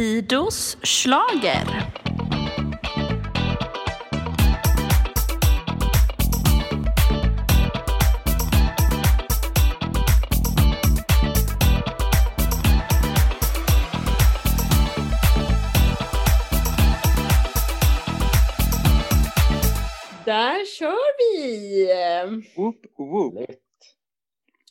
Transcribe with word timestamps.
Fidos 0.00 0.76
slager. 0.82 1.66
Där 20.24 20.64
kör 20.64 20.96
vi! 21.18 21.86
Whoop, 22.56 22.76
whoop. 22.98 23.50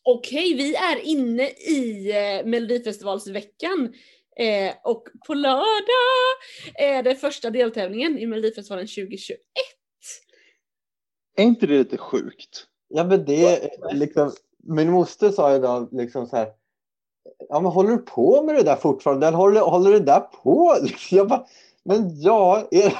Okej, 0.03 0.53
vi 0.53 0.75
är 0.75 0.99
inne 0.99 1.49
i 1.49 2.11
eh, 2.11 2.45
Melodifestivalsveckan. 2.45 3.93
Eh, 4.39 4.73
och 4.83 5.03
på 5.27 5.33
lördag 5.33 6.35
är 6.75 7.03
det 7.03 7.15
första 7.15 7.49
deltävlingen 7.49 8.17
i 8.17 8.25
Melodifestivalen 8.25 8.87
2021. 8.87 9.39
Är 11.37 11.43
inte 11.43 11.67
det 11.67 11.77
lite 11.77 11.97
sjukt? 11.97 12.65
Ja 12.87 13.03
men 13.03 13.25
det 13.25 13.69
liksom, 13.93 14.31
min 14.63 14.91
moster 14.91 15.29
sa 15.31 15.55
idag 15.55 15.89
liksom 15.91 16.27
så 16.27 16.35
här. 16.35 16.47
Ja 17.49 17.59
men 17.59 17.71
håller 17.71 17.89
du 17.89 17.97
på 17.97 18.43
med 18.43 18.55
det 18.55 18.63
där 18.63 18.75
fortfarande? 18.75 19.27
Eller 19.27 19.37
håller, 19.37 19.61
håller 19.61 19.91
det 19.91 19.99
där 19.99 20.19
på? 20.19 20.77
Liksom, 20.83 21.17
Jag 21.17 21.27
bara, 21.27 21.45
men 21.85 22.21
ja, 22.21 22.67
är 22.71 22.93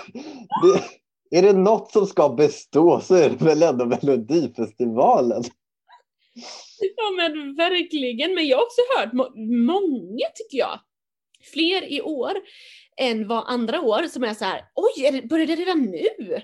det, 0.64 1.38
är 1.38 1.42
det 1.42 1.54
något 1.54 1.92
som 1.92 2.06
ska 2.06 2.30
bestå 2.30 3.00
så 3.00 3.16
är 3.16 3.30
det 3.30 3.46
väl 3.46 3.64
ändå 3.64 3.86
Melodifestivalen. 3.86 5.44
Ja 6.96 7.12
men 7.18 7.56
verkligen, 7.56 8.36
men 8.36 8.48
jag 8.48 8.58
har 8.58 8.64
också 8.66 8.82
hört 8.98 9.14
må- 9.14 9.34
många 9.74 10.26
tycker 10.36 10.58
jag, 10.58 10.80
fler 11.42 11.92
i 11.92 12.02
år 12.02 12.32
än 12.98 13.28
vad 13.28 13.44
andra 13.48 13.82
år 13.82 14.04
som 14.04 14.24
är 14.24 14.34
så 14.34 14.46
här: 14.46 14.62
oj, 14.76 15.06
är 15.06 15.12
det, 15.12 15.22
börjar 15.28 15.48
det 15.48 15.56
redan 15.56 15.82
nu? 15.82 16.36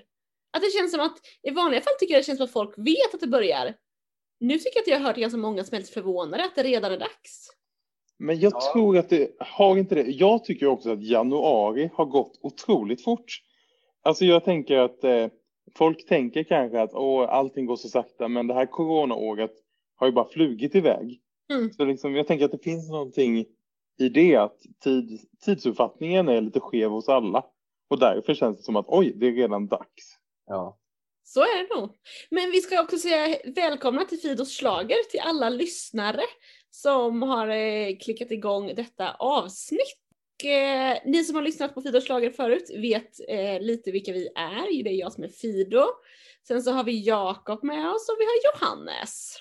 Att 0.53 0.61
det 0.61 0.71
känns 0.79 0.91
som 0.91 0.99
att, 1.01 1.17
i 1.43 1.49
vanliga 1.51 1.81
fall 1.81 1.93
tycker 1.99 2.13
jag 2.13 2.21
det 2.21 2.25
känns 2.25 2.37
som 2.37 2.45
att 2.45 2.51
folk 2.51 2.73
vet 2.77 3.13
att 3.13 3.19
det 3.19 3.27
börjar. 3.27 3.73
Nu 4.39 4.57
tycker 4.57 4.71
jag 4.75 4.81
att 4.81 4.87
jag 4.87 4.99
har 4.99 5.05
hört 5.05 5.17
ganska 5.17 5.37
många 5.37 5.63
som 5.63 5.75
är 5.75 5.79
lite 5.79 5.93
förvånade 5.93 6.43
att 6.45 6.55
det 6.55 6.63
redan 6.63 6.91
är 6.91 6.97
dags. 6.99 7.49
Men 8.17 8.39
jag 8.39 8.53
Ja. 8.53 8.73
tror 8.73 8.97
att 8.97 9.09
det 9.09 9.35
har 9.39 9.77
inte 9.77 9.95
det. 9.95 10.01
Jag 10.01 10.43
tycker 10.43 10.65
också 10.65 10.91
att 10.91 11.03
januari 11.03 11.89
har 11.93 12.05
gått 12.05 12.39
otroligt 12.41 13.03
fort. 13.03 13.41
Alltså 14.03 14.25
jag 14.25 14.43
tänker 14.45 14.77
att 14.77 15.03
eh, 15.03 15.27
folk 15.77 16.05
tänker 16.07 16.43
kanske 16.43 16.81
att 16.81 16.93
åh, 16.93 17.29
allting 17.29 17.65
går 17.65 17.75
så 17.75 17.89
sakta, 17.89 18.27
men 18.27 18.47
det 18.47 18.53
här 18.53 18.65
coronaåret 18.65 19.51
har 19.95 20.07
ju 20.07 20.13
bara 20.13 20.29
flugit 20.29 20.75
iväg. 20.75 21.21
Mm. 21.53 21.73
Så 21.73 21.85
liksom, 21.85 22.15
jag 22.15 22.27
tänker 22.27 22.45
att 22.45 22.51
det 22.51 22.63
finns 22.63 22.89
någonting 22.89 23.45
i 23.97 24.09
det 24.09 24.35
att 24.35 24.57
tid, 24.83 25.19
tidsuppfattningen 25.45 26.29
är 26.29 26.41
lite 26.41 26.59
skev 26.59 26.89
hos 26.89 27.09
alla. 27.09 27.45
Och 27.89 27.99
därför 27.99 28.33
känns 28.33 28.57
det 28.57 28.63
som 28.63 28.75
att 28.75 28.85
oj, 28.87 29.13
det 29.15 29.27
är 29.27 29.31
redan 29.31 29.67
dags. 29.67 30.17
Ja. 30.45 30.79
Så 31.23 31.41
är 31.41 31.67
det 31.67 31.81
nog. 31.81 31.95
Men 32.29 32.51
vi 32.51 32.61
ska 32.61 32.81
också 32.81 32.97
säga 32.97 33.37
välkomna 33.55 34.05
till 34.05 34.17
Fidos 34.17 34.57
slager 34.57 35.09
till 35.11 35.19
alla 35.19 35.49
lyssnare 35.49 36.21
som 36.69 37.21
har 37.21 37.47
eh, 37.47 37.97
klickat 37.97 38.31
igång 38.31 38.75
detta 38.75 39.13
avsnitt. 39.13 39.99
Och, 40.43 40.49
eh, 40.49 40.97
ni 41.05 41.23
som 41.23 41.35
har 41.35 41.43
lyssnat 41.43 41.73
på 41.73 41.81
Fidos 41.81 42.05
slager 42.05 42.31
förut 42.31 42.71
vet 42.77 43.29
eh, 43.29 43.61
lite 43.61 43.91
vilka 43.91 44.11
vi 44.11 44.27
är. 44.35 44.83
Det 44.83 44.89
är 44.89 44.99
jag 44.99 45.13
som 45.13 45.23
är 45.23 45.27
Fido. 45.27 45.85
Sen 46.47 46.63
så 46.63 46.71
har 46.71 46.83
vi 46.83 47.05
Jakob 47.07 47.63
med 47.63 47.91
oss 47.91 48.09
och 48.09 48.15
vi 48.19 48.25
har 48.25 48.51
Johannes. 48.51 49.35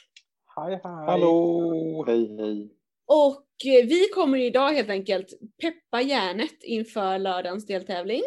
Hej 0.56 0.80
hej. 0.84 1.06
Hallå! 1.06 2.04
Hej 2.06 2.36
hej. 2.38 2.70
Och 3.06 3.46
eh, 3.66 3.86
vi 3.86 4.08
kommer 4.14 4.38
idag 4.38 4.72
helt 4.72 4.90
enkelt 4.90 5.28
peppa 5.60 6.02
järnet 6.02 6.62
inför 6.62 7.18
lördagens 7.18 7.66
deltävling. 7.66 8.22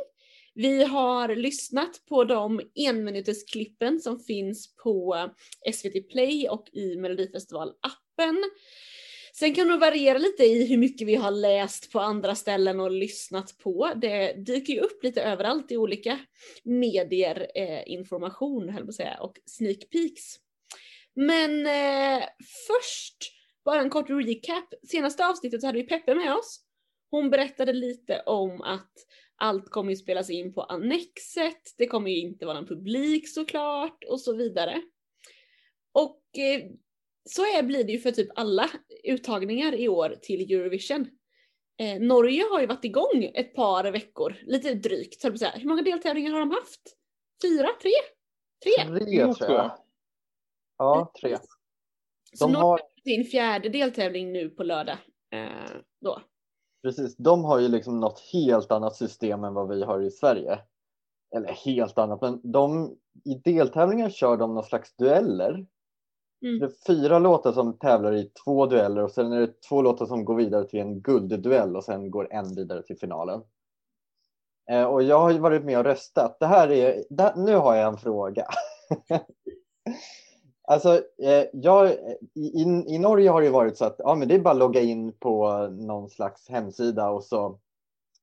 Vi 0.54 0.84
har 0.84 1.36
lyssnat 1.36 2.06
på 2.10 2.24
de 2.24 2.62
enminutersklippen 2.76 4.00
som 4.00 4.20
finns 4.20 4.76
på 4.76 5.16
eh, 5.66 5.74
SVT 5.74 6.10
Play 6.10 6.50
och 6.50 6.70
i 6.74 6.96
Melodifestival-appen. 6.96 8.44
Sen 9.34 9.54
kan 9.54 9.68
det 9.68 9.78
variera 9.78 10.18
lite 10.18 10.44
i 10.44 10.68
hur 10.68 10.78
mycket 10.78 11.08
vi 11.08 11.16
har 11.16 11.32
läst 11.32 11.92
på 11.92 12.00
andra 12.00 12.36
ställen 12.36 12.80
och 12.80 12.92
lyssnat 12.92 13.58
på. 13.58 13.92
Det 13.96 14.34
dyker 14.34 14.74
ju 14.74 14.80
upp 14.80 15.04
lite 15.04 15.22
överallt 15.22 15.72
i 15.72 15.78
olika 15.78 16.20
medier, 16.64 17.48
eh, 17.56 17.92
information 17.92 18.70
höll 18.70 18.74
jag 18.74 18.86
på 18.86 18.90
att 18.90 18.96
säga, 18.96 19.18
och 19.20 19.40
sneak 19.46 19.90
peeks. 19.92 20.36
Men 21.16 21.66
eh, 21.66 22.24
först 22.68 23.37
bara 23.68 23.82
en 23.82 23.90
kort 23.90 24.10
recap. 24.10 24.74
Senaste 24.88 25.28
avsnittet 25.28 25.62
så 25.62 25.68
hade 25.68 25.78
vi 25.78 25.88
Peppe 25.88 26.16
med 26.16 26.34
oss. 26.34 26.60
Hon 27.12 27.30
berättade 27.30 27.74
lite 27.74 28.22
om 28.26 28.62
att 28.62 28.92
allt 29.36 29.70
kommer 29.70 29.90
ju 29.90 29.96
spelas 29.96 30.30
in 30.30 30.54
på 30.54 30.62
Annexet, 30.62 31.76
det 31.78 31.88
kommer 31.88 32.12
ju 32.12 32.20
inte 32.20 32.46
vara 32.46 32.56
någon 32.56 32.68
publik 32.68 33.30
såklart 33.30 34.04
och 34.04 34.22
så 34.22 34.36
vidare. 34.36 34.82
Och 35.92 36.22
eh, 36.38 36.72
så 37.30 37.42
är, 37.42 37.64
blir 37.64 37.84
det 37.84 37.92
ju 37.92 38.00
för 38.00 38.12
typ 38.12 38.30
alla 38.36 38.70
uttagningar 39.04 39.76
i 39.76 39.88
år 39.88 40.16
till 40.22 40.52
Eurovision. 40.52 41.08
Eh, 41.80 42.02
Norge 42.02 42.44
har 42.52 42.62
ju 42.62 42.68
varit 42.68 42.86
igång 42.86 43.32
ett 43.34 43.56
par 43.56 43.92
veckor, 43.92 44.36
lite 44.46 44.74
drygt, 44.74 45.22
så 45.22 45.28
att 45.28 45.40
säga. 45.40 45.52
Hur 45.56 45.70
många 45.70 45.82
deltävlingar 45.82 46.32
har 46.32 46.40
de 46.40 46.52
haft? 46.52 46.82
Fyra? 47.44 47.68
Tre? 47.82 47.92
Tre? 48.64 48.98
Tre 49.00 49.34
tror 49.34 49.58
jag. 49.58 49.78
Ja, 50.78 51.12
tre. 51.22 51.38
De 52.40 52.56
har, 52.56 52.82
sin 53.04 53.24
fjärde 53.24 53.70
deltävling 53.70 54.32
nu 54.32 54.50
på 54.50 54.64
lördag. 54.64 54.98
Eh, 55.32 55.78
då. 56.02 56.22
precis, 56.84 57.18
de 57.18 57.44
har 57.44 57.60
ju 57.60 57.68
liksom 57.68 58.00
något 58.00 58.20
helt 58.34 58.72
annat 58.72 58.96
system 58.96 59.44
än 59.44 59.54
vad 59.54 59.70
vi 59.70 59.84
har 59.84 60.02
i 60.02 60.12
Sverige. 60.12 60.60
Eller 61.36 61.50
helt 61.50 61.98
annat, 61.98 62.22
men 62.22 62.52
de, 62.52 62.96
i 63.26 63.36
deltävlingar 63.44 64.10
kör 64.10 64.38
de 64.38 64.54
någon 64.54 64.64
slags 64.64 64.96
dueller. 64.96 65.66
Mm. 66.42 66.60
Det 66.60 66.66
är 66.66 66.72
fyra 66.88 67.20
låtar 67.20 67.52
som 67.52 67.78
tävlar 67.78 68.16
i 68.16 68.32
två 68.46 68.66
dueller 68.66 69.04
och 69.04 69.12
sen 69.12 69.32
är 69.32 69.40
det 69.40 69.62
två 69.62 69.82
låtar 69.82 70.06
som 70.06 70.26
går 70.26 70.36
vidare 70.36 70.68
till 70.68 70.80
en 70.80 71.02
guldduell 71.02 71.76
och 71.76 71.84
sen 71.84 72.12
går 72.12 72.34
en 72.34 72.56
vidare 72.56 72.84
till 72.84 72.98
finalen. 72.98 73.42
Eh, 74.72 74.84
och 74.84 75.04
jag 75.04 75.20
har 75.20 75.32
ju 75.32 75.40
varit 75.40 75.64
med 75.64 75.78
och 75.78 75.86
röstat. 75.86 76.38
Det 76.40 76.46
här 76.46 76.72
är, 76.72 77.04
det, 77.10 77.34
nu 77.38 77.56
har 77.56 77.76
jag 77.76 77.88
en 77.88 77.98
fråga. 77.98 78.48
alltså, 80.68 81.02
eh, 81.18 81.46
jag, 81.54 81.92
i, 82.34 82.62
i, 82.62 82.84
I 82.88 83.00
Norge 83.00 83.30
har 83.30 83.42
det 83.42 83.50
varit 83.50 83.78
så 83.78 83.86
att 83.86 83.96
ja, 84.00 84.16
men 84.16 84.28
det 84.28 84.36
är 84.36 84.40
bara 84.40 84.52
att 84.52 84.58
logga 84.58 84.82
in 84.82 85.14
på 85.14 85.68
någon 85.68 86.10
slags 86.10 86.50
hemsida 86.50 87.10
och 87.10 87.24
så 87.24 87.60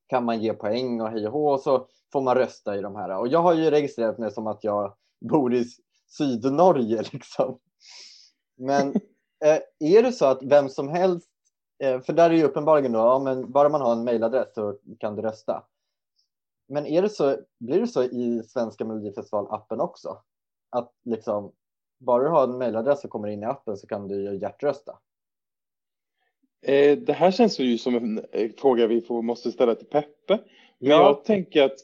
kan 0.07 0.25
man 0.25 0.43
ge 0.43 0.55
poäng 0.55 1.01
och 1.01 1.09
hej 1.09 1.27
och 1.27 1.33
hå 1.33 1.53
och 1.53 1.61
så 1.61 1.87
får 2.13 2.23
man 2.23 2.35
rösta 2.35 2.77
i 2.77 2.81
de 2.81 2.97
här. 2.97 3.19
Och 3.19 3.29
jag 3.29 3.43
har 3.43 3.55
ju 3.55 3.71
registrerat 3.71 4.19
mig 4.19 4.31
som 4.31 4.47
att 4.47 4.65
jag 4.65 4.95
bor 5.21 5.55
i 5.55 5.65
Sydnorge 6.07 7.03
liksom. 7.13 7.59
Men 8.57 8.95
eh, 9.45 9.59
är 9.79 10.03
det 10.03 10.13
så 10.13 10.27
att 10.27 10.43
vem 10.43 10.69
som 10.69 10.89
helst, 10.89 11.29
eh, 11.79 12.01
för 12.01 12.13
där 12.13 12.31
är 12.31 12.35
ju 12.35 12.45
uppenbarligen 12.45 12.93
då, 12.93 12.99
ja, 12.99 13.19
men 13.19 13.53
bara 13.53 13.69
man 13.69 13.81
har 13.81 13.93
en 13.93 14.05
mejladress 14.05 14.55
så 14.55 14.79
kan 14.99 15.17
du 15.17 15.23
rösta. 15.23 15.65
Men 16.69 16.87
är 16.87 17.03
det 17.03 17.09
så, 17.09 17.37
blir 17.61 17.81
det 17.81 17.87
så 17.87 18.03
i 18.03 18.43
svenska 18.43 18.85
melodifestival-appen 18.85 19.81
också? 19.81 20.19
Att 20.71 20.93
liksom, 21.05 21.53
bara 22.05 22.23
du 22.25 22.29
har 22.29 22.45
en 22.45 22.59
mejladress 22.59 23.05
och 23.05 23.11
kommer 23.11 23.29
in 23.29 23.43
i 23.43 23.47
appen 23.47 23.77
så 23.77 23.87
kan 23.87 24.09
du 24.09 24.23
ju 24.23 24.39
hjärtrösta. 24.39 24.99
Eh, 26.67 26.99
det 26.99 27.13
här 27.13 27.31
känns 27.31 27.59
ju 27.59 27.79
som 27.79 27.95
en 27.95 28.25
eh, 28.33 28.51
fråga 28.59 28.87
vi 28.87 29.01
får, 29.01 29.23
måste 29.23 29.53
ställa 29.53 29.75
till 29.75 29.87
Peppe. 29.87 30.39
Men 30.79 30.91
Ja. 30.91 31.03
jag 31.03 31.25
tänker 31.25 31.63
att 31.63 31.79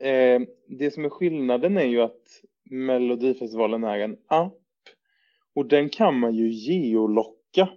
eh, 0.00 0.40
det 0.68 0.90
som 0.94 1.04
är 1.04 1.08
skillnaden 1.08 1.76
är 1.76 1.84
ju 1.84 2.00
att 2.02 2.22
Melodifestivalen 2.70 3.84
är 3.84 3.98
en 3.98 4.16
app. 4.26 4.52
Och 5.54 5.66
den 5.66 5.88
kan 5.88 6.18
man 6.18 6.34
ju 6.34 6.48
geolocka. 6.50 7.68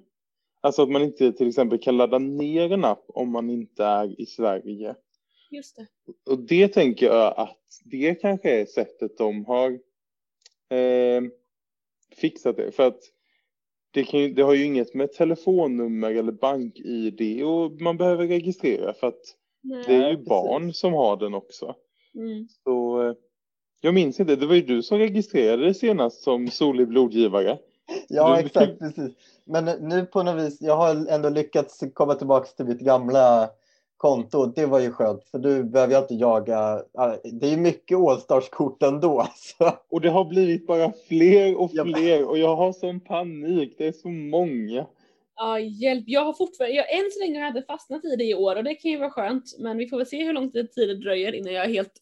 Alltså 0.61 0.81
att 0.83 0.89
man 0.89 1.01
inte 1.01 1.31
till 1.33 1.47
exempel 1.47 1.79
kan 1.79 1.97
ladda 1.97 2.19
ner 2.19 2.71
en 2.71 2.85
app 2.85 3.03
om 3.07 3.31
man 3.31 3.49
inte 3.49 3.83
är 3.85 4.21
i 4.21 4.25
Sverige. 4.25 4.95
Just 5.51 5.75
det. 5.75 5.87
Och 6.31 6.39
det 6.39 6.67
tänker 6.67 7.05
jag 7.05 7.33
att 7.37 7.57
det 7.85 8.15
kanske 8.15 8.61
är 8.61 8.65
sättet 8.65 9.17
de 9.17 9.45
har 9.45 9.71
eh, 10.69 11.21
fixat 12.15 12.57
det. 12.57 12.71
För 12.71 12.87
att 12.87 12.99
det, 13.91 14.03
kan 14.03 14.19
ju, 14.19 14.33
det 14.33 14.41
har 14.41 14.53
ju 14.53 14.65
inget 14.65 14.93
med 14.93 15.13
telefonnummer 15.13 16.11
eller 16.11 16.31
bank-id 16.31 17.43
och 17.43 17.81
man 17.81 17.97
behöver 17.97 18.27
registrera 18.27 18.93
för 18.93 19.07
att 19.07 19.21
Nej. 19.63 19.83
det 19.87 19.93
är 19.95 20.09
ju 20.09 20.15
precis. 20.15 20.29
barn 20.29 20.73
som 20.73 20.93
har 20.93 21.17
den 21.17 21.33
också. 21.33 21.75
Mm. 22.15 22.47
Så 22.63 23.03
eh, 23.07 23.13
jag 23.81 23.93
minns 23.93 24.19
inte, 24.19 24.35
det 24.35 24.45
var 24.45 24.55
ju 24.55 24.61
du 24.61 24.83
som 24.83 24.97
registrerade 24.97 25.65
det 25.65 25.73
senast 25.73 26.21
som 26.21 26.47
solig 26.47 26.87
blodgivare. 26.87 27.57
Ja, 28.07 28.35
Du- 28.35 28.45
exakt. 28.45 28.79
Precis. 28.79 29.11
Men 29.45 29.65
nu 29.65 30.05
på 30.05 30.23
något 30.23 30.43
vis, 30.43 30.61
jag 30.61 30.77
har 30.77 31.07
ändå 31.09 31.29
lyckats 31.29 31.83
komma 31.93 32.15
tillbaka 32.15 32.47
till 32.47 32.65
mitt 32.65 32.79
gamla 32.79 33.49
konto. 33.99 34.45
Det 34.45 34.65
var 34.65 34.79
ju 34.79 34.91
skönt, 34.91 35.23
för 35.31 35.39
du 35.39 35.63
behöver 35.63 35.93
jag 35.93 36.03
inte 36.03 36.13
jaga. 36.13 36.83
ja, 36.93 37.17
Det 37.23 37.47
är 37.47 37.51
ju 37.51 37.57
mycket 37.57 37.97
Allstars-kort 37.97 38.83
ändå. 38.83 39.27
Så. 39.35 39.71
Och 39.89 40.01
det 40.01 40.09
har 40.09 40.25
blivit 40.25 40.67
bara 40.67 40.93
fler 41.07 41.59
och 41.59 41.71
fler 41.71 42.29
och 42.29 42.37
jag 42.37 42.55
har 42.55 42.73
sån 42.73 42.99
panik, 42.99 43.75
det 43.77 43.87
är 43.87 43.91
så 43.91 44.07
många. 44.09 44.85
Ja, 45.35 45.59
hjälp. 45.59 46.03
Jag 46.07 46.25
har 46.25 46.33
fortfarande, 46.33 46.75
jag, 46.75 46.93
än 46.93 47.11
så 47.11 47.19
länge 47.19 47.39
har 47.39 47.45
jag 47.45 47.57
inte 47.57 47.67
fastnat 47.67 48.05
i 48.05 48.15
det 48.15 48.23
i 48.23 48.33
år 48.35 48.55
och 48.55 48.63
det 48.63 48.75
kan 48.75 48.91
ju 48.91 48.97
vara 48.97 49.09
skönt. 49.09 49.43
Men 49.59 49.77
vi 49.77 49.87
får 49.87 49.97
väl 49.97 50.05
se 50.05 50.23
hur 50.23 50.33
lång 50.33 50.51
tid 50.51 50.69
det 50.75 50.95
dröjer 50.95 51.35
innan 51.35 51.53
jag 51.53 51.65
är 51.65 51.69
helt 51.69 51.93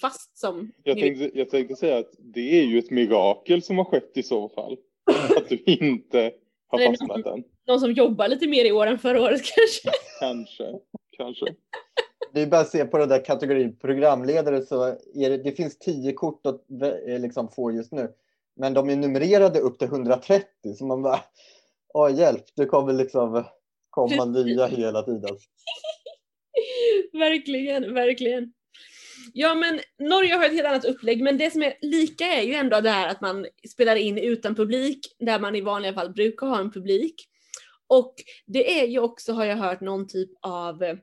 fast 0.00 0.38
som 0.38 0.72
Jag 0.82 0.98
tänkte, 0.98 1.30
jag 1.38 1.50
tänkte 1.50 1.76
säga 1.76 1.98
att 1.98 2.12
det 2.18 2.60
är 2.60 2.64
ju 2.64 2.78
ett 2.78 2.90
mirakel 2.90 3.62
som 3.62 3.78
har 3.78 3.84
skett 3.84 4.12
i 4.14 4.22
så 4.22 4.48
fall. 4.48 4.76
Att 5.36 5.48
du 5.48 5.62
inte 5.66 6.32
har 6.68 6.86
fastnat 6.86 7.26
än. 7.26 7.44
någon 7.66 7.80
som 7.80 7.92
jobbar 7.92 8.28
lite 8.28 8.46
mer 8.46 8.64
i 8.64 8.72
år 8.72 8.86
än 8.86 8.98
förra 8.98 9.22
året 9.22 9.40
kanske. 9.54 9.90
Kanske, 10.20 10.64
kanske. 11.18 11.46
Det 12.32 12.42
är 12.42 12.46
bara 12.46 12.60
att 12.60 12.70
se 12.70 12.84
på 12.84 12.98
den 12.98 13.08
där 13.08 13.24
kategorin 13.24 13.76
programledare 13.76 14.62
så 14.62 14.84
är 15.14 15.30
det, 15.30 15.36
det 15.36 15.52
finns 15.52 15.78
tio 15.78 16.12
kort 16.12 16.46
att 16.46 16.70
eh, 17.06 17.18
liksom 17.20 17.48
få 17.48 17.72
just 17.72 17.92
nu. 17.92 18.12
Men 18.56 18.74
de 18.74 18.90
är 18.90 18.96
numrerade 18.96 19.60
upp 19.60 19.78
till 19.78 19.88
130 19.88 20.46
så 20.78 20.86
man 20.86 21.02
bara, 21.02 21.20
åh 21.94 22.14
hjälp, 22.18 22.44
det 22.56 22.66
kommer 22.66 22.92
liksom 22.92 23.44
komma 23.90 24.24
nya 24.44 24.66
hela 24.66 25.02
tiden. 25.02 25.38
verkligen, 27.12 27.94
verkligen. 27.94 28.52
Ja 29.32 29.54
men 29.54 29.80
Norge 29.98 30.34
har 30.34 30.44
ett 30.44 30.52
helt 30.52 30.66
annat 30.66 30.84
upplägg 30.84 31.22
men 31.22 31.38
det 31.38 31.50
som 31.50 31.62
är 31.62 31.74
lika 31.80 32.24
är 32.24 32.42
ju 32.42 32.54
ändå 32.54 32.80
det 32.80 32.90
här 32.90 33.08
att 33.08 33.20
man 33.20 33.46
spelar 33.68 33.96
in 33.96 34.18
utan 34.18 34.54
publik 34.54 35.16
där 35.18 35.40
man 35.40 35.56
i 35.56 35.60
vanliga 35.60 35.94
fall 35.94 36.12
brukar 36.12 36.46
ha 36.46 36.60
en 36.60 36.72
publik. 36.72 37.28
Och 37.86 38.14
det 38.46 38.80
är 38.80 38.86
ju 38.86 38.98
också 38.98 39.32
har 39.32 39.44
jag 39.44 39.56
hört 39.56 39.80
någon 39.80 40.08
typ 40.08 40.30
av 40.42 40.82
eh, 40.82 40.96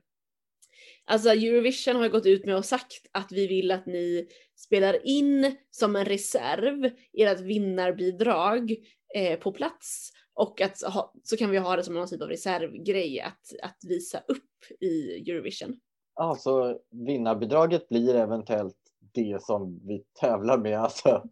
Alltså 1.08 1.28
Eurovision 1.30 1.96
har 1.96 2.04
ju 2.04 2.10
gått 2.10 2.26
ut 2.26 2.44
med 2.44 2.56
och 2.56 2.64
sagt 2.64 3.06
att 3.12 3.32
vi 3.32 3.46
vill 3.46 3.70
att 3.70 3.86
ni 3.86 4.28
spelar 4.56 5.06
in 5.06 5.56
som 5.70 5.96
en 5.96 6.04
reserv 6.04 6.90
ert 7.12 7.40
vinnarbidrag 7.40 8.76
eh, 9.14 9.38
på 9.38 9.52
plats 9.52 10.10
och 10.34 10.60
att 10.60 10.82
ha, 10.82 11.12
så 11.22 11.36
kan 11.36 11.50
vi 11.50 11.58
ha 11.58 11.76
det 11.76 11.82
som 11.82 11.94
någon 11.94 12.08
typ 12.08 12.22
av 12.22 12.28
reservgrej 12.28 13.20
att, 13.20 13.40
att 13.62 13.78
visa 13.88 14.18
upp 14.18 14.82
i 14.82 15.30
Eurovision. 15.30 15.80
Alltså 16.14 16.78
vinnarbidraget 16.90 17.88
blir 17.88 18.14
eventuellt 18.14 18.76
det 19.14 19.42
som 19.42 19.80
vi 19.86 20.04
tävlar 20.20 20.58
med, 20.58 20.80
alltså 20.80 21.22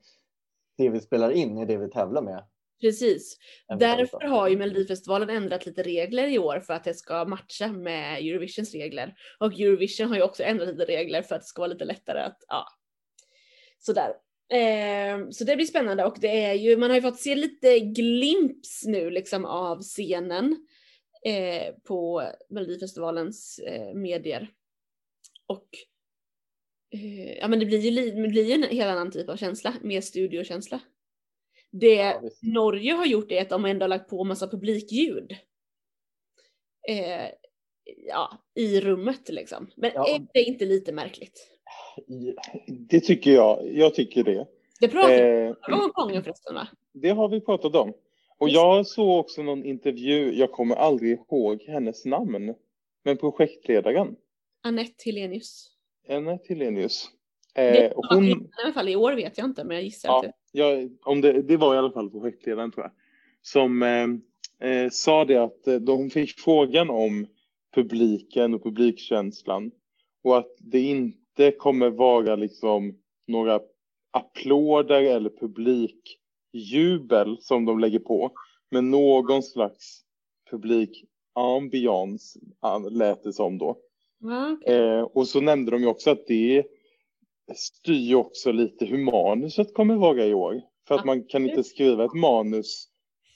det 0.76 0.88
vi 0.88 1.00
spelar 1.00 1.30
in 1.30 1.58
är 1.58 1.66
det 1.66 1.76
vi 1.76 1.90
tävlar 1.90 2.22
med. 2.22 2.44
Precis. 2.80 3.38
Därför 3.78 4.20
har 4.20 4.48
ju 4.48 4.56
Melodifestivalen 4.56 5.30
ändrat 5.30 5.66
lite 5.66 5.82
regler 5.82 6.28
i 6.28 6.38
år 6.38 6.60
för 6.60 6.74
att 6.74 6.84
det 6.84 6.94
ska 6.94 7.24
matcha 7.24 7.68
med 7.68 8.18
Eurovisions 8.18 8.74
regler. 8.74 9.14
Och 9.38 9.52
Eurovision 9.52 10.08
har 10.08 10.16
ju 10.16 10.22
också 10.22 10.42
ändrat 10.42 10.68
lite 10.68 10.84
regler 10.84 11.22
för 11.22 11.34
att 11.34 11.40
det 11.40 11.46
ska 11.46 11.62
vara 11.62 11.72
lite 11.72 11.84
lättare 11.84 12.20
att, 12.20 12.38
ja. 12.48 12.66
Sådär. 13.78 14.10
Eh, 14.52 15.28
så 15.30 15.44
det 15.44 15.56
blir 15.56 15.66
spännande 15.66 16.04
och 16.04 16.16
det 16.20 16.44
är 16.44 16.54
ju, 16.54 16.76
man 16.76 16.90
har 16.90 16.96
ju 16.96 17.02
fått 17.02 17.20
se 17.20 17.34
lite 17.34 17.80
glimps 17.80 18.84
nu 18.86 19.10
liksom 19.10 19.44
av 19.44 19.82
scenen 19.82 20.66
eh, 21.26 21.74
på 21.84 22.22
Melodifestivalens 22.50 23.58
eh, 23.58 23.94
medier. 23.94 24.48
Och 25.46 25.68
eh, 26.90 27.32
ja 27.38 27.48
men 27.48 27.58
det 27.58 27.66
blir 27.66 27.78
ju, 27.78 28.10
det 28.10 28.28
blir 28.28 28.44
ju 28.44 28.52
en 28.52 28.62
helt 28.62 28.90
annan 28.90 29.10
typ 29.10 29.28
av 29.28 29.36
känsla, 29.36 29.74
mer 29.82 30.00
studiokänsla. 30.00 30.80
Det 31.80 31.94
Ja. 31.94 32.20
Norge 32.42 32.92
har 32.92 33.06
gjort 33.06 33.32
är 33.32 33.42
att 33.42 33.48
de 33.48 33.64
ändå 33.64 33.82
har 33.82 33.88
lagt 33.88 34.10
på 34.10 34.24
massa 34.24 34.48
publikljud. 34.48 35.32
Eh, 36.88 37.28
ja, 38.08 38.38
i 38.54 38.80
rummet 38.80 39.28
liksom. 39.28 39.70
Men 39.76 39.90
Ja. 39.94 40.08
är 40.08 40.26
det 40.34 40.42
inte 40.42 40.64
lite 40.64 40.92
märkligt? 40.92 41.50
Det 42.68 43.00
tycker 43.00 43.30
jag. 43.30 43.72
Jag 43.72 43.94
tycker 43.94 44.24
det. 44.24 44.46
Det 44.80 44.88
pratade 44.88 45.46
Eh, 45.48 45.54
vi 45.68 45.72
om 45.74 45.90
gången 45.94 46.22
förresten 46.24 46.54
va? 46.54 46.68
det 46.92 47.10
har 47.10 47.28
vi 47.28 47.40
pratat 47.40 47.76
om. 47.76 47.92
Och 48.38 48.48
jag 48.48 48.86
såg 48.86 49.18
också 49.20 49.42
någon 49.42 49.64
intervju, 49.64 50.32
jag 50.34 50.52
kommer 50.52 50.76
aldrig 50.76 51.12
ihåg 51.12 51.62
hennes 51.62 52.04
namn. 52.04 52.54
Men 53.04 53.16
projektledaren, 53.16 54.16
Anette 54.62 55.04
Helenius. 55.04 55.70
Anette 56.08 56.44
Helenius. 56.48 57.10
Det 57.54 57.84
Eh, 57.86 57.92
hon, 57.96 58.24
I 58.28 58.36
alla 58.64 58.72
fall 58.72 58.88
i 58.88 58.96
år 58.96 59.12
vet 59.12 59.38
jag 59.38 59.44
inte 59.44 59.64
men 59.64 59.76
jag 59.76 59.84
gissar 59.84 60.08
Ja. 60.08 60.16
att 60.18 60.22
det 60.24 60.32
ja, 60.54 60.88
om 61.02 61.20
det, 61.20 61.42
det 61.42 61.56
var 61.56 61.74
i 61.74 61.78
alla 61.78 61.90
fall 61.90 62.10
projektledaren 62.10 62.72
tror 62.72 62.84
jag. 62.84 62.92
Som 63.42 63.82
eh, 63.82 64.08
eh, 64.70 64.90
sa 64.90 65.24
det 65.24 65.36
att 65.36 65.66
eh, 65.66 65.76
då 65.76 65.96
hon 65.96 66.10
fick 66.10 66.40
frågan 66.40 66.90
om 66.90 67.26
publiken 67.74 68.54
och 68.54 68.62
publikkänslan. 68.62 69.70
Och 70.22 70.38
att 70.38 70.56
det 70.58 70.80
inte 70.80 71.50
kommer 71.50 71.90
vara 71.90 72.36
liksom 72.36 72.98
några 73.26 73.60
applåder 74.10 75.02
eller 75.02 75.30
publikjubel 75.30 77.36
som 77.40 77.64
de 77.64 77.78
lägger 77.78 77.98
på. 77.98 78.30
Men 78.70 78.90
någon 78.90 79.42
slags 79.42 80.00
publikambians 80.50 82.36
lät 82.90 83.22
det 83.22 83.32
som 83.32 83.58
då. 83.58 83.78
Okej. 84.24 84.74
Eh, 84.74 85.02
och 85.02 85.28
så 85.28 85.40
nämnde 85.40 85.70
de 85.70 85.80
ju 85.80 85.86
också 85.86 86.10
att 86.10 86.26
det 86.26 86.64
styr 87.56 87.94
ju 87.94 88.14
också 88.14 88.52
lite 88.52 88.84
hur 88.84 88.98
manuset 88.98 89.74
kommer 89.74 89.94
vara 89.94 90.24
i 90.24 90.34
år. 90.34 90.62
För 90.88 90.94
att 90.94 91.04
man 91.04 91.24
kan 91.24 91.48
inte 91.48 91.64
skriva 91.64 92.04
ett 92.04 92.14
manus 92.14 92.88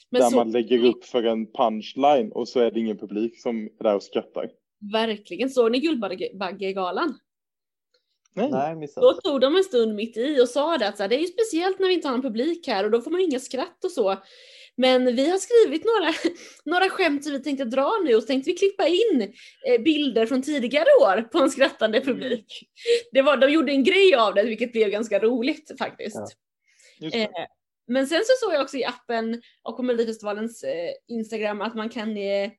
Men 0.09 0.21
där 0.21 0.29
så, 0.29 0.35
man 0.35 0.51
lägger 0.51 0.85
upp 0.85 1.05
för 1.05 1.23
en 1.23 1.51
punchline 1.51 2.31
och 2.31 2.47
så 2.47 2.59
är 2.59 2.71
det 2.71 2.79
ingen 2.79 2.97
publik 2.97 3.41
som 3.41 3.65
är 3.79 3.83
där 3.83 3.95
och 3.95 4.03
skrattar. 4.03 4.49
verkligen, 4.93 5.49
såg 5.49 5.71
ni 5.71 5.79
Guldbaggegalan? 5.79 7.19
Nej. 8.33 8.49
Nej, 8.51 8.75
missat. 8.75 9.01
Då 9.01 9.13
tog 9.13 9.41
de 9.41 9.55
en 9.55 9.63
stund 9.63 9.95
mitt 9.95 10.17
i 10.17 10.41
och 10.41 10.49
sa 10.49 10.77
det 10.77 10.87
att 10.87 10.97
så 10.97 11.03
här, 11.03 11.09
det 11.09 11.15
är 11.15 11.19
ju 11.19 11.27
speciellt 11.27 11.79
när 11.79 11.87
vi 11.87 11.93
inte 11.93 12.07
har 12.07 12.15
någon 12.15 12.21
publik 12.21 12.67
här 12.67 12.83
och 12.85 12.91
då 12.91 13.01
får 13.01 13.11
man 13.11 13.21
inga 13.21 13.39
skratt 13.39 13.83
och 13.83 13.91
så. 13.91 14.17
Men 14.79 15.15
vi 15.15 15.29
har 15.29 15.37
skrivit 15.37 15.85
några, 15.85 16.13
några 16.65 16.89
skämt 16.89 17.23
som 17.23 17.33
vi 17.33 17.39
tänkte 17.39 17.65
dra 17.65 17.91
nu 18.05 18.15
och 18.15 18.21
så 18.21 18.27
tänkte 18.27 18.51
vi 18.51 18.57
klippa 18.57 18.87
in 18.87 19.33
eh, 19.67 19.81
bilder 19.81 20.25
från 20.25 20.41
tidigare 20.41 20.87
år 21.01 21.21
på 21.21 21.37
en 21.37 21.49
skrattande 21.49 22.01
publik. 22.01 22.69
Det 23.11 23.21
var, 23.21 23.37
de 23.37 23.51
gjorde 23.51 23.71
en 23.71 23.83
grej 23.83 24.15
av 24.15 24.33
det 24.33 24.43
vilket 24.43 24.71
blev 24.71 24.89
ganska 24.89 25.19
roligt 25.19 25.71
faktiskt. 25.79 26.37
Ja. 26.99 27.09
Eh, 27.09 27.29
men 27.87 28.07
sen 28.07 28.21
så 28.25 28.45
såg 28.45 28.53
jag 28.53 28.61
också 28.61 28.77
i 28.77 28.85
appen 28.85 29.41
och 29.63 29.85
Melodifestivalens 29.85 30.63
eh, 30.63 30.91
Instagram 31.07 31.61
att 31.61 31.75
man 31.75 31.89
kan 31.89 32.17
eh, 32.17 32.51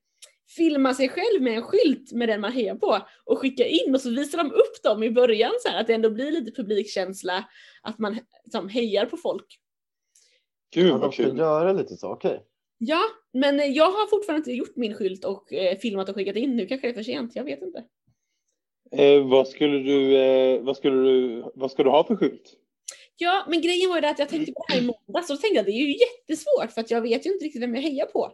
filma 0.56 0.94
sig 0.94 1.08
själv 1.08 1.42
med 1.42 1.56
en 1.56 1.62
skylt 1.62 2.12
med 2.12 2.28
den 2.28 2.40
man 2.40 2.52
hejar 2.52 2.74
på 2.74 3.06
och 3.24 3.38
skicka 3.38 3.66
in 3.66 3.94
och 3.94 4.00
så 4.00 4.10
visar 4.10 4.38
de 4.38 4.52
upp 4.52 4.82
dem 4.82 5.02
i 5.02 5.10
början 5.10 5.52
så 5.60 5.68
här 5.68 5.80
att 5.80 5.86
det 5.86 5.94
ändå 5.94 6.10
blir 6.10 6.30
lite 6.30 6.52
publikkänsla 6.52 7.44
att 7.82 7.98
man 7.98 8.18
som 8.52 8.68
hejar 8.68 9.06
på 9.06 9.16
folk. 9.16 9.60
Gud 10.74 11.00
vad 11.00 11.14
kul. 11.14 11.38
göra 11.38 11.72
lite 11.72 11.96
så, 11.96 12.12
okej. 12.12 12.44
Ja, 12.78 13.02
men 13.32 13.60
eh, 13.60 13.66
jag 13.66 13.90
har 13.90 14.06
fortfarande 14.10 14.38
inte 14.38 14.52
gjort 14.52 14.76
min 14.76 14.94
skylt 14.94 15.24
och 15.24 15.52
eh, 15.52 15.78
filmat 15.78 16.08
och 16.08 16.14
skickat 16.14 16.36
in. 16.36 16.56
Nu 16.56 16.66
kanske 16.66 16.86
det 16.86 16.90
är 16.90 16.94
för 16.94 17.02
sent, 17.02 17.36
jag 17.36 17.44
vet 17.44 17.62
inte. 17.62 17.84
Eh, 18.92 19.28
vad 19.28 19.48
skulle 19.48 19.78
du, 19.78 20.16
eh, 20.16 20.62
vad 20.62 20.76
skulle 20.76 21.02
du, 21.02 21.44
vad 21.54 21.70
ska 21.70 21.82
du 21.82 21.90
ha 21.90 22.06
för 22.06 22.16
skylt? 22.16 22.56
Ja, 23.16 23.44
men 23.48 23.60
grejen 23.60 23.88
var 23.88 23.96
ju 23.96 24.00
det 24.00 24.10
att 24.10 24.18
jag 24.18 24.28
tänkte 24.28 24.52
på 24.52 24.64
det 24.68 24.74
här 24.74 24.82
i 24.82 24.86
måndags 24.86 25.30
och 25.30 25.36
då 25.36 25.40
tänkte 25.40 25.54
jag 25.54 25.60
att 25.60 25.66
det 25.66 25.72
är 25.72 25.86
ju 25.86 25.96
jättesvårt 25.98 26.70
för 26.70 26.80
att 26.80 26.90
jag 26.90 27.00
vet 27.00 27.26
ju 27.26 27.32
inte 27.32 27.44
riktigt 27.44 27.62
vem 27.62 27.74
jag 27.74 27.82
hejar 27.82 28.06
på. 28.06 28.32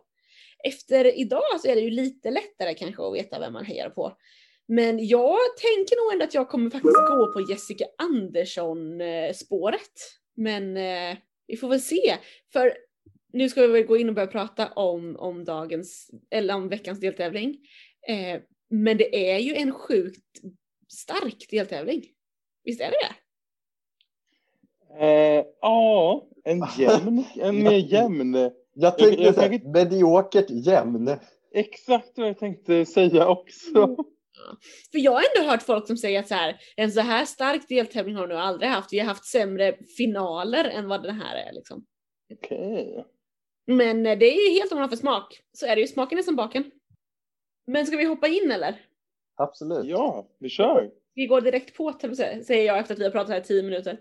Efter 0.65 1.19
idag 1.19 1.61
så 1.61 1.69
är 1.69 1.75
det 1.75 1.81
ju 1.81 1.91
lite 1.91 2.31
lättare 2.31 2.75
kanske 2.75 3.03
att 3.03 3.15
veta 3.15 3.39
vem 3.39 3.53
man 3.53 3.65
hejar 3.65 3.91
på. 3.91 4.13
Men 4.69 5.07
jag 5.07 5.39
tänker 5.61 6.05
nog 6.05 6.13
ändå 6.13 6.25
att 6.25 6.35
jag 6.35 6.49
kommer 6.49 6.71
faktiskt 6.71 6.95
gå 6.95 7.33
på 7.33 7.51
Jessica 7.51 7.85
Andersson-spåret. 7.99 9.93
Men 10.35 10.77
eh, 10.77 11.17
vi 11.47 11.57
får 11.57 11.69
väl 11.69 11.81
se. 11.81 12.17
För 12.53 12.73
nu 13.33 13.49
ska 13.49 13.61
vi 13.61 13.67
väl 13.67 13.83
gå 13.87 13.97
in 13.97 14.09
och 14.09 14.15
börja 14.15 14.27
prata 14.29 14.69
om, 14.73 15.17
om 15.17 15.45
dagens, 15.45 16.11
eller 16.31 16.55
om 16.55 16.69
veckans 16.69 17.01
deltävling. 17.01 17.57
Eh, 18.09 18.41
men 18.71 18.97
det 18.97 19.31
är 19.31 19.39
ju 19.39 19.55
en 19.55 19.73
sjukt 19.73 20.25
stark 20.89 21.47
deltävling. 21.51 22.03
Visst 22.65 22.81
är 22.81 22.91
det 22.91 22.97
det? 23.09 23.15
Eh, 25.01 25.45
ja, 25.61 26.27
en 26.45 26.63
jämn, 26.79 27.25
en 27.37 27.63
mer 27.63 27.73
jämn. 27.93 28.51
Jag 28.75 28.99
tänkte 28.99 29.23
jag 29.23 29.35
tänker- 29.37 29.69
mediokert 29.69 30.51
jämn. 30.51 31.11
Exakt 31.55 32.19
vad 32.19 32.29
jag 32.29 32.39
tänkte 32.39 32.87
säga 32.87 33.29
också. 33.29 33.97
För 34.93 34.99
jag 34.99 35.13
har 35.13 35.25
ändå 35.37 35.51
hört 35.51 35.63
folk 35.63 35.87
som 35.87 35.97
säger 35.97 36.21
att 36.21 36.29
så 36.29 36.35
här, 36.35 36.57
en 36.77 36.93
så 36.93 37.01
här 37.01 37.25
stark 37.25 37.69
deltävling 37.69 38.17
har 38.17 38.27
vi 38.27 38.35
nog 38.35 38.43
aldrig 38.43 38.71
haft. 38.71 38.93
Vi 38.93 38.99
har 38.99 39.07
haft 39.07 39.25
sämre 39.25 39.77
finaler 39.97 40.65
än 40.65 40.89
vad 40.89 41.03
den 41.03 41.21
här 41.21 41.37
är 41.37 41.53
liksom. 41.53 41.87
Okej. 42.33 43.05
Men 43.67 44.07
eh, 44.07 44.19
det 44.19 44.27
är 44.27 44.49
ju 44.49 44.59
helt 44.59 44.73
om 44.73 44.77
man 44.77 44.83
har 44.83 44.89
för 44.89 44.97
smak. 44.97 45.41
Så 45.53 45.67
är 45.67 45.77
det 45.77 45.81
ju, 45.81 45.89
smaken 45.89 46.19
är 46.19 46.23
som 46.23 46.37
baken. 46.37 46.71
Men 47.67 47.87
ska 47.87 47.97
vi 47.97 48.05
hoppa 48.05 48.29
in 48.29 48.51
eller? 48.51 48.81
Absolut. 49.37 49.87
Ja, 49.87 50.29
vi 50.39 50.49
kör. 50.49 50.91
Vi 51.15 51.27
går 51.27 51.41
direkt 51.41 51.77
på 51.77 51.99
säger 52.01 52.67
jag 52.67 52.79
efter 52.79 52.95
att 52.95 53.01
vi 53.01 53.05
har 53.05 53.11
pratat 53.11 53.31
här 53.31 53.41
i 53.41 53.45
tio 53.45 53.63
minuter. 53.63 54.01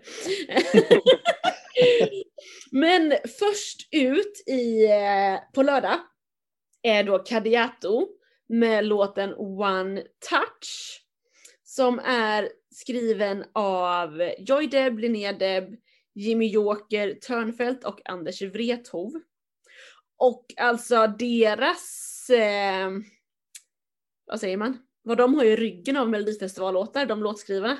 Men 2.70 3.10
först 3.10 3.88
ut 3.94 4.44
i, 4.46 4.86
eh, 4.86 5.52
på 5.54 5.62
lördag 5.62 6.00
är 6.82 7.04
då 7.04 7.18
Kadiato 7.18 8.08
med 8.48 8.84
låten 8.84 9.34
One 9.38 10.02
Touch 10.30 11.02
som 11.64 11.98
är 11.98 12.48
skriven 12.70 13.44
av 13.52 14.30
Joy 14.38 14.66
Deb, 14.66 14.98
Linnea 14.98 15.32
Deb, 15.32 15.76
Jimmy 16.14 16.48
Joker, 16.48 17.14
Törnfält 17.14 17.84
och 17.84 18.00
Anders 18.04 18.42
Wrethov. 18.42 19.12
Och 20.16 20.46
alltså 20.56 21.06
deras 21.06 22.30
eh, 22.30 22.90
vad 24.26 24.40
säger 24.40 24.56
man? 24.56 24.78
Vad 25.02 25.18
de 25.18 25.34
har 25.34 25.44
ju 25.44 25.56
ryggen 25.56 25.96
av 25.96 26.10
Melodifestivallåtar, 26.10 27.06
de 27.06 27.22
låtskrivarna. 27.22 27.78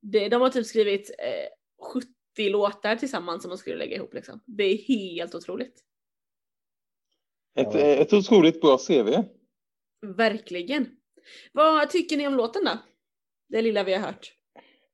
De, 0.00 0.28
de 0.28 0.42
har 0.42 0.48
typ 0.48 0.66
skrivit 0.66 1.10
eh, 1.18 1.84
70 1.92 2.50
låtar 2.50 2.96
tillsammans 2.96 3.42
som 3.42 3.48
de 3.48 3.58
skulle 3.58 3.76
lägga 3.76 3.96
ihop 3.96 4.14
liksom. 4.14 4.40
Det 4.44 4.64
är 4.64 4.76
helt 4.76 5.34
otroligt. 5.34 5.84
Ett, 7.54 7.74
ett 7.74 8.12
otroligt 8.12 8.60
bra 8.60 8.78
CV. 8.78 9.08
Verkligen. 10.00 10.96
Vad 11.52 11.90
tycker 11.90 12.16
ni 12.16 12.26
om 12.26 12.34
låten 12.34 12.64
då? 12.64 12.78
Det 13.48 13.62
lilla 13.62 13.84
vi 13.84 13.94
har 13.94 14.00
hört. 14.00 14.32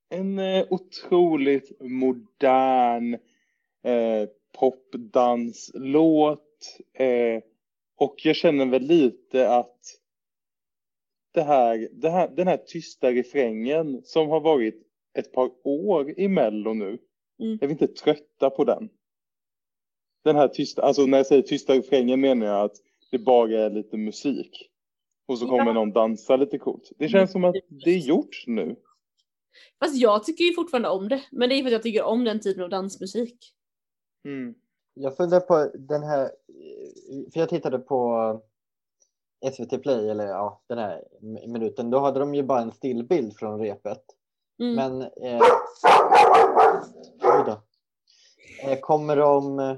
En 0.08 0.38
eh, 0.38 0.66
otroligt 0.70 1.80
modern 1.80 3.14
eh, 3.84 4.28
popdanslåt. 4.58 6.40
Eh, 6.94 7.42
och 7.96 8.14
jag 8.24 8.36
känner 8.36 8.66
väl 8.66 8.82
lite 8.82 9.50
att 9.50 9.80
det 11.32 11.42
här, 11.42 11.88
det 11.92 12.10
här, 12.10 12.28
den 12.28 12.48
här 12.48 12.56
tysta 12.56 13.12
refrängen 13.12 14.02
som 14.04 14.28
har 14.28 14.40
varit 14.40 14.82
ett 15.18 15.32
par 15.32 15.50
år 15.64 16.18
i 16.18 16.28
Mello 16.28 16.74
nu. 16.74 16.98
Mm. 17.40 17.58
Är 17.62 17.66
vi 17.66 17.72
inte 17.72 17.86
trötta 17.86 18.50
på 18.50 18.64
den? 18.64 18.88
Den 20.24 20.36
här 20.36 20.48
tysta, 20.48 20.82
alltså 20.82 21.06
när 21.06 21.18
jag 21.18 21.26
säger 21.26 21.42
tysta 21.42 21.74
refrängen 21.74 22.20
menar 22.20 22.46
jag 22.46 22.64
att 22.64 22.76
det 23.10 23.18
bara 23.18 23.58
är 23.60 23.70
lite 23.70 23.96
musik. 23.96 24.70
Och 25.26 25.38
så 25.38 25.46
kommer 25.46 25.66
Ja. 25.66 25.72
någon 25.72 25.92
dansa 25.92 26.36
lite 26.36 26.58
coolt. 26.58 26.90
Det 26.98 27.08
känns 27.08 27.32
som 27.32 27.44
att 27.44 27.54
det 27.84 27.90
är 27.90 27.98
gjort 27.98 28.44
nu. 28.46 28.76
Fast 29.80 29.96
jag 29.96 30.24
tycker 30.24 30.44
ju 30.44 30.54
fortfarande 30.54 30.88
om 30.88 31.08
det. 31.08 31.22
Men 31.32 31.48
det 31.48 31.54
är 31.54 31.62
för 31.62 31.66
att 31.66 31.72
jag 31.72 31.82
tycker 31.82 32.02
om 32.02 32.24
den 32.24 32.40
typen 32.40 32.62
av 32.62 32.68
dansmusik. 32.70 33.54
Mm. 34.24 34.54
Jag 34.94 35.16
funderar 35.16 35.40
på 35.40 35.70
den 35.74 36.02
här, 36.02 36.30
för 37.32 37.40
jag 37.40 37.48
tittade 37.48 37.78
på 37.78 38.40
SVT 39.52 39.82
Play, 39.82 40.10
eller 40.10 40.26
ja, 40.26 40.62
den 40.66 40.78
här 40.78 41.04
minuten. 41.46 41.90
Då 41.90 41.98
hade 41.98 42.18
de 42.20 42.34
ju 42.34 42.42
bara 42.42 42.60
en 42.60 42.72
stillbild 42.72 43.36
från 43.36 43.60
repet. 43.60 44.02
Mm. 44.60 44.74
Men 44.74 45.02
eh, 45.02 45.40
oj 47.22 47.44
då. 47.46 47.62
Eh, 48.68 48.78
kommer 48.80 49.16
de, 49.16 49.76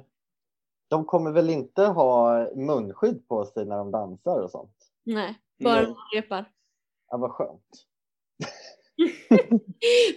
de 0.88 1.04
kommer 1.04 1.30
väl 1.30 1.50
inte 1.50 1.82
ha 1.82 2.46
munskydd 2.54 3.28
på 3.28 3.44
sig 3.44 3.66
när 3.66 3.76
de 3.76 3.90
dansar 3.90 4.40
och 4.40 4.50
sånt? 4.50 4.85
Nej, 5.06 5.34
bara 5.58 5.82
Nej. 5.82 5.94
repar. 6.14 6.52
Ja, 7.10 7.16
vad 7.16 7.30
skönt. 7.30 7.86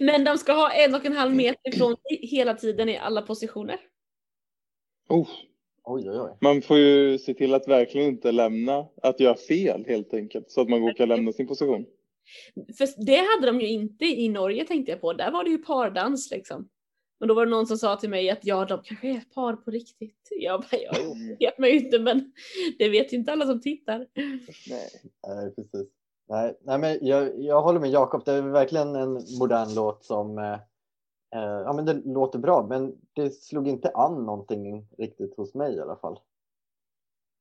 Men 0.00 0.24
de 0.24 0.38
ska 0.38 0.52
ha 0.52 0.72
en 0.72 0.94
och 0.94 1.04
en 1.04 1.12
halv 1.12 1.34
meter 1.34 1.74
ifrån 1.74 1.96
sig 1.96 2.26
hela 2.26 2.54
tiden 2.54 2.88
i 2.88 2.98
alla 2.98 3.22
positioner. 3.22 3.80
Oh, 5.08 5.28
Oj, 5.84 6.10
oj, 6.10 6.20
oj. 6.20 6.36
man 6.40 6.62
får 6.62 6.78
ju 6.78 7.18
se 7.18 7.34
till 7.34 7.54
att 7.54 7.68
verkligen 7.68 8.08
inte 8.08 8.32
lämna, 8.32 8.86
att 9.02 9.20
göra 9.20 9.36
fel 9.36 9.84
helt 9.88 10.14
enkelt. 10.14 10.50
Så 10.50 10.60
att 10.60 10.68
man 10.68 10.80
råkar 10.80 11.06
lämna 11.06 11.32
sin 11.32 11.46
position. 11.46 11.86
För 12.78 13.06
det 13.06 13.16
hade 13.16 13.46
de 13.46 13.60
ju 13.60 13.68
inte 13.68 14.04
i 14.04 14.28
Norge 14.28 14.64
tänkte 14.64 14.92
jag 14.92 15.00
på. 15.00 15.12
Där 15.12 15.30
var 15.30 15.44
det 15.44 15.50
ju 15.50 15.58
pardans 15.58 16.30
liksom. 16.30 16.68
Men 17.20 17.28
då 17.28 17.34
var 17.34 17.46
det 17.46 17.50
någon 17.50 17.66
som 17.66 17.78
sa 17.78 17.96
till 17.96 18.10
mig 18.10 18.30
att 18.30 18.38
ja, 18.42 18.64
de 18.64 18.80
kanske 18.84 19.08
är 19.08 19.18
ett 19.18 19.34
par 19.34 19.56
på 19.56 19.70
riktigt. 19.70 20.28
Jag 20.30 20.60
bara, 20.60 20.80
ja, 20.80 20.92
jo, 21.04 21.14
vet 21.40 21.58
man 21.58 21.68
ju 21.68 21.78
inte 21.78 21.98
men 21.98 22.32
det 22.78 22.88
vet 22.88 23.12
ju 23.12 23.16
inte 23.16 23.32
alla 23.32 23.46
som 23.46 23.60
tittar. 23.60 24.06
Nej. 24.70 24.88
Nej, 25.28 25.54
precis. 25.54 25.88
Nej, 26.28 26.58
nej 26.62 26.78
men 26.78 26.98
jag, 27.06 27.40
jag 27.40 27.62
håller 27.62 27.80
med 27.80 27.90
Jakob. 27.90 28.24
Det 28.24 28.32
är 28.32 28.42
verkligen 28.42 28.96
en 28.96 29.12
modern 29.38 29.74
låt 29.74 30.04
som 30.04 30.38
eh, 30.38 30.52
eh, 31.34 31.62
ja, 31.64 31.72
men 31.72 31.84
det 31.84 32.02
låter 32.04 32.38
bra, 32.38 32.66
men 32.68 32.94
det 33.12 33.30
slog 33.30 33.68
inte 33.68 33.90
an 33.90 34.26
någonting 34.26 34.86
riktigt 34.98 35.36
hos 35.36 35.54
mig 35.54 35.74
i 35.74 35.80
alla 35.80 35.96
fall. 35.96 36.18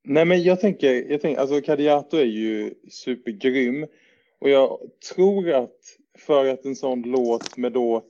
Nej 0.03 0.25
men 0.25 0.43
jag 0.43 0.59
tänker, 0.59 1.12
jag 1.12 1.21
tänker 1.21 1.41
alltså 1.41 1.62
Kadiato 1.62 2.17
är 2.17 2.25
ju 2.25 2.74
supergrym. 2.91 3.88
Och 4.39 4.50
jag 4.50 4.79
tror 5.15 5.51
att 5.51 5.79
för 6.17 6.45
att 6.45 6.65
en 6.65 6.75
sån 6.75 7.01
låt 7.01 7.57
med 7.57 7.71
då 7.71 8.05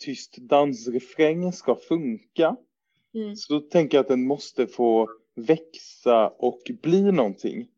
tyst 0.00 0.36
dansrefräng 0.36 1.52
ska 1.52 1.76
funka. 1.76 2.56
Mm. 3.14 3.36
Så 3.36 3.60
tänker 3.60 3.98
jag 3.98 4.02
att 4.02 4.08
den 4.08 4.26
måste 4.26 4.66
få 4.66 5.08
växa 5.34 6.28
och 6.28 6.60
bli 6.82 7.12
någonting. 7.12 7.68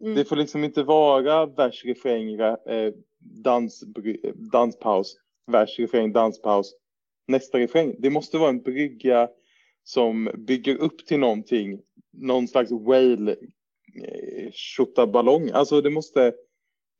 Mm. 0.00 0.14
Det 0.14 0.24
får 0.24 0.36
liksom 0.36 0.64
inte 0.64 0.82
vara 0.82 1.46
vers, 1.46 1.84
refräng, 1.84 2.40
eh, 2.40 2.92
dans, 3.18 3.84
danspaus, 4.52 5.16
vers, 5.46 5.78
refräng, 5.78 6.12
danspaus, 6.12 6.74
nästa 7.26 7.58
refräng. 7.58 7.94
Det 7.98 8.10
måste 8.10 8.38
vara 8.38 8.50
en 8.50 8.62
brygga 8.62 9.28
som 9.84 10.30
bygger 10.38 10.76
upp 10.76 11.06
till 11.06 11.18
någonting, 11.18 11.80
någon 12.12 12.48
slags 12.48 12.70
whale 12.70 13.36
eh, 14.96 15.06
ballong. 15.06 15.50
Alltså 15.50 15.80
det 15.80 15.90
måste, 15.90 16.32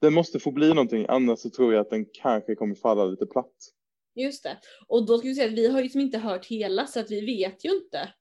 det 0.00 0.10
måste 0.10 0.38
få 0.38 0.50
bli 0.50 0.68
någonting, 0.68 1.06
annars 1.08 1.38
så 1.38 1.50
tror 1.50 1.72
jag 1.72 1.80
att 1.80 1.90
den 1.90 2.06
kanske 2.12 2.54
kommer 2.54 2.74
falla 2.74 3.04
lite 3.04 3.26
platt. 3.26 3.72
Just 4.14 4.42
det. 4.42 4.58
Och 4.86 5.06
då 5.06 5.18
ska 5.18 5.28
vi 5.28 5.34
säga 5.34 5.46
att 5.48 5.54
vi 5.58 5.66
har 5.68 5.78
ju 5.78 5.82
liksom 5.82 6.00
inte 6.00 6.18
hört 6.18 6.46
hela 6.46 6.86
så 6.86 7.00
att 7.00 7.10
vi 7.10 7.20
vet 7.20 7.64
ju 7.64 7.70
inte 7.70 8.12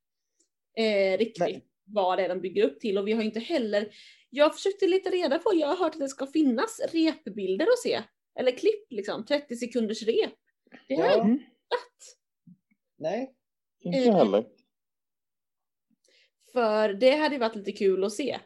eh, 0.77 1.17
riktigt 1.17 1.39
Nej. 1.39 1.65
vad 1.85 2.17
det 2.17 2.25
är 2.25 2.29
de 2.29 2.41
bygger 2.41 2.63
upp 2.63 2.79
till 2.79 2.97
och 2.97 3.07
vi 3.07 3.11
har 3.11 3.21
ju 3.21 3.27
inte 3.27 3.39
heller 3.39 3.93
jag 4.29 4.55
försökte 4.55 4.87
leta 4.87 5.09
reda 5.09 5.39
på, 5.39 5.51
jag 5.55 5.67
har 5.67 5.75
hört 5.77 5.93
att 5.93 5.99
det 5.99 6.09
ska 6.09 6.27
finnas 6.27 6.79
repbilder 6.93 7.65
att 7.65 7.79
se. 7.83 8.01
Eller 8.39 8.51
klipp 8.51 8.85
liksom, 8.91 9.25
30 9.25 9.55
sekunders 9.55 10.03
rep. 10.03 10.33
Det 10.87 10.95
har 10.95 11.03
jag 11.05 11.17
Ja. 11.17 11.23
inte 11.23 11.27
Mm. 11.31 11.39
Nej, 12.97 13.35
Inte 13.79 13.97
Eh, 13.99 14.15
heller. 14.15 14.45
För 16.53 16.93
det 16.93 17.11
hade 17.15 17.35
ju 17.35 17.39
varit 17.39 17.55
lite 17.55 17.71
kul 17.71 18.03
att 18.03 18.11
se. 18.13 18.39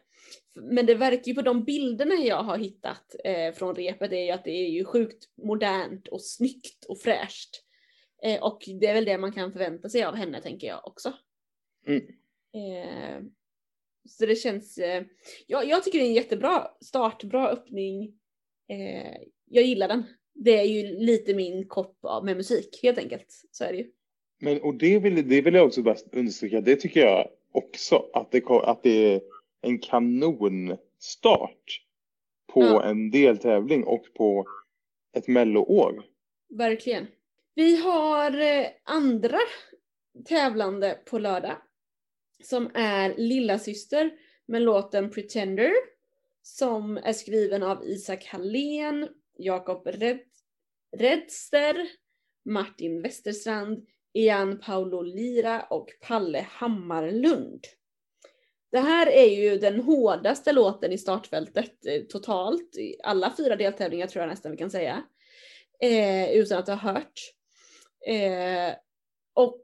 Men 0.55 0.85
det 0.85 0.95
verkar 0.95 1.27
ju 1.27 1.35
på 1.35 1.41
de 1.41 1.63
bilderna 1.63 2.15
jag 2.15 2.43
har 2.43 2.57
hittat 2.57 3.15
eh, 3.23 3.53
från 3.53 3.75
repet 3.75 4.11
är 4.11 4.23
ju 4.23 4.31
att 4.31 4.43
det 4.43 4.51
är 4.51 4.69
ju 4.69 4.85
sjukt 4.85 5.29
modernt 5.43 6.07
och 6.07 6.21
snyggt 6.21 6.85
och 6.85 6.99
fräscht. 6.99 7.49
Eh, 8.23 8.43
och 8.43 8.63
det 8.79 8.87
är 8.87 8.93
väl 8.93 9.05
det 9.05 9.17
man 9.17 9.31
kan 9.31 9.51
förvänta 9.51 9.89
sig 9.89 10.03
av 10.03 10.15
henne 10.15 10.41
tänker 10.41 10.67
jag 10.67 10.87
också. 10.87 11.13
Mm. 11.87 12.01
Eh, 12.53 13.23
så 14.09 14.25
det 14.25 14.35
känns, 14.35 14.77
eh, 14.77 15.03
ja, 15.47 15.63
jag 15.63 15.83
tycker 15.83 15.99
det 15.99 16.05
är 16.05 16.09
en 16.09 16.13
jättebra 16.13 16.67
start, 16.81 17.23
bra 17.23 17.49
öppning. 17.49 18.13
Eh, 18.69 19.17
jag 19.45 19.63
gillar 19.63 19.87
den. 19.87 20.03
Det 20.33 20.57
är 20.57 20.63
ju 20.63 20.99
lite 20.99 21.33
min 21.33 21.67
kopp 21.67 21.97
av 22.01 22.25
med 22.25 22.37
musik 22.37 22.79
helt 22.83 22.97
enkelt. 22.97 23.27
Så 23.51 23.63
är 23.63 23.71
det 23.71 23.77
ju. 23.77 23.91
Men, 24.41 24.61
och 24.61 24.75
det 24.75 24.99
vill, 24.99 25.29
det 25.29 25.41
vill 25.41 25.53
jag 25.53 25.65
också 25.65 25.81
bara 25.81 25.95
understryka, 26.11 26.61
det 26.61 26.75
tycker 26.75 26.99
jag 26.99 27.29
också, 27.51 28.09
att 28.13 28.31
det, 28.31 28.43
att 28.47 28.83
det 28.83 29.21
en 29.65 29.79
kanonstart 29.79 31.81
på 32.53 32.63
Ja. 32.63 32.83
en 32.83 33.11
deltävling 33.11 33.83
och 33.83 34.05
på 34.15 34.45
ett 35.17 35.27
melloår. 35.27 36.03
Verkligen. 36.49 37.07
Vi 37.55 37.81
har 37.81 38.41
eh, 38.41 38.67
andra 38.83 39.37
tävlande 40.25 40.99
på 41.09 41.19
lördag. 41.19 41.57
Som 42.43 42.71
är 42.73 43.13
Lilla 43.17 43.59
Syster 43.59 44.11
med 44.45 44.61
låten 44.61 45.11
Pretender. 45.11 45.71
Som 46.41 46.97
är 46.97 47.13
skriven 47.13 47.63
av 47.63 47.83
Isak 47.83 48.25
Hallén, 48.25 49.07
Jakob 49.37 49.87
Red, 49.87 50.19
Redster, 50.97 51.87
Martin 52.45 53.01
Westerstrand, 53.01 53.85
Ian 54.13 54.59
Paolo 54.59 55.01
Lira 55.01 55.61
och 55.61 55.89
Palle 56.01 56.47
Hammarlund. 56.49 57.63
Det 58.71 58.79
här 58.79 59.07
är 59.07 59.35
ju 59.35 59.57
den 59.57 59.81
hårdaste 59.81 60.51
låten 60.51 60.91
i 60.91 60.97
startfältet 60.97 61.85
eh, 61.85 62.01
totalt. 62.01 62.77
I 62.77 62.95
alla 63.03 63.33
fyra 63.37 63.55
deltävlingar 63.55 64.07
tror 64.07 64.21
jag 64.21 64.29
nästan 64.29 64.51
vi 64.51 64.57
kan 64.57 64.71
säga. 64.71 65.03
Eh, 65.81 66.31
utan 66.31 66.59
att 66.59 66.67
ha 66.67 66.75
hört. 66.75 67.19
Eh, 68.07 68.75
och 69.33 69.61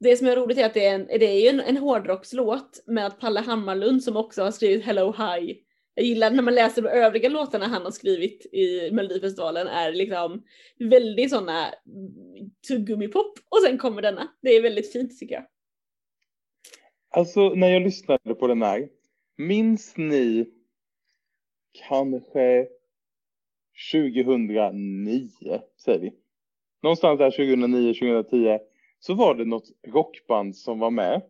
det 0.00 0.16
som 0.16 0.26
är 0.26 0.36
roligt 0.36 0.58
är 0.58 0.66
att 0.66 0.74
det 0.74 0.86
är, 0.86 0.94
en, 0.94 1.06
det 1.06 1.26
är 1.26 1.40
ju 1.40 1.48
en, 1.48 1.60
en 1.60 1.76
hårdrockslåt 1.76 2.82
med 2.86 3.06
att 3.06 3.20
Palle 3.20 3.40
Hammarlund 3.40 4.04
som 4.04 4.16
också 4.16 4.42
har 4.42 4.50
skrivit 4.50 4.84
Hello 4.84 5.12
Hi. 5.12 5.62
Jag 5.94 6.06
gillar 6.06 6.30
när 6.30 6.42
man 6.42 6.54
läser 6.54 6.82
de 6.82 6.88
övriga 6.88 7.28
låtarna 7.28 7.66
han 7.66 7.82
har 7.82 7.90
skrivit 7.90 8.46
i 8.46 8.90
Melodifestivalen 8.92 9.66
är 9.66 9.92
liksom 9.92 10.42
väldigt 10.78 11.30
sådana 11.30 11.66
mm, 11.66 12.50
tuggummipop 12.68 13.38
och 13.48 13.58
sen 13.66 13.78
kommer 13.78 14.02
denna. 14.02 14.28
Det 14.42 14.50
är 14.50 14.62
väldigt 14.62 14.92
fint 14.92 15.18
tycker 15.18 15.34
jag. 15.34 15.44
Alltså 17.16 17.48
när 17.48 17.68
jag 17.68 17.82
lyssnade 17.82 18.34
på 18.34 18.46
den 18.46 18.62
här, 18.62 18.88
minns 19.36 19.96
ni 19.96 20.46
kanske 21.88 22.66
2009, 23.92 25.28
säger 25.84 26.00
vi. 26.00 26.12
Någonstans 26.82 27.18
där 27.18 27.30
2009, 27.30 27.94
2010 27.94 28.58
så 28.98 29.14
var 29.14 29.34
det 29.34 29.44
något 29.44 29.68
rockband 29.88 30.56
som 30.56 30.78
var 30.78 30.90
med. 30.90 31.22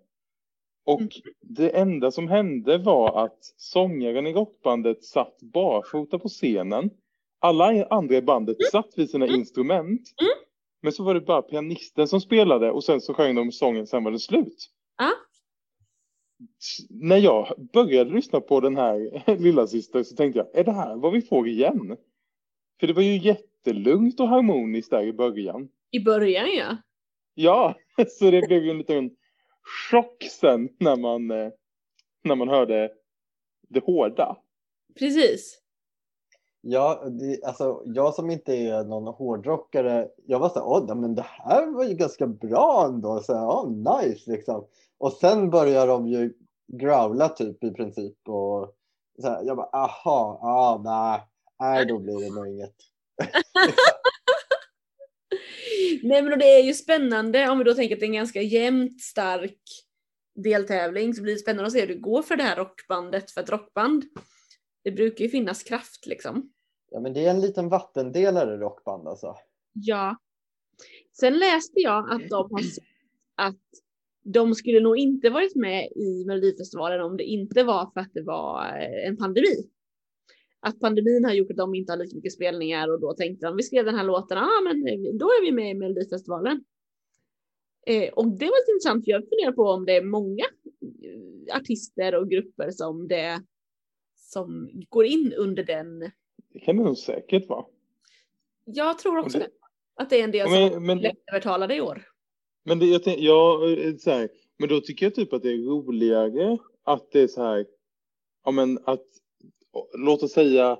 Och 0.86 1.00
Mm. 1.00 1.10
det 1.40 1.70
enda 1.70 2.10
som 2.10 2.28
hände 2.28 2.78
var 2.78 3.24
att 3.24 3.38
sångaren 3.56 4.26
i 4.26 4.32
rockbandet 4.32 5.04
satt 5.04 5.38
barfota 5.42 6.18
på 6.18 6.28
scenen. 6.28 6.90
Alla 7.38 7.86
andra 7.86 8.16
i 8.16 8.22
bandet 8.22 8.56
satt 8.72 8.88
vid 8.96 9.10
sina 9.10 9.26
instrument. 9.26 10.02
Mm. 10.20 10.46
Men 10.82 10.92
så 10.92 11.04
var 11.04 11.14
det 11.14 11.20
bara 11.20 11.42
pianisten 11.42 12.08
som 12.08 12.20
spelade 12.20 12.70
och 12.70 12.84
sen 12.84 13.00
så 13.00 13.14
sjöng 13.14 13.34
de 13.34 13.52
sången, 13.52 13.86
sen 13.86 14.04
var 14.04 14.10
det 14.10 14.18
slut. 14.18 14.70
Ja. 14.98 15.10
När 16.90 17.16
jag 17.16 17.68
började 17.72 18.10
lyssna 18.10 18.40
på 18.40 18.60
den 18.60 18.76
här 18.76 19.22
lilla 19.38 19.66
syster 19.66 20.02
så 20.02 20.16
tänkte 20.16 20.38
jag, 20.38 20.60
är 20.60 20.64
det 20.64 20.72
här 20.72 20.96
vad 20.96 21.12
vi 21.12 21.22
får 21.22 21.48
igen? 21.48 21.96
För 22.80 22.86
det 22.86 22.92
var 22.92 23.02
ju 23.02 23.18
jättelugnt 23.18 24.20
och 24.20 24.28
harmoniskt 24.28 24.90
där 24.90 25.02
i 25.02 25.12
början. 25.12 25.68
I 25.90 26.00
början 26.00 26.48
ja. 26.56 26.76
Ja, 27.34 27.74
så 28.08 28.30
det 28.30 28.46
blev 28.46 28.64
ju 28.64 28.70
en 28.70 28.78
liten 28.78 29.10
chock 29.90 30.26
sen 30.30 30.68
när 30.78 30.96
man, 30.96 31.30
eh, 31.30 31.50
när 32.24 32.34
man 32.34 32.48
hörde 32.48 32.92
det 33.68 33.84
hårda. 33.84 34.36
Precis. 34.98 35.60
Ja, 36.60 37.04
det, 37.10 37.44
alltså, 37.44 37.82
jag 37.86 38.14
som 38.14 38.30
inte 38.30 38.56
är 38.56 38.84
någon 38.84 39.14
hårdrockare, 39.14 40.08
jag 40.26 40.38
var 40.38 40.48
så 40.48 40.54
här, 40.54 40.66
åh, 40.66 40.96
men 40.96 41.14
det 41.14 41.26
här 41.26 41.66
var 41.66 41.84
ju 41.84 41.94
ganska 41.94 42.26
bra 42.26 42.84
ändå, 42.88 43.20
så 43.20 43.34
här, 43.34 43.46
åh, 43.46 43.70
nice 43.70 44.30
liksom. 44.30 44.66
Och 44.98 45.12
sen 45.12 45.50
börjar 45.50 45.86
de 45.86 46.08
ju 46.08 46.34
growla 46.72 47.28
typ 47.28 47.64
i 47.64 47.70
princip 47.70 48.28
och 48.28 48.76
så 49.20 49.28
här, 49.28 49.42
jag 49.42 49.56
bara, 49.56 49.70
aha, 49.72 50.40
ah, 50.42 50.82
nej, 50.84 51.20
nej, 51.60 51.86
då 51.86 51.98
blir 51.98 52.20
det 52.20 52.34
nog 52.34 52.48
inget. 52.48 52.74
Nej 56.02 56.22
men 56.22 56.38
det 56.38 56.44
är 56.44 56.62
ju 56.62 56.74
spännande 56.74 57.48
om 57.48 57.58
vi 57.58 57.64
då 57.64 57.74
tänker 57.74 57.96
att 57.96 58.00
det 58.00 58.06
är 58.06 58.08
en 58.08 58.14
ganska 58.14 58.42
jämnt 58.42 59.00
stark 59.00 59.60
deltävling 60.34 61.14
så 61.14 61.22
blir 61.22 61.32
det 61.32 61.38
spännande 61.38 61.66
att 61.66 61.72
se 61.72 61.80
hur 61.80 61.86
det 61.86 61.94
går 61.94 62.22
för 62.22 62.36
det 62.36 62.42
här 62.42 62.56
rockbandet. 62.56 63.30
För 63.30 63.40
ett 63.40 63.50
rockband, 63.50 64.04
det 64.84 64.90
brukar 64.90 65.24
ju 65.24 65.30
finnas 65.30 65.62
kraft 65.62 66.06
liksom. 66.06 66.52
Ja, 66.90 67.00
men 67.00 67.12
det 67.12 67.26
är 67.26 67.30
en 67.30 67.40
liten 67.40 67.68
vattendelare 67.68 68.56
rockband 68.56 69.08
alltså. 69.08 69.36
Ja. 69.72 70.16
Sen 71.12 71.38
läste 71.38 71.80
jag 71.80 72.10
att 72.10 72.28
de 72.28 72.50
har 72.52 72.62
sagt 72.62 72.86
att 73.34 73.85
de 74.32 74.54
skulle 74.54 74.80
nog 74.80 74.98
inte 74.98 75.30
varit 75.30 75.54
med 75.54 75.88
i 75.96 76.24
Melodifestivalen 76.26 77.00
om 77.00 77.16
det 77.16 77.24
inte 77.24 77.64
var 77.64 77.90
för 77.94 78.00
att 78.00 78.14
det 78.14 78.22
var 78.22 78.64
eh, 78.66 79.08
en 79.08 79.16
pandemi. 79.16 79.70
Att 80.60 80.80
pandemin 80.80 81.24
har 81.24 81.32
gjort 81.32 81.50
att 81.50 81.56
de 81.56 81.74
inte 81.74 81.92
har 81.92 81.96
lika 81.96 82.16
mycket 82.16 82.32
spelningar 82.32 82.92
och 82.92 83.00
då 83.00 83.12
tänkte 83.12 83.46
de 83.46 83.56
vi 83.56 83.62
skrev 83.62 83.84
den 83.84 83.94
här 83.94 84.04
låten, 84.04 84.38
ah, 84.38 84.60
men 84.64 84.82
då 85.18 85.26
är 85.26 85.44
vi 85.44 85.52
med 85.52 85.70
i 85.70 85.74
Melodifestivalen. 85.74 86.64
Eh, 87.86 88.12
och 88.12 88.26
det 88.26 88.44
var 88.44 88.60
lite 88.62 88.72
intressant, 88.72 89.04
för 89.04 89.10
jag 89.10 89.22
funderar 89.28 89.52
på 89.52 89.62
om 89.62 89.84
det 89.84 89.96
är 89.96 90.02
många 90.04 90.44
eh, 91.02 91.56
artister 91.56 92.14
och 92.14 92.30
grupper 92.30 92.70
som 92.70 93.08
det 93.08 93.42
som 94.16 94.70
går 94.88 95.04
in 95.04 95.32
under 95.32 95.64
den. 95.64 96.00
Det 96.52 96.58
kan 96.58 96.76
det 96.76 96.82
nog 96.82 96.98
säkert 96.98 97.48
vara. 97.48 97.64
Jag 98.64 98.98
tror 98.98 99.18
också 99.18 99.38
det, 99.38 99.48
att 99.94 100.10
det 100.10 100.20
är 100.20 100.24
en 100.24 100.30
del 100.30 100.50
men, 100.50 100.72
som 100.72 100.86
men, 100.86 100.98
lättövertalade 100.98 101.76
i 101.76 101.80
år. 101.80 102.15
Men 102.66 102.78
det, 102.78 102.86
jag 102.86 103.02
tänk, 103.02 103.20
ja, 103.20 103.70
eh, 103.70 103.96
så 103.96 104.10
här, 104.10 104.28
men 104.58 104.68
då 104.68 104.80
tycker 104.80 105.06
jag 105.06 105.14
typ 105.14 105.32
att 105.32 105.42
det 105.42 105.50
är 105.50 105.66
roligare 105.66 106.58
att 106.84 107.10
det 107.12 107.20
är 107.20 107.28
så 107.28 107.42
här, 107.42 107.66
ja 108.44 108.50
men 108.50 108.78
att, 108.84 109.04
låt 109.98 110.22
oss 110.22 110.32
säga 110.32 110.78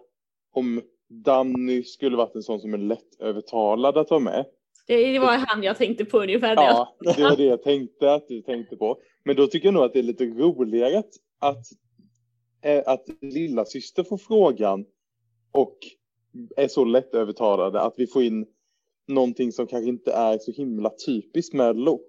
om 0.53 0.83
Danny 1.09 1.83
skulle 1.83 2.17
varit 2.17 2.35
en 2.35 2.43
sån 2.43 2.61
som 2.61 2.75
är 2.75 2.79
lättövertalad 2.79 3.99
att 3.99 4.11
vara 4.11 4.21
med. 4.21 4.45
Det 4.87 5.19
var 5.19 5.37
han 5.37 5.63
jag 5.63 5.77
tänkte 5.77 6.05
på 6.05 6.23
ungefär. 6.23 6.55
Ja, 6.55 6.97
det 7.01 7.23
var 7.23 7.37
det 7.37 7.45
jag 7.45 7.63
tänkte 7.63 8.13
att 8.13 8.29
du 8.29 8.43
tänkte 8.43 8.77
på. 8.77 9.01
Men 9.25 9.37
då 9.37 9.47
tycker 9.47 9.67
jag 9.67 9.75
nog 9.75 9.85
att 9.85 9.93
det 9.93 9.99
är 9.99 10.03
lite 10.03 10.25
roligare 10.25 10.99
att, 10.99 11.11
att, 11.39 11.67
eh, 12.63 12.83
att 12.87 13.05
lilla 13.21 13.65
syster 13.65 14.05
får 14.05 14.19
frågan 14.19 14.85
och 15.53 15.79
är 16.57 16.69
så 16.69 16.85
lättövertalade 16.85 17.81
att 17.81 17.95
vi 17.97 18.07
får 18.07 18.23
in 18.23 18.47
någonting 19.09 19.53
som 19.53 19.67
kanske 19.67 19.89
inte 19.89 20.13
är 20.13 20.39
så 20.39 20.53
himla 20.53 20.91
typiskt 21.07 21.55
Mello. 21.55 22.01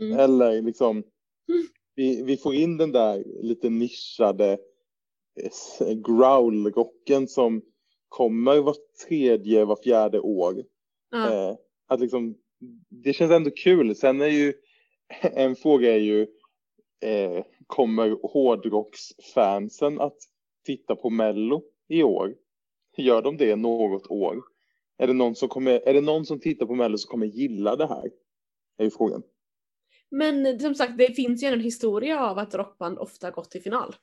Mm. 0.00 0.18
Eller 0.18 0.62
liksom, 0.62 0.96
mm. 0.96 1.66
vi, 1.94 2.22
vi 2.22 2.36
får 2.36 2.54
in 2.54 2.76
den 2.76 2.92
där 2.92 3.24
lite 3.42 3.70
nischade 3.70 4.58
eh, 5.80 5.94
growl-rocken 5.94 7.28
som 7.28 7.62
kommer 8.08 8.60
var 8.60 8.76
tredje, 9.08 9.64
var 9.64 9.78
fjärde 9.84 10.20
år. 10.20 10.64
Mm. 11.14 11.32
Eh, 11.32 11.56
att 11.86 12.00
liksom, 12.00 12.34
det 12.88 13.12
känns 13.12 13.32
ändå 13.32 13.50
kul. 13.50 13.96
Sen 13.96 14.20
är 14.20 14.26
ju, 14.26 14.54
en 15.20 15.56
fråga 15.56 15.94
är 15.94 15.98
ju, 15.98 16.22
eh, 17.00 17.44
kommer 17.66 18.32
hårdrocksfansen 18.32 20.00
att 20.00 20.16
titta 20.66 20.96
på 20.96 21.10
Mello 21.10 21.62
i 21.88 22.02
år? 22.02 22.34
Gör 22.96 23.22
de 23.22 23.36
det 23.36 23.56
något 23.56 24.10
år? 24.10 24.42
Är 24.98 25.06
det 25.06 25.12
någon 25.12 25.34
som, 25.34 25.48
kommer, 25.48 25.88
är 25.88 25.94
det 25.94 26.00
någon 26.00 26.26
som 26.26 26.40
tittar 26.40 26.66
på 26.66 26.74
Mello 26.74 26.98
som 26.98 27.10
kommer 27.10 27.26
gilla 27.26 27.76
det 27.76 27.86
här? 27.86 28.10
Är 28.78 28.84
ju 28.84 28.90
frågan. 28.90 29.22
Men 30.10 30.60
som 30.60 30.74
sagt, 30.74 30.98
det 30.98 31.14
finns 31.14 31.42
ju 31.42 31.46
en 31.46 31.60
historia 31.60 32.30
av 32.30 32.38
att 32.38 32.54
rockband 32.54 32.98
ofta 32.98 33.30
gått 33.30 33.50
till 33.50 33.62
final. 33.62 33.96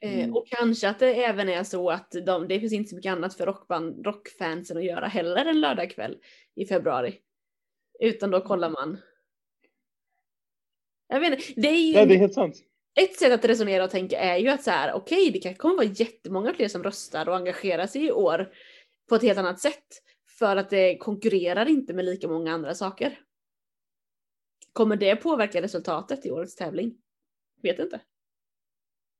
Eh, 0.00 0.18
mm. 0.18 0.36
och 0.36 0.46
kanske 0.48 0.88
att 0.88 0.98
det 0.98 1.24
även 1.24 1.48
är 1.48 1.64
så 1.64 1.90
att 1.90 2.14
de, 2.26 2.48
det 2.48 2.60
finns 2.60 2.72
inte 2.72 2.90
så 2.90 2.96
mycket 2.96 3.12
annat 3.12 3.34
för 3.34 3.46
rockband, 3.46 4.06
rockfansen 4.06 4.76
att 4.76 4.84
göra 4.84 5.06
heller 5.06 5.46
en 5.46 5.60
lördagkväll 5.60 6.16
i 6.54 6.66
februari. 6.66 7.18
Utan 8.00 8.30
då 8.30 8.40
kollar 8.40 8.70
man. 8.70 8.98
Jag 11.08 11.20
vet 11.20 11.32
inte, 11.32 11.60
det 11.60 11.68
är 11.68 11.86
ju... 11.86 11.92
Ja, 11.92 12.06
det 12.06 12.14
är 12.14 12.18
helt 12.18 12.34
sant. 12.34 12.64
Ett 13.00 13.16
sätt 13.16 13.32
att 13.32 13.44
resonera 13.44 13.84
och 13.84 13.90
tänka 13.90 14.18
är 14.18 14.36
ju 14.36 14.48
att 14.48 14.62
så 14.62 14.70
här, 14.70 14.92
okej, 14.92 15.20
okay, 15.20 15.32
det 15.32 15.38
kan 15.38 15.54
kommer 15.54 15.76
vara 15.76 15.86
jättemånga 15.86 16.54
fler 16.54 16.68
som 16.68 16.82
röstar 16.82 17.28
och 17.28 17.36
engagerar 17.36 17.86
sig 17.86 18.06
i 18.06 18.12
år 18.12 18.52
på 19.08 19.14
ett 19.14 19.22
helt 19.22 19.38
annat 19.38 19.60
sätt. 19.60 20.02
För 20.38 20.56
att 20.56 20.70
det 20.70 20.98
konkurrerar 20.98 21.68
inte 21.68 21.94
med 21.94 22.04
lika 22.04 22.28
många 22.28 22.52
andra 22.52 22.74
saker. 22.74 23.20
Kommer 24.72 24.96
det 24.96 25.16
påverka 25.16 25.62
resultatet 25.62 26.26
i 26.26 26.30
årets 26.30 26.56
tävling? 26.56 26.94
Vet 27.62 27.78
inte. 27.78 28.00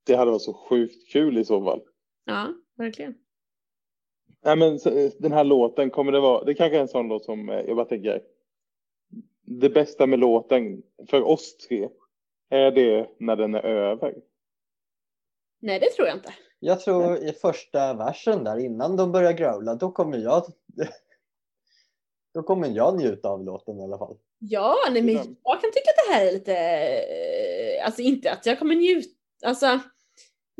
Det 0.06 0.14
hade 0.14 0.30
varit 0.30 0.42
så 0.42 0.54
sjukt 0.54 1.12
kul 1.12 1.38
i 1.38 1.44
så 1.44 1.64
fall. 1.64 1.82
Ja, 2.24 2.54
verkligen. 2.76 3.14
Nej, 4.40 4.56
men 4.56 4.78
den 5.18 5.32
här 5.32 5.44
låten 5.44 5.90
kommer 5.90 6.12
det 6.12 6.20
vara. 6.20 6.44
Det 6.44 6.54
kanske 6.54 6.76
är 6.76 6.80
en 6.80 6.88
sån 6.88 7.08
låt 7.08 7.24
som 7.24 7.48
eh, 7.48 7.60
jag 7.60 7.76
bara 7.76 7.86
tänker. 7.86 8.22
Det 9.42 9.70
bästa 9.70 10.06
med 10.06 10.18
låten 10.18 10.82
för 11.08 11.22
oss 11.22 11.56
tre. 11.56 11.88
Är 12.48 12.70
det 12.70 13.10
när 13.18 13.36
den 13.36 13.54
är 13.54 13.62
över? 13.62 14.14
Nej, 15.60 15.80
det 15.80 15.90
tror 15.90 16.08
jag 16.08 16.16
inte. 16.16 16.34
Jag 16.60 16.80
tror 16.80 17.16
i 17.16 17.32
första 17.32 17.94
versen 17.94 18.44
där 18.44 18.58
innan 18.58 18.96
de 18.96 19.12
börjar 19.12 19.32
growla, 19.32 19.74
då 19.74 19.90
kommer 19.90 20.18
jag 20.18 20.44
då 22.34 22.42
kommer 22.42 22.68
jag 22.68 22.96
njuta 22.96 23.28
av 23.28 23.44
låten 23.44 23.80
i 23.80 23.82
alla 23.82 23.98
fall. 23.98 24.16
Ja, 24.38 24.76
nej, 24.90 25.02
men 25.02 25.14
jag 25.44 25.60
kan 25.60 25.72
tycka 25.72 25.90
att 25.90 26.08
det 26.08 26.14
här 26.14 26.26
är 26.26 26.32
lite, 26.32 26.56
eh, 26.56 27.86
alltså 27.86 28.02
inte 28.02 28.32
att 28.32 28.46
jag 28.46 28.58
kommer 28.58 28.74
njuta, 28.74 29.08
alltså 29.44 29.80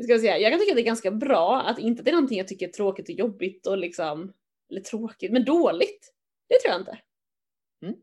ska 0.03 0.11
jag, 0.11 0.21
säga, 0.21 0.37
jag 0.37 0.51
kan 0.51 0.59
tycka 0.59 0.71
att 0.71 0.75
det 0.75 0.81
är 0.81 0.85
ganska 0.85 1.11
bra 1.11 1.61
att 1.61 1.79
inte 1.79 2.03
det 2.03 2.09
är 2.09 2.13
någonting 2.13 2.37
jag 2.37 2.47
tycker 2.47 2.67
är 2.67 2.71
tråkigt 2.71 3.09
och 3.09 3.15
jobbigt 3.15 3.67
och 3.67 3.77
liksom, 3.77 4.33
eller 4.69 4.81
tråkigt, 4.81 5.31
men 5.31 5.45
dåligt. 5.45 6.13
Det 6.49 6.59
tror 6.59 6.71
jag 6.71 6.81
inte. 6.81 6.99
Mm. 7.85 7.95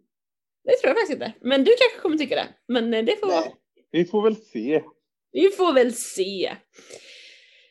Det 0.65 0.77
tror 0.77 0.89
jag 0.89 0.97
faktiskt 0.97 1.13
inte. 1.13 1.33
Men 1.41 1.65
du 1.65 1.71
kanske 1.71 2.01
kommer 2.03 2.17
tycka 2.17 2.35
det. 2.35 2.49
Men 2.69 2.95
eh, 2.95 3.05
det 3.05 3.21
får 3.21 3.27
vara. 3.27 3.45
Vi 3.91 4.05
får 4.05 4.23
väl 4.23 4.37
se. 4.37 4.83
Vi 5.33 5.51
får 5.51 5.73
väl 5.73 5.93
se. 5.93 6.57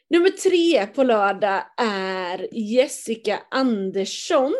Nummer 0.10 0.30
tre 0.30 0.88
på 0.88 1.04
lördag 1.04 1.64
är 1.78 2.48
Jessica 2.52 3.44
Andersson 3.52 4.54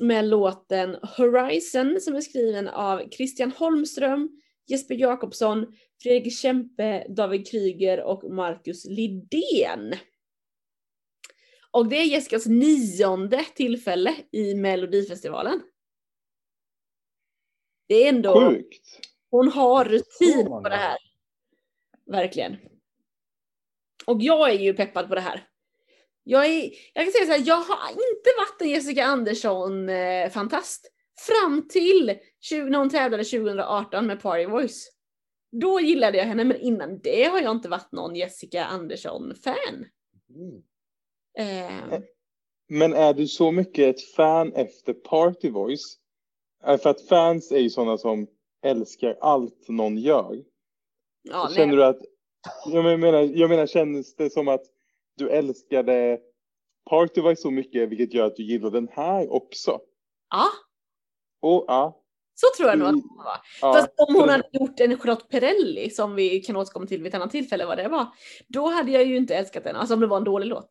med 0.00 0.24
låten 0.24 0.96
Horizon 1.16 2.00
som 2.00 2.16
är 2.16 2.20
skriven 2.20 2.68
av 2.68 3.08
Christian 3.10 3.52
Holmström, 3.52 4.40
Jesper 4.66 4.94
Jakobsson, 4.94 5.66
Fredrik 6.02 6.32
Kempe, 6.32 7.06
David 7.08 7.50
Kryger 7.50 8.02
och 8.02 8.32
Marcus 8.32 8.84
Lidén. 8.84 9.94
Och 11.70 11.88
det 11.88 11.96
är 11.96 12.04
Jessicas 12.04 12.46
nionde 12.46 13.44
tillfälle 13.54 14.14
i 14.32 14.54
Melodifestivalen. 14.54 15.62
Det 17.88 17.94
är 17.94 18.08
ändå... 18.08 18.50
Sjukt! 18.50 19.10
Hon 19.30 19.48
har 19.48 19.84
rutin 19.84 20.46
på 20.46 20.68
det 20.68 20.76
här. 20.76 20.98
Verkligen. 22.06 22.56
Och 24.10 24.22
jag 24.22 24.50
är 24.50 24.58
ju 24.58 24.74
peppad 24.74 25.08
på 25.08 25.14
det 25.14 25.20
här. 25.20 25.46
Jag, 26.24 26.46
är, 26.46 26.70
jag 26.94 27.04
kan 27.04 27.12
säga 27.12 27.26
så 27.26 27.32
här, 27.32 27.42
jag 27.46 27.56
har 27.56 27.90
inte 27.90 28.30
varit 28.38 28.62
en 28.62 28.68
Jessica 28.68 29.04
Andersson-fantast. 29.04 30.84
Eh, 30.84 30.90
fram 31.26 31.68
till 31.68 32.14
20, 32.40 32.64
när 32.64 32.78
hon 32.78 32.90
tävlade 32.90 33.24
2018 33.24 34.06
med 34.06 34.22
Party 34.22 34.46
Voice. 34.46 34.90
Då 35.52 35.80
gillade 35.80 36.18
jag 36.18 36.24
henne, 36.24 36.44
men 36.44 36.60
innan 36.60 36.98
det 36.98 37.24
har 37.24 37.40
jag 37.40 37.50
inte 37.50 37.68
varit 37.68 37.92
någon 37.92 38.16
Jessica 38.16 38.64
Andersson-fan. 38.64 39.86
Mm. 40.28 40.62
Eh. 41.38 42.00
Men 42.68 42.94
är 42.94 43.14
du 43.14 43.26
så 43.26 43.52
mycket 43.52 43.96
ett 43.96 44.02
fan 44.02 44.52
efter 44.52 44.92
Party 44.92 45.50
Voice? 45.50 45.98
Eh, 46.66 46.78
för 46.78 46.90
att 46.90 47.08
fans 47.08 47.52
är 47.52 47.58
ju 47.58 47.70
sådana 47.70 47.98
som 47.98 48.26
älskar 48.62 49.18
allt 49.20 49.68
någon 49.68 49.98
gör. 49.98 50.44
Ja, 51.22 51.50
Känner 51.54 51.66
nej. 51.66 51.76
du 51.76 51.84
att, 51.84 52.00
jag 52.66 53.00
menar, 53.00 53.20
jag 53.22 53.50
menar, 53.50 53.66
känns 53.66 54.16
det 54.16 54.30
som 54.30 54.48
att 54.48 54.62
du 55.16 55.30
älskade 55.30 56.18
Party 56.90 57.20
Voice 57.20 57.40
så 57.40 57.50
mycket, 57.50 57.88
vilket 57.88 58.14
gör 58.14 58.26
att 58.26 58.36
du 58.36 58.42
gillar 58.42 58.70
den 58.70 58.88
här 58.92 59.32
också? 59.32 59.80
Ja. 60.30 60.46
Och, 61.42 61.64
ja. 61.68 61.96
Så 62.34 62.46
tror 62.56 62.68
jag 62.68 62.78
nog 62.78 62.88
att 62.88 62.94
hon 62.94 63.16
var. 63.16 63.36
Ja, 63.60 63.74
Fast 63.74 63.90
om 63.96 64.14
hon 64.14 64.28
hade 64.28 64.48
gjort 64.52 64.80
en 64.80 64.98
Charlotte 64.98 65.28
Perrelli, 65.28 65.90
som 65.90 66.14
vi 66.14 66.40
kan 66.40 66.56
återkomma 66.56 66.86
till 66.86 67.02
vid 67.02 67.06
ett 67.06 67.14
annat 67.14 67.30
tillfälle 67.30 67.66
vad 67.66 67.78
det 67.78 67.88
var, 67.88 68.06
då 68.48 68.66
hade 68.68 68.92
jag 68.92 69.04
ju 69.04 69.16
inte 69.16 69.34
älskat 69.34 69.64
den. 69.64 69.76
Alltså 69.76 69.94
om 69.94 70.00
det 70.00 70.06
var 70.06 70.16
en 70.16 70.24
dålig 70.24 70.46
låt. 70.46 70.68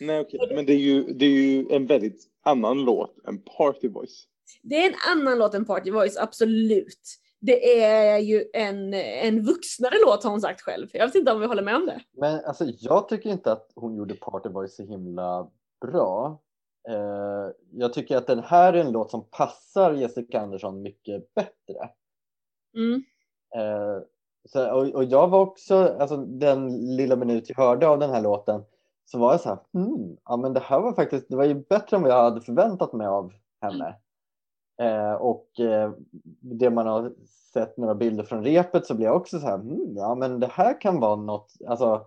Nej, 0.00 0.20
okej. 0.20 0.40
Men 0.54 0.66
det 0.66 0.72
är, 0.72 0.78
ju, 0.78 1.02
det 1.02 1.24
är 1.24 1.30
ju 1.30 1.66
en 1.70 1.86
väldigt 1.86 2.26
annan 2.44 2.78
låt 2.78 3.18
än 3.28 3.42
Party 3.42 3.88
Voice. 3.88 4.24
Det 4.62 4.74
är 4.74 4.86
en 4.86 4.94
annan 5.16 5.38
låt 5.38 5.54
än 5.54 5.64
Party 5.64 5.90
Voice, 5.90 6.16
absolut. 6.16 7.18
Det 7.40 7.82
är 7.84 8.18
ju 8.18 8.44
en, 8.52 8.94
en 8.94 9.42
vuxnare 9.42 9.94
låt 10.06 10.24
har 10.24 10.30
hon 10.30 10.40
sagt 10.40 10.60
själv. 10.60 10.88
Jag 10.92 11.06
vet 11.06 11.14
inte 11.14 11.32
om 11.32 11.40
vi 11.40 11.46
håller 11.46 11.62
med 11.62 11.76
om 11.76 11.86
det. 11.86 12.00
Men 12.12 12.44
alltså, 12.44 12.64
jag 12.78 13.08
tycker 13.08 13.30
inte 13.30 13.52
att 13.52 13.72
hon 13.74 13.96
gjorde 13.96 14.14
Party 14.14 14.48
Boy 14.48 14.68
så 14.68 14.82
himla 14.82 15.50
bra. 15.80 16.42
Eh, 16.88 17.50
jag 17.72 17.92
tycker 17.92 18.16
att 18.16 18.26
den 18.26 18.42
här 18.42 18.72
är 18.72 18.80
en 18.80 18.92
låt 18.92 19.10
som 19.10 19.28
passar 19.30 19.92
Jessica 19.92 20.40
Andersson 20.40 20.82
mycket 20.82 21.34
bättre. 21.34 21.90
Mm. 22.76 23.04
Eh, 23.56 24.02
så, 24.48 24.70
och, 24.70 24.88
och 24.88 25.04
jag 25.04 25.28
var 25.28 25.40
också, 25.40 25.96
alltså 25.98 26.16
den 26.16 26.86
lilla 26.96 27.16
minut 27.16 27.48
jag 27.48 27.56
hörde 27.56 27.88
av 27.88 27.98
den 27.98 28.10
här 28.10 28.22
låten 28.22 28.64
så 29.04 29.18
var 29.18 29.32
jag 29.32 29.40
så 29.40 29.48
här, 29.48 29.58
hmm, 29.72 30.16
ja 30.24 30.36
men 30.36 30.52
det 30.52 30.60
här 30.60 30.80
var 30.80 30.92
faktiskt, 30.92 31.28
det 31.28 31.36
var 31.36 31.44
ju 31.44 31.54
bättre 31.54 31.96
än 31.96 32.02
vad 32.02 32.12
jag 32.12 32.22
hade 32.22 32.40
förväntat 32.40 32.92
mig 32.92 33.06
av 33.06 33.32
henne. 33.60 33.96
Eh, 34.80 35.12
och 35.12 35.60
eh, 35.60 35.92
det 36.40 36.70
man 36.70 36.86
har 36.86 37.12
sett 37.52 37.76
några 37.76 37.94
bilder 37.94 38.24
från 38.24 38.44
repet 38.44 38.86
så 38.86 38.94
blir 38.94 39.06
jag 39.06 39.16
också 39.16 39.40
så 39.40 39.46
här, 39.46 39.58
hmm, 39.58 39.96
ja 39.96 40.14
men 40.14 40.40
det 40.40 40.46
här 40.46 40.80
kan 40.80 41.00
vara 41.00 41.16
något, 41.16 41.52
alltså 41.66 42.06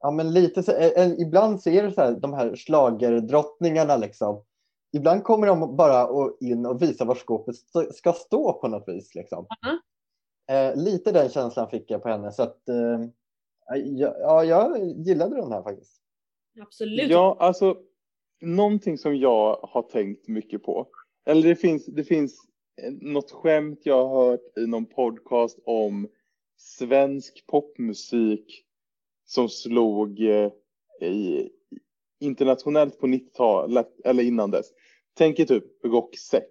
Ja 0.00 0.10
men 0.10 0.32
lite 0.32 0.62
så, 0.62 0.72
eh, 0.72 0.92
eh, 0.96 1.12
ibland 1.18 1.62
så 1.62 1.70
är 1.70 1.82
det 1.82 1.92
så 1.92 2.00
här, 2.00 2.12
de 2.12 2.34
här 2.34 2.56
schlagerdrottningarna 2.56 3.96
liksom. 3.96 4.44
Ibland 4.92 5.24
kommer 5.24 5.46
de 5.46 5.76
bara 5.76 6.06
och 6.06 6.36
in 6.40 6.66
och 6.66 6.82
visar 6.82 7.04
var 7.04 7.14
skåpet 7.14 7.54
ska 7.94 8.12
stå 8.12 8.52
på 8.52 8.68
något 8.68 8.88
vis 8.88 9.14
liksom. 9.14 9.46
Mhm. 9.66 9.78
Eh, 10.56 10.76
lite 10.76 11.12
den 11.12 11.28
känslan 11.28 11.70
fick 11.70 11.90
jag 11.90 12.02
på 12.02 12.08
henne 12.08 12.32
så 12.32 12.42
att 12.42 12.68
eh, 12.68 13.00
ja, 13.74 14.14
ja, 14.18 14.44
jag 14.44 14.88
gillade 14.88 15.36
den 15.36 15.52
här 15.52 15.62
faktiskt. 15.62 16.00
Absolut. 16.60 17.10
Ja, 17.10 17.36
alltså 17.40 17.76
någonting 18.40 18.98
som 18.98 19.16
jag 19.16 19.56
har 19.62 19.82
tänkt 19.82 20.28
mycket 20.28 20.62
på. 20.62 20.88
Eller 21.26 21.48
det 21.48 21.56
finns, 21.56 21.86
det 21.86 22.04
finns 22.04 22.46
något 23.00 23.30
skämt 23.30 23.80
jag 23.82 24.08
har 24.08 24.30
hört 24.30 24.58
i 24.58 24.66
någon 24.66 24.86
podcast 24.86 25.58
om 25.64 26.08
svensk 26.56 27.44
popmusik 27.46 28.64
som 29.24 29.48
slog 29.48 30.20
eh, 30.20 30.50
i, 31.00 31.50
internationellt 32.20 32.98
på 32.98 33.06
90-talet 33.06 34.00
eller 34.04 34.22
innan 34.22 34.50
dess. 34.50 34.66
Tänk 35.14 35.38
er 35.38 35.44
typ 35.44 35.84
Roxette. 35.84 36.46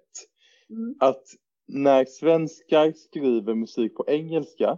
Mm. 0.70 0.96
Att 1.00 1.24
när 1.68 2.06
svenskar 2.06 2.92
skriver 2.92 3.56
musik 3.56 3.96
på 3.96 4.06
engelska 4.08 4.78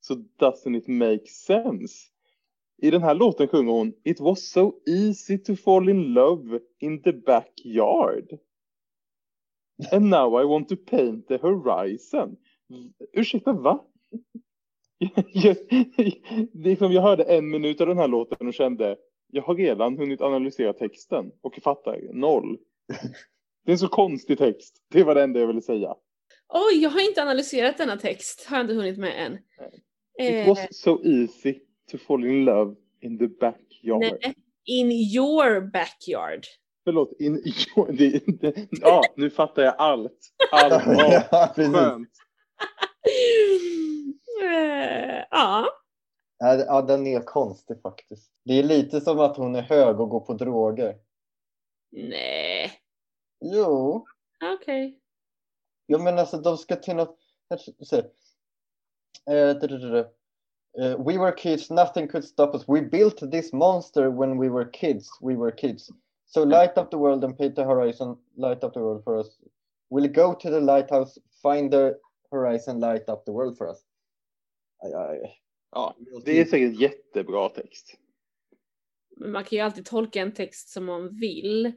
så 0.00 0.14
doesn't 0.14 0.76
it 0.76 0.88
make 0.88 1.26
sense. 1.26 1.94
I 2.82 2.90
den 2.90 3.02
här 3.02 3.14
låten 3.14 3.48
sjunger 3.48 3.72
hon 3.72 3.92
It 4.04 4.20
was 4.20 4.50
so 4.50 4.72
easy 4.86 5.38
to 5.38 5.56
fall 5.56 5.88
in 5.88 6.02
love 6.02 6.60
in 6.80 7.02
the 7.02 7.12
backyard. 7.12 8.38
And 9.92 10.10
now 10.10 10.42
I 10.42 10.44
want 10.44 10.68
to 10.68 10.76
paint 10.76 11.28
the 11.28 11.36
horizon. 11.36 12.36
Ursäkta, 13.12 13.52
va? 13.52 13.84
Jag, 15.32 15.56
det 16.52 16.70
är 16.70 16.76
som 16.76 16.92
jag 16.92 17.02
hörde 17.02 17.22
en 17.24 17.50
minut 17.50 17.80
av 17.80 17.86
den 17.86 17.98
här 17.98 18.08
låten 18.08 18.48
och 18.48 18.54
kände 18.54 18.96
jag 19.32 19.42
har 19.42 19.54
redan 19.54 19.98
hunnit 19.98 20.20
analysera 20.20 20.72
texten 20.72 21.32
och 21.40 21.58
fattar 21.62 22.00
noll. 22.12 22.58
Det 23.64 23.70
är 23.70 23.72
en 23.72 23.78
så 23.78 23.88
konstig 23.88 24.38
text. 24.38 24.76
Det 24.90 25.02
var 25.04 25.14
det 25.14 25.22
enda 25.22 25.40
jag 25.40 25.46
ville 25.46 25.62
säga. 25.62 25.94
Oj, 26.48 26.82
jag 26.82 26.90
har 26.90 27.08
inte 27.08 27.22
analyserat 27.22 27.78
denna 27.78 27.96
text. 27.96 28.46
Har 28.48 28.56
jag 28.56 28.64
inte 28.64 28.74
hunnit 28.74 28.98
med 28.98 29.26
än. 29.26 29.32
It 29.34 29.40
Eh, 30.18 30.48
was 30.48 30.58
so 30.70 31.04
easy 31.04 31.54
to 31.90 31.98
fall 31.98 32.24
in 32.24 32.44
love 32.44 32.74
in 33.00 33.18
the 33.18 33.26
backyard. 33.28 34.00
nej, 34.00 34.34
in 34.64 34.92
your 34.92 35.60
backyard. 35.60 36.44
Förlåt, 36.84 37.12
in, 37.20 37.42
jo, 37.76 37.84
det, 37.84 38.22
det, 38.40 38.66
ja, 38.70 39.02
nu 39.16 39.30
fattar 39.30 39.62
jag 39.62 39.74
allt. 39.78 40.18
Allt, 40.52 40.86
ja, 40.86 41.24
Ja, 41.30 41.52
precis. 41.54 41.74
skönt. 41.74 42.08
Eh, 44.42 45.24
ja. 45.30 45.66
Ja, 46.38 46.54
ja, 46.54 46.82
den 46.82 47.06
är 47.06 47.20
konstig 47.20 47.80
faktiskt. 47.82 48.32
Det 48.44 48.54
är 48.58 48.62
lite 48.62 49.00
som 49.00 49.20
att 49.20 49.36
hon 49.36 49.54
är 49.54 49.62
hög 49.62 50.00
och 50.00 50.08
går 50.08 50.20
på 50.20 50.34
droger. 50.34 50.96
Nej. 51.92 52.72
Jo, 53.40 54.06
Okej. 54.54 55.00
Ja 55.86 55.98
men 55.98 56.18
alltså 56.18 56.38
de 56.38 56.58
ska 56.58 56.76
till 56.76 56.96
något... 56.96 57.18
Eh. 59.30 59.54
Eh, 60.78 60.96
we 60.98 61.18
were 61.18 61.32
kids, 61.32 61.70
nothing 61.70 62.08
could 62.08 62.24
stop 62.24 62.54
us. 62.54 62.64
We 62.68 62.80
built 62.80 63.30
this 63.30 63.52
monster 63.52 64.10
when 64.10 64.38
we 64.38 64.48
were 64.48 64.64
kids. 64.64 65.08
We 65.20 65.36
were 65.36 65.52
kids. 65.52 65.90
So 66.26 66.44
light 66.44 66.78
up 66.78 66.90
the 66.90 66.96
world 66.96 67.24
and 67.24 67.38
paint 67.38 67.56
the 67.56 67.64
horizon. 67.64 68.16
Light 68.36 68.64
up 68.64 68.72
the 68.72 68.80
world 68.80 69.04
for 69.04 69.20
us. 69.20 69.38
We'll 69.90 70.12
go 70.12 70.34
to 70.34 70.50
the 70.50 70.60
lighthouse, 70.60 71.18
find 71.42 71.70
the 71.70 71.94
horizon, 72.30 72.80
light 72.80 73.08
up 73.08 73.24
the 73.24 73.32
world 73.32 73.58
for 73.58 73.70
us. 73.70 73.78
Aj, 74.82 74.94
aj. 74.94 75.40
Ja, 75.70 75.96
det 76.24 76.40
är 76.40 76.44
säkert 76.44 76.80
jättebra 76.80 77.48
text. 77.48 77.98
Men 79.16 79.32
Man 79.32 79.44
kan 79.44 79.56
ju 79.56 79.64
alltid 79.64 79.86
tolka 79.86 80.20
en 80.20 80.32
text 80.32 80.68
som 80.68 80.84
man 80.84 81.18
vill. 81.18 81.72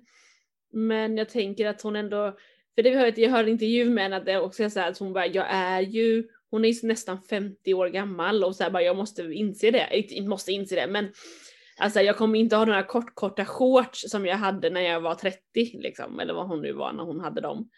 Men 0.72 1.18
jag 1.18 1.30
tänker 1.30 1.66
att 1.66 1.82
hon 1.82 1.96
ändå, 1.96 2.38
för 2.76 2.84
det 2.84 2.90
vi 2.90 2.96
hörde, 2.96 3.22
jag 3.22 3.30
hörde 3.30 3.52
intervju 3.52 3.90
med 3.90 4.04
henne 4.04 4.18
att 4.18 4.26
det 4.26 4.40
också 4.40 4.64
är 4.64 4.70
så 4.70 4.80
här 4.80 4.90
att 4.90 4.98
hon 4.98 5.14
bara, 5.14 5.28
jag 5.28 5.46
är 5.50 5.82
ju, 5.82 6.28
hon 6.50 6.66
är 6.66 6.70
ju 6.70 6.88
nästan 6.88 7.22
50 7.22 7.74
år 7.74 7.88
gammal 7.88 8.44
och 8.44 8.56
så 8.56 8.64
här 8.64 8.72
bara, 8.72 8.84
jag 8.84 8.98
måste 8.98 9.22
inse 9.24 9.72
det, 9.72 9.88
inte 9.92 10.30
måste 10.30 10.52
inse 10.52 10.76
det, 10.76 10.88
men 10.88 11.12
alltså 11.78 12.02
jag 12.02 12.18
kommer 12.18 12.40
inte 12.40 12.56
ha 12.56 12.66
några 12.66 12.84
kort, 12.84 13.16
korta 13.16 13.46
shorts 13.46 14.10
som 14.10 14.26
jag 14.26 14.38
hade 14.38 14.70
när 14.70 14.82
jag 14.82 15.02
var 15.02 15.16
30 15.16 15.40
liksom, 15.80 16.20
eller 16.20 16.34
vad 16.34 16.48
hon 16.48 16.62
nu 16.62 16.74
var 16.74 16.94
när 16.94 17.04
hon 17.04 17.20
hade 17.20 17.42
dem. 17.42 17.70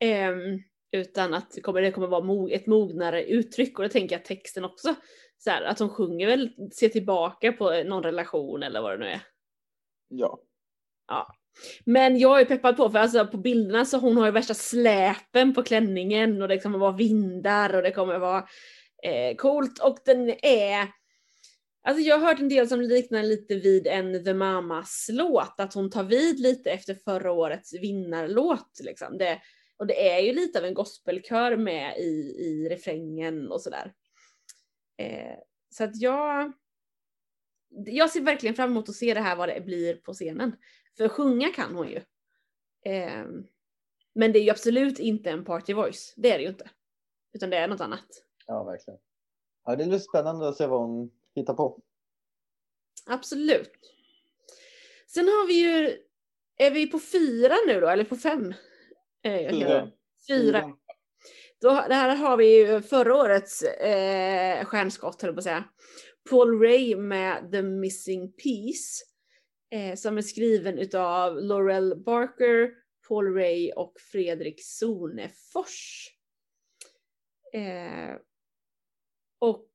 Ehm, 0.00 0.58
utan 0.92 1.34
att 1.34 1.50
det 1.50 1.60
kommer, 1.60 1.82
det 1.82 1.92
kommer 1.92 2.06
vara 2.06 2.24
mo- 2.24 2.52
ett 2.52 2.66
mognare 2.66 3.24
uttryck 3.24 3.78
och 3.78 3.82
det 3.82 3.88
tänker 3.88 4.16
jag 4.16 4.24
texten 4.24 4.64
också. 4.64 4.94
Så 5.38 5.50
här, 5.50 5.62
att 5.62 5.78
hon 5.78 5.90
sjunger 5.90 6.26
väl, 6.26 6.50
se 6.72 6.88
tillbaka 6.88 7.52
på 7.52 7.82
någon 7.82 8.02
relation 8.02 8.62
eller 8.62 8.82
vad 8.82 8.92
det 8.92 9.04
nu 9.04 9.06
är. 9.06 9.20
Ja. 10.08 10.38
Ja. 11.08 11.34
Men 11.84 12.18
jag 12.18 12.40
är 12.40 12.44
peppad 12.44 12.76
på, 12.76 12.90
för 12.90 12.98
alltså 12.98 13.26
på 13.26 13.36
bilderna 13.36 13.84
så 13.84 13.98
hon 13.98 14.16
har 14.16 14.26
ju 14.26 14.32
värsta 14.32 14.54
släpen 14.54 15.54
på 15.54 15.62
klänningen 15.62 16.42
och 16.42 16.48
det 16.48 16.58
kommer 16.58 16.78
vara 16.78 16.92
vindar 16.92 17.76
och 17.76 17.82
det 17.82 17.90
kommer 17.90 18.18
vara 18.18 18.46
eh, 19.02 19.36
coolt 19.36 19.78
och 19.78 19.98
den 20.04 20.30
är 20.44 20.88
Alltså 21.84 22.02
jag 22.02 22.18
har 22.18 22.26
hört 22.26 22.40
en 22.40 22.48
del 22.48 22.68
som 22.68 22.80
liknar 22.80 23.22
lite 23.22 23.54
vid 23.54 23.86
en 23.86 24.24
The 24.24 24.34
Mamas 24.34 25.08
låt, 25.12 25.60
att 25.60 25.74
hon 25.74 25.90
tar 25.90 26.04
vid 26.04 26.40
lite 26.40 26.70
efter 26.70 26.94
förra 26.94 27.32
årets 27.32 27.74
vinnarlåt. 27.74 28.80
Liksom. 28.82 29.18
Det, 29.18 29.40
och 29.76 29.86
det 29.86 30.10
är 30.10 30.20
ju 30.20 30.32
lite 30.32 30.58
av 30.58 30.64
en 30.64 30.74
gospelkör 30.74 31.56
med 31.56 31.98
i, 31.98 32.36
i 32.38 32.68
refrängen 32.68 33.50
och 33.50 33.60
sådär. 33.60 33.94
Eh, 34.96 35.38
så 35.70 35.84
att 35.84 36.00
jag, 36.00 36.52
jag 37.68 38.10
ser 38.10 38.20
verkligen 38.20 38.54
fram 38.54 38.70
emot 38.70 38.88
att 38.88 38.94
se 38.94 39.14
det 39.14 39.20
här 39.20 39.36
vad 39.36 39.48
det 39.48 39.60
blir 39.60 39.94
på 39.94 40.12
scenen. 40.12 40.56
För 40.96 41.08
sjunga 41.08 41.48
kan 41.48 41.74
hon 41.74 41.88
ju. 41.88 42.00
Eh, 42.92 43.24
men 44.14 44.32
det 44.32 44.38
är 44.38 44.42
ju 44.42 44.50
absolut 44.50 44.98
inte 44.98 45.30
en 45.30 45.44
party 45.44 45.74
voice. 45.74 46.14
Det 46.16 46.30
är 46.30 46.38
det 46.38 46.42
ju 46.44 46.50
inte. 46.50 46.70
Utan 47.32 47.50
det 47.50 47.56
är 47.56 47.68
något 47.68 47.80
annat. 47.80 48.06
Ja, 48.46 48.64
verkligen. 48.64 49.00
Ja, 49.64 49.76
det 49.76 49.84
är 49.84 49.86
lite 49.86 50.04
spännande 50.04 50.48
att 50.48 50.56
se 50.56 50.66
vad 50.66 50.80
hon 50.80 51.10
hittar 51.34 51.54
på. 51.54 51.80
Absolut. 53.06 53.70
Sen 55.06 55.24
har 55.24 55.46
vi 55.46 55.54
ju, 55.54 55.98
är 56.56 56.70
vi 56.70 56.86
på 56.86 57.00
fyra 57.00 57.54
nu 57.66 57.80
då, 57.80 57.88
eller 57.88 58.04
på 58.04 58.16
fem? 58.16 58.54
Eh, 59.22 59.50
Fyra. 59.50 59.90
Fyra. 60.28 60.76
Då, 61.60 61.68
det 61.88 61.94
här 61.94 62.16
har 62.16 62.36
vi 62.36 62.56
ju 62.56 62.82
förra 62.82 63.16
årets 63.16 63.62
eh, 63.62 64.64
stjärnskott, 64.64 65.22
höll 65.22 65.28
jag 65.28 65.34
på 65.34 65.38
att 65.38 65.44
säga. 65.44 65.64
Paul 66.30 66.60
Ray 66.60 66.96
med 66.96 67.52
The 67.52 67.62
Missing 67.62 68.32
Piece. 68.32 69.04
Eh, 69.72 69.94
som 69.94 70.18
är 70.18 70.22
skriven 70.22 70.78
utav 70.78 71.36
Laurel 71.42 72.02
Barker, 72.04 72.70
Paul 73.08 73.34
Ray 73.34 73.72
och 73.72 73.94
Fredrik 74.12 74.64
Sonefors. 74.64 76.08
Eh, 77.52 78.16
och 79.38 79.71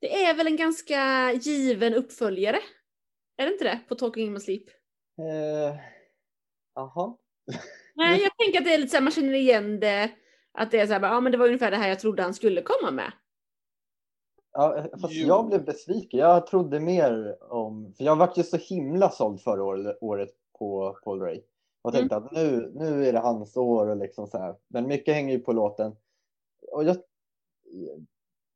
det 0.00 0.24
är 0.24 0.34
väl 0.34 0.46
en 0.46 0.56
ganska 0.56 1.32
given 1.32 1.94
uppföljare? 1.94 2.58
Är 3.36 3.46
det 3.46 3.52
inte 3.52 3.64
det? 3.64 3.80
På 3.88 3.94
Talking 3.94 4.26
in 4.26 4.32
my 4.32 4.40
sleep? 4.40 4.62
Eh, 5.18 5.76
Jaha. 6.74 7.16
Nej, 7.94 8.20
jag 8.22 8.36
tänker 8.36 8.58
att 8.58 8.64
det 8.64 8.74
är 8.74 8.78
lite 8.78 8.90
så 8.90 8.96
här, 8.96 9.02
man 9.02 9.12
känner 9.12 9.34
igen 9.34 9.80
det. 9.80 10.10
Att 10.52 10.70
det 10.70 10.80
är 10.80 10.86
så 10.86 10.92
här, 10.92 11.00
ja 11.02 11.20
men 11.20 11.32
det 11.32 11.38
var 11.38 11.46
ungefär 11.46 11.70
det 11.70 11.76
här 11.76 11.88
jag 11.88 12.00
trodde 12.00 12.22
han 12.22 12.34
skulle 12.34 12.62
komma 12.62 12.90
med. 12.90 13.12
Ja, 14.52 14.86
fast 15.00 15.14
Jo. 15.14 15.28
jag 15.28 15.46
blev 15.48 15.64
besviken. 15.64 16.20
Jag 16.20 16.46
trodde 16.46 16.80
mer 16.80 17.36
om... 17.52 17.94
För 17.96 18.04
jag 18.04 18.16
vart 18.16 18.38
ju 18.38 18.42
så 18.42 18.56
himla 18.56 19.10
såld 19.10 19.40
förra 19.40 19.64
år- 19.64 19.98
året 20.04 20.28
på 20.58 20.98
Paul 21.04 21.20
Ray. 21.20 21.42
och 21.82 21.92
tänkte 21.92 22.16
att 22.16 22.32
nu, 22.32 22.72
nu 22.74 23.06
är 23.06 23.12
det 23.12 23.18
hans 23.18 23.56
år 23.56 23.86
och 23.88 23.96
liksom 23.96 24.26
så 24.26 24.38
här. 24.38 24.56
Men 24.68 24.86
mycket 24.86 25.14
hänger 25.14 25.32
ju 25.34 25.40
på 25.40 25.52
låten. 25.52 25.96
Och 26.72 26.84
jag, 26.84 26.96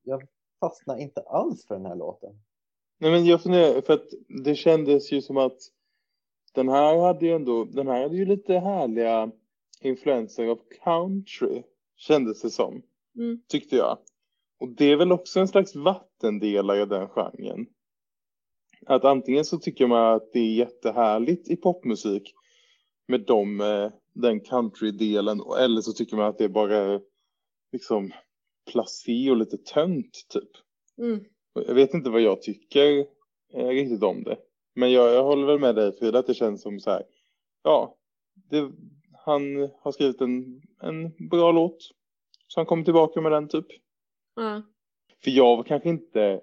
jag 0.02 0.22
fastnar 0.64 0.98
inte 0.98 1.20
alls 1.20 1.66
för 1.66 1.74
den 1.74 1.86
här 1.86 1.96
låten. 1.96 2.34
Nej 2.98 3.10
men 3.10 3.26
jag 3.26 3.42
funderar, 3.42 3.80
för 3.80 3.92
att 3.92 4.06
det 4.44 4.54
kändes 4.54 5.12
ju 5.12 5.22
som 5.22 5.36
att 5.36 5.58
den 6.54 6.68
här 6.68 6.98
hade 6.98 7.26
ju 7.26 7.32
ändå, 7.32 7.64
den 7.64 7.86
här 7.86 8.02
hade 8.02 8.16
ju 8.16 8.24
lite 8.24 8.58
härliga 8.58 9.30
influenser 9.80 10.46
av 10.46 10.60
country, 10.84 11.62
kändes 11.96 12.42
det 12.42 12.50
som. 12.50 12.82
Mm. 13.16 13.40
Tyckte 13.48 13.76
jag. 13.76 13.98
Och 14.60 14.68
det 14.68 14.84
är 14.84 14.96
väl 14.96 15.12
också 15.12 15.40
en 15.40 15.48
slags 15.48 15.76
vattendelare 15.76 16.82
i 16.82 16.86
den 16.86 17.08
genren. 17.08 17.66
Att 18.86 19.04
antingen 19.04 19.44
så 19.44 19.58
tycker 19.58 19.86
man 19.86 20.14
att 20.14 20.32
det 20.32 20.38
är 20.38 20.54
jättehärligt 20.54 21.48
i 21.48 21.56
popmusik 21.56 22.34
med 23.08 23.20
dem, 23.20 23.60
eh, 23.60 23.90
den 24.12 24.40
country-delen, 24.40 25.40
eller 25.58 25.80
så 25.80 25.92
tycker 25.92 26.16
man 26.16 26.26
att 26.26 26.38
det 26.38 26.44
är 26.44 26.48
bara 26.48 27.00
liksom 27.72 28.12
placé 28.72 29.30
och 29.30 29.36
lite 29.36 29.58
tönt 29.58 30.26
typ. 30.28 30.50
Mm. 30.98 31.24
Jag 31.54 31.74
vet 31.74 31.94
inte 31.94 32.10
vad 32.10 32.20
jag 32.20 32.42
tycker 32.42 33.06
eh, 33.54 33.68
riktigt 33.68 34.02
om 34.02 34.22
det. 34.22 34.36
Men 34.74 34.92
jag, 34.92 35.14
jag 35.14 35.24
håller 35.24 35.46
väl 35.46 35.58
med 35.58 35.74
dig 35.74 35.92
Frida 35.92 36.18
att 36.18 36.26
det 36.26 36.34
känns 36.34 36.62
som 36.62 36.80
så 36.80 36.90
här. 36.90 37.02
Ja, 37.62 37.96
det, 38.50 38.70
han 39.24 39.70
har 39.80 39.92
skrivit 39.92 40.20
en, 40.20 40.62
en 40.82 41.28
bra 41.28 41.52
låt. 41.52 41.78
Så 42.46 42.60
han 42.60 42.66
kommer 42.66 42.84
tillbaka 42.84 43.20
med 43.20 43.32
den 43.32 43.48
typ. 43.48 43.66
Ja. 44.36 44.62
För 45.24 45.30
jag 45.30 45.56
var 45.56 45.64
kanske 45.64 45.88
inte. 45.88 46.40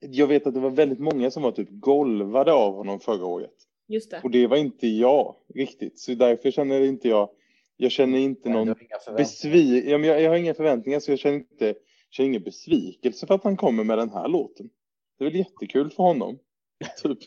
Jag 0.00 0.26
vet 0.26 0.46
att 0.46 0.54
det 0.54 0.60
var 0.60 0.70
väldigt 0.70 0.98
många 0.98 1.30
som 1.30 1.42
var 1.42 1.52
typ 1.52 1.68
golvade 1.70 2.52
av 2.52 2.74
honom 2.74 3.00
förra 3.00 3.26
året. 3.26 3.54
Just 3.88 4.10
det. 4.10 4.20
Och 4.24 4.30
det 4.30 4.46
var 4.46 4.56
inte 4.56 4.86
jag 4.86 5.36
riktigt. 5.54 5.98
Så 5.98 6.14
därför 6.14 6.50
känner 6.50 6.80
inte 6.80 7.08
jag. 7.08 7.28
Jag 7.76 7.92
känner 7.92 8.18
inte 8.18 8.48
någon 8.48 8.66
du 8.66 8.72
har 8.72 8.82
inga 8.82 8.98
förväntningar. 8.98 9.18
besvi... 9.18 9.90
ja, 9.90 9.98
men 9.98 10.08
jag, 10.08 10.22
jag 10.22 10.30
har 10.30 10.36
inga 10.36 10.54
förväntningar 10.54 11.00
så 11.00 11.12
jag 11.12 11.18
känner 11.18 11.36
inte. 11.36 11.74
Känner 12.10 12.28
ingen 12.28 12.42
besvikelse 12.42 13.26
för 13.26 13.34
att 13.34 13.44
han 13.44 13.56
kommer 13.56 13.84
med 13.84 13.98
den 13.98 14.10
här 14.10 14.28
låten. 14.28 14.70
Det 15.18 15.24
är 15.24 15.30
väl 15.30 15.38
jättekul 15.38 15.90
för 15.90 16.02
honom. 16.02 16.38
Typ. 17.02 17.18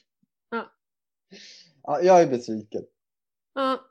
Ja, 1.83 2.01
jag 2.01 2.21
är 2.21 2.27
besviken. 2.27 2.81
Ja. 3.53 3.85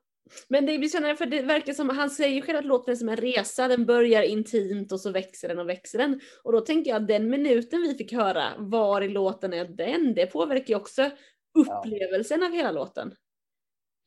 Men 0.48 0.66
det 0.66 0.78
blir 0.78 0.88
spännande 0.88 1.16
för 1.16 1.26
det 1.26 1.42
verkar 1.42 1.72
som, 1.72 1.88
han 1.88 2.10
säger 2.10 2.34
ju 2.34 2.42
själv 2.42 2.58
att 2.58 2.64
låten 2.64 2.92
är 2.92 2.96
som 2.96 3.08
en 3.08 3.16
resa, 3.16 3.68
den 3.68 3.86
börjar 3.86 4.22
intimt 4.22 4.92
och 4.92 5.00
så 5.00 5.10
växer 5.10 5.48
den 5.48 5.58
och 5.58 5.68
växer 5.68 5.98
den. 5.98 6.20
Och 6.42 6.52
då 6.52 6.60
tänker 6.60 6.90
jag 6.90 7.02
att 7.02 7.08
den 7.08 7.30
minuten 7.30 7.82
vi 7.82 7.94
fick 7.94 8.12
höra 8.12 8.44
var 8.58 9.02
i 9.02 9.08
låten 9.08 9.52
är 9.52 9.64
den, 9.64 10.14
det 10.14 10.26
påverkar 10.26 10.68
ju 10.68 10.74
också 10.74 11.10
upplevelsen 11.54 12.42
av 12.42 12.52
hela 12.52 12.72
låten. 12.72 13.14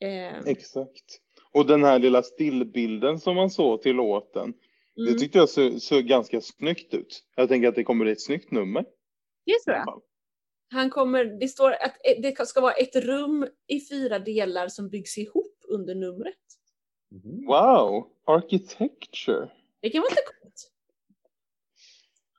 Eh, 0.00 0.38
Exakt. 0.46 1.21
Och 1.52 1.66
den 1.66 1.84
här 1.84 1.98
lilla 1.98 2.22
stillbilden 2.22 3.20
som 3.20 3.36
man 3.36 3.50
såg 3.50 3.82
till 3.82 3.96
låten. 3.96 4.54
Det 4.94 5.02
mm, 5.02 5.18
tyckte 5.18 5.38
jag 5.38 5.48
såg 5.48 5.82
så 5.82 6.00
ganska 6.02 6.40
snyggt 6.40 6.94
ut. 6.94 7.24
Jag 7.36 7.48
tänker 7.48 7.68
att 7.68 7.74
det 7.74 7.84
kommer 7.84 8.04
bli 8.04 8.12
ett 8.12 8.20
snyggt 8.20 8.50
nummer. 8.50 8.84
det 9.44 9.58
tror 9.64 9.76
jag. 9.76 10.02
Han 10.70 10.90
kommer, 10.90 11.24
det 11.24 11.48
står 11.48 11.70
att 11.72 11.96
det 12.22 12.48
ska 12.48 12.60
vara 12.60 12.72
ett 12.72 12.96
rum 12.96 13.46
i 13.66 13.80
fyra 13.80 14.18
delar 14.18 14.68
som 14.68 14.88
byggs 14.88 15.18
ihop 15.18 15.56
under 15.68 15.94
numret. 15.94 16.36
Mhm. 17.10 17.46
Wow, 17.46 18.08
architecture. 18.24 19.48
Det 19.80 19.90
kan 19.90 20.00
vara 20.00 20.10
lite 20.10 20.22
coolt. 20.40 20.70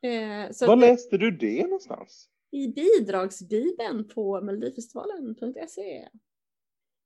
Eh, 0.02 0.68
Var 0.68 0.76
läste 0.76 1.18
du 1.18 1.32
det 1.32 1.64
någonstans? 1.64 2.30
i 2.52 2.68
bidragsbibeln 2.68 4.08
på 4.08 4.42
melodifestivalen.se. 4.42 6.10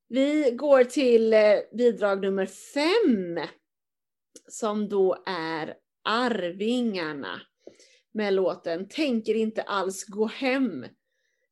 Vi 0.10 0.52
går 0.52 0.84
till 0.84 1.34
eh, 1.34 1.56
bidrag 1.72 2.22
nummer 2.22 2.46
fem. 2.46 3.48
Som 4.48 4.90
då 4.90 5.24
är 5.26 5.76
Arvingarna. 6.04 7.42
Med 8.12 8.34
låten 8.34 8.88
Tänker 8.88 9.36
inte 9.36 9.62
alls 9.62 10.06
gå 10.06 10.26
hem. 10.26 10.86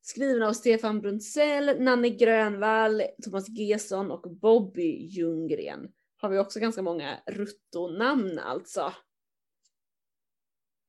Skriven 0.02 0.42
av 0.42 0.52
Stefan 0.52 1.00
Bruntzell, 1.00 1.82
Nanne 1.82 2.08
Grönvall, 2.08 3.02
Thomas 3.24 3.48
Gesson 3.48 4.10
och 4.10 4.36
Bobby 4.36 5.06
Ljunggren. 5.06 5.92
Har 6.16 6.28
vi 6.28 6.38
också 6.38 6.60
ganska 6.60 6.82
många 6.82 7.18
ruttonamn 7.26 8.38
alltså. 8.38 8.92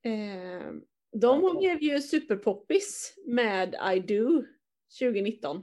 Eh, 0.04 0.72
de 1.12 1.56
blev 1.58 1.82
ju 1.82 2.00
superpoppis 2.00 3.14
med 3.26 3.76
I 3.94 4.00
Do 4.00 4.44
2019. 5.00 5.62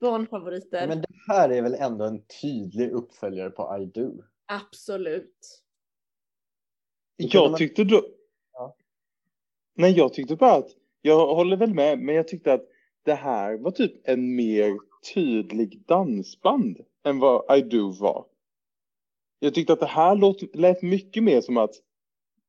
Barnfavoriter. 0.00 0.88
Men 0.88 1.00
det 1.00 1.08
här 1.28 1.48
är 1.48 1.62
väl 1.62 1.74
ändå 1.74 2.04
en 2.04 2.22
tydlig 2.42 2.90
uppföljare 2.90 3.50
på 3.50 3.78
I 3.80 3.86
Do? 3.86 4.22
Absolut. 4.46 5.62
Jag 7.16 7.56
tyckte 7.56 7.84
då... 7.84 8.02
Ja. 8.52 8.76
Nej, 9.74 9.92
jag 9.92 10.14
tyckte 10.14 10.36
bara 10.36 10.54
att... 10.54 10.70
Jag 11.02 11.34
håller 11.34 11.56
väl 11.56 11.74
med, 11.74 11.98
men 11.98 12.14
jag 12.14 12.28
tyckte 12.28 12.52
att 12.52 12.64
det 13.02 13.14
här 13.14 13.56
var 13.56 13.70
typ 13.70 14.08
en 14.08 14.36
mer 14.36 14.76
tydlig 15.14 15.84
dansband 15.86 16.80
än 17.04 17.18
vad 17.18 17.58
I 17.58 17.62
Do 17.62 17.92
var. 17.92 18.26
Jag 19.38 19.54
tyckte 19.54 19.72
att 19.72 19.80
det 19.80 19.86
här 19.86 20.14
låt, 20.16 20.56
lät 20.56 20.82
mycket 20.82 21.22
mer 21.22 21.40
som 21.40 21.56
att 21.56 21.74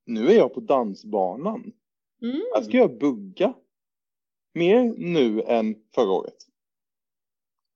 nu 0.05 0.27
är 0.27 0.35
jag 0.35 0.53
på 0.53 0.59
dansbanan. 0.59 1.71
Mm. 2.21 2.41
Här 2.55 2.61
ska 2.61 2.77
jag 2.77 2.97
bugga. 2.97 3.53
Mer 4.53 4.93
nu 4.97 5.41
än 5.41 5.75
förra 5.95 6.11
året. 6.11 6.48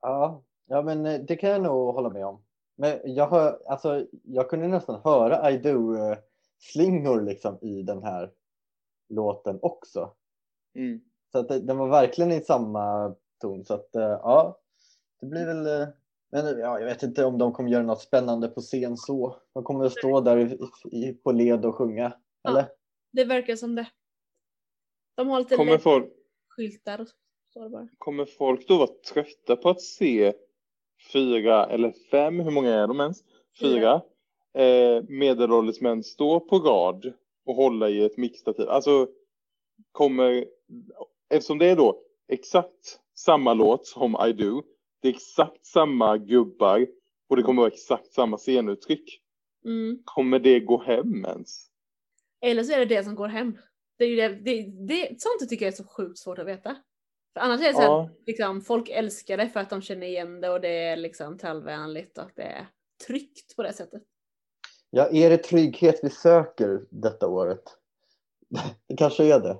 Ja, 0.03 0.43
ja 0.65 0.81
men 0.81 1.05
eh, 1.05 1.21
det 1.21 1.35
kan 1.35 1.49
jag 1.49 1.61
nog 1.61 1.93
hålla 1.93 2.09
med 2.09 2.25
om. 2.25 2.43
Men 2.75 2.99
jag, 3.03 3.27
hör, 3.27 3.61
alltså, 3.67 4.07
jag 4.23 4.49
kunde 4.49 4.67
nästan 4.67 5.01
höra 5.03 5.51
I 5.51 5.57
Do-slingor 5.57 7.21
liksom 7.21 7.57
i 7.61 7.83
den 7.83 8.03
här 8.03 8.31
låten 9.09 9.59
också. 9.61 10.13
Mm. 10.75 11.01
Så 11.31 11.39
att 11.39 11.47
det, 11.47 11.59
den 11.59 11.77
var 11.77 11.89
verkligen 11.89 12.31
i 12.31 12.41
samma 12.41 13.15
ton. 13.41 13.65
Så 13.65 13.73
att 13.73 13.95
eh, 13.95 14.01
ja, 14.01 14.59
det 15.19 15.25
blir 15.25 15.45
väl... 15.45 15.81
eh, 15.81 15.87
Men 16.31 16.59
ja, 16.59 16.79
jag 16.79 16.85
vet 16.85 17.03
inte 17.03 17.25
om 17.25 17.37
de 17.37 17.53
kommer 17.53 17.69
göra 17.69 17.83
något 17.83 18.01
spännande 18.01 18.47
på 18.47 18.61
scen 18.61 18.97
så. 18.97 19.35
De 19.53 19.63
kommer 19.63 19.85
att 19.85 19.91
stå 19.91 20.21
där 20.21 20.37
i, 20.37 20.59
i, 20.91 21.13
på 21.13 21.31
led 21.31 21.65
och 21.65 21.75
sjunga. 21.75 22.13
Ja. 22.41 22.49
Eller? 22.49 22.65
Det 23.11 23.25
verkar 23.25 23.55
som 23.55 23.75
det. 23.75 23.87
De 25.15 25.29
har 25.29 25.39
lite 25.39 25.55
Kommer, 25.55 25.77
folk, 25.77 26.13
skyltar 26.49 27.07
är 27.59 27.63
det 27.63 27.69
bara. 27.69 27.87
kommer 27.97 28.25
folk 28.25 28.67
då 28.67 28.77
vara 28.77 28.89
trötta 29.13 29.55
på 29.55 29.69
att 29.69 29.81
se 29.81 30.33
fyra 31.13 31.65
eller 31.65 31.93
fem, 32.11 32.39
hur 32.39 32.51
många 32.51 32.73
är 32.73 32.87
de 32.87 32.99
ens? 32.99 33.23
Fyra 33.59 34.01
eh, 34.53 35.03
medelålders 35.07 35.81
män 35.81 36.03
stå 36.03 36.39
på 36.39 36.59
rad 36.59 37.13
och 37.45 37.55
hålla 37.55 37.89
i 37.89 38.03
ett 38.03 38.17
mixtativ. 38.17 38.69
Alltså 38.69 39.07
kommer, 39.91 40.45
eftersom 41.29 41.57
det 41.57 41.65
är 41.65 41.75
då 41.75 42.01
exakt 42.27 42.99
samma 43.15 43.53
låt 43.53 43.87
som 43.87 44.17
I 44.29 44.33
Do, 44.33 44.63
det 45.01 45.07
är 45.07 45.13
exakt 45.13 45.65
samma 45.65 46.17
gubbar 46.17 46.87
och 47.29 47.37
det 47.37 47.43
kommer 47.43 47.61
vara 47.61 47.71
exakt 47.71 48.13
samma 48.13 48.37
scenuttryck. 48.37 49.19
Mm. 49.65 50.01
Kommer 50.05 50.39
det 50.39 50.59
gå 50.59 50.83
hem 50.83 51.25
ens? 51.25 51.67
Eller 52.41 52.63
så 52.63 52.73
är 52.73 52.79
det 52.79 52.85
det 52.85 53.03
som 53.03 53.15
går 53.15 53.27
hem. 53.27 53.57
Det 53.97 54.03
är 54.03 54.09
ju 54.09 54.15
det, 54.15 54.27
det, 54.29 54.85
det, 54.87 55.21
sånt 55.21 55.49
tycker 55.49 55.65
jag 55.65 55.71
är 55.71 55.75
så 55.75 55.83
sjukt 55.83 56.17
svårt 56.17 56.39
att 56.39 56.47
veta. 56.47 56.75
För 57.33 57.39
annars 57.39 57.61
är 57.61 57.67
det 57.67 57.73
så 57.73 57.81
här, 57.81 57.87
Ja, 57.87 58.09
liksom, 58.25 58.61
folk 58.61 58.89
älskar 58.89 59.37
det 59.37 59.49
för 59.49 59.59
att 59.59 59.69
de 59.69 59.81
känner 59.81 60.07
igen 60.07 60.41
det 60.41 60.49
och 60.49 60.61
det 60.61 60.83
är 60.83 60.97
liksom 60.97 61.37
trallvänligt 61.37 62.17
och 62.17 62.31
det 62.35 62.43
är 62.43 62.67
tryggt 63.07 63.55
på 63.55 63.63
det 63.63 63.73
sättet. 63.73 64.03
Ja, 64.89 65.09
är 65.11 65.29
det 65.29 65.37
trygghet 65.37 65.99
vi 66.03 66.09
söker 66.09 66.85
detta 66.89 67.27
året? 67.27 67.63
Det 68.87 68.97
kanske 68.97 69.23
är 69.23 69.39
det. 69.39 69.57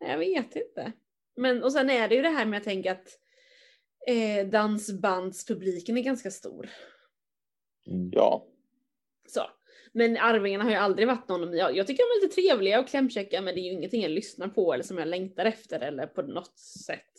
Nej, 0.00 0.10
Jag 0.10 0.18
vet 0.18 0.56
inte. 0.56 0.92
Men 1.36 1.62
och 1.62 1.72
sen 1.72 1.90
är 1.90 2.08
det 2.08 2.14
ju 2.14 2.22
det 2.22 2.28
här 2.28 2.46
med 2.46 2.56
att 2.58 2.64
tänka 2.64 2.92
att 2.92 3.18
eh, 4.06 4.46
dansbandspubliken 4.46 5.98
är 5.98 6.02
ganska 6.02 6.30
stor. 6.30 6.70
ja. 8.12 8.46
Så. 9.28 9.40
Men 9.96 10.16
Arvingarna 10.16 10.64
har 10.64 10.70
ju 10.70 10.76
aldrig 10.76 11.08
varit 11.08 11.28
någon, 11.28 11.56
jag, 11.56 11.76
jag 11.76 11.86
tycker 11.86 12.02
de 12.02 12.18
är 12.18 12.22
lite 12.22 12.34
trevliga 12.34 12.80
och 12.80 12.88
klämkäcka 12.88 13.40
men 13.40 13.54
det 13.54 13.60
är 13.60 13.64
ju 13.64 13.72
ingenting 13.72 14.02
jag 14.02 14.10
lyssnar 14.10 14.48
på 14.48 14.74
eller 14.74 14.84
som 14.84 14.98
jag 14.98 15.08
längtar 15.08 15.44
efter 15.44 15.80
eller 15.80 16.06
på 16.06 16.22
något 16.22 16.58
sätt 16.58 17.12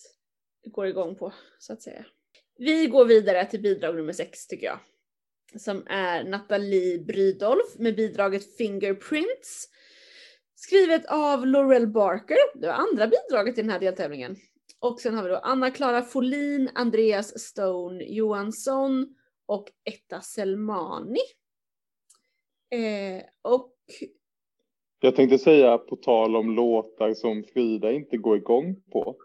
går 0.72 0.88
igång 0.88 1.16
på 1.16 1.34
så 1.60 1.74
att 1.74 1.82
säga. 1.82 2.06
Vi 2.58 2.88
går 2.88 3.06
vidare 3.06 3.46
till 3.46 3.62
bidrag 3.62 3.96
nummer 3.96 4.14
sex 4.14 4.48
tycker 4.48 4.66
jag. 4.66 4.80
Som 5.62 5.84
är 5.88 6.24
Nathalie 6.24 7.00
Brydolf 7.00 7.76
med 7.78 7.96
bidraget 7.96 8.58
Fingerprints. 8.58 9.70
Skrivet 10.56 11.06
av 11.06 11.48
Laurel 11.48 11.88
Barker, 11.88 12.38
det 12.62 12.68
var 12.68 12.74
andra 12.74 13.08
bidraget 13.08 13.58
i 13.58 13.62
den 13.62 13.70
här 13.70 13.80
deltävlingen. 13.80 14.36
Och 14.80 15.00
sen 15.00 15.16
har 15.16 15.24
vi 15.24 15.30
då 15.30 15.38
Anna-Klara 15.38 16.02
Folin, 16.02 16.70
Andreas 16.76 17.40
Stone 17.40 18.04
Johansson 18.04 19.16
och 19.46 19.68
Etta 19.84 20.22
Selmani. 20.22 21.20
Eh, 22.70 23.24
och 23.42 23.76
Jag 25.00 25.16
tänkte 25.16 25.38
säga 25.38 25.78
på 25.78 25.96
tal 25.96 26.36
om 26.36 26.56
låtar 26.56 27.14
som 27.14 27.44
Frida 27.44 27.92
inte 27.92 28.18
går 28.18 28.38
igång 28.38 28.76
på. 28.92 29.18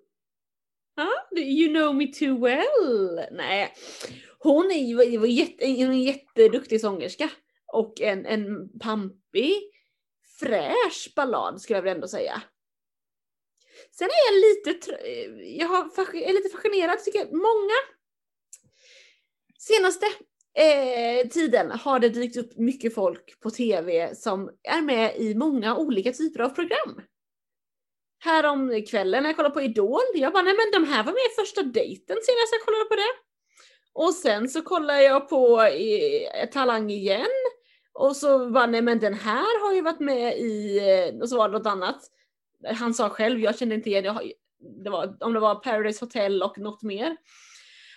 ja, 0.96 1.40
you 1.40 1.74
know 1.74 1.94
me 1.94 2.06
too 2.06 2.40
well. 2.40 3.20
Nej, 3.32 3.74
Hon 4.38 4.70
är 4.70 5.04
ju 5.04 5.26
jätte, 5.26 5.64
en 5.64 6.02
jätteduktig 6.02 6.80
sångerska 6.80 7.30
och 7.72 8.00
en, 8.00 8.26
en 8.26 8.78
pampig, 8.78 9.54
fräsch 10.40 11.12
ballad 11.16 11.60
skulle 11.60 11.76
jag 11.76 11.82
väl 11.82 11.94
ändå 11.94 12.08
säga. 12.08 12.42
Sen 13.90 14.08
är 14.08 14.32
jag 14.32 14.40
lite, 14.40 14.92
jag 15.58 15.68
har, 15.68 16.14
är 16.14 16.32
lite 16.32 16.48
fascinerad 16.48 17.04
tycker 17.04 17.18
jag. 17.18 17.32
Många 17.32 17.78
senaste 19.58 20.06
eh, 20.58 21.28
tiden 21.28 21.70
har 21.70 21.98
det 21.98 22.08
dykt 22.08 22.36
upp 22.36 22.56
mycket 22.56 22.94
folk 22.94 23.40
på 23.40 23.50
tv 23.50 24.14
som 24.14 24.50
är 24.62 24.82
med 24.82 25.16
i 25.16 25.34
många 25.34 25.76
olika 25.76 26.12
typer 26.12 26.40
av 26.40 26.48
program. 26.48 27.00
Här 28.24 28.46
om 28.46 28.84
kvällen 28.90 29.22
när 29.22 29.30
jag 29.30 29.36
kollade 29.36 29.54
på 29.54 29.62
Idol, 29.62 30.00
jag 30.14 30.32
bara 30.32 30.42
nej 30.42 30.54
men 30.54 30.82
de 30.82 30.88
här 30.88 31.04
var 31.04 31.12
med 31.12 31.22
i 31.32 31.40
första 31.40 31.62
dejten 31.62 32.16
senast 32.22 32.52
jag 32.52 32.62
kollade 32.64 32.84
på 32.84 32.94
det. 32.94 33.12
Och 33.92 34.14
sen 34.14 34.48
så 34.48 34.62
kollade 34.62 35.02
jag 35.02 35.28
på 35.28 35.62
eh, 35.62 36.48
Talang 36.50 36.90
igen. 36.90 37.26
Och 37.92 38.16
så 38.16 38.50
bara 38.50 38.66
nej 38.66 38.82
men 38.82 38.98
den 38.98 39.14
här 39.14 39.66
har 39.66 39.74
ju 39.74 39.80
varit 39.80 40.00
med 40.00 40.38
i, 40.38 40.78
eh, 40.78 41.20
och 41.20 41.28
så 41.28 41.36
var 41.36 41.48
det 41.48 41.58
något 41.58 41.66
annat. 41.66 42.00
Han 42.74 42.94
sa 42.94 43.08
själv, 43.08 43.40
jag 43.40 43.58
kände 43.58 43.74
inte 43.74 43.90
igen 43.90 44.18
det, 44.84 44.90
var, 44.90 45.16
om 45.20 45.32
det 45.32 45.40
var 45.40 45.54
Paradise 45.54 46.04
Hotel 46.04 46.42
och 46.42 46.58
något 46.58 46.82
mer. 46.82 47.16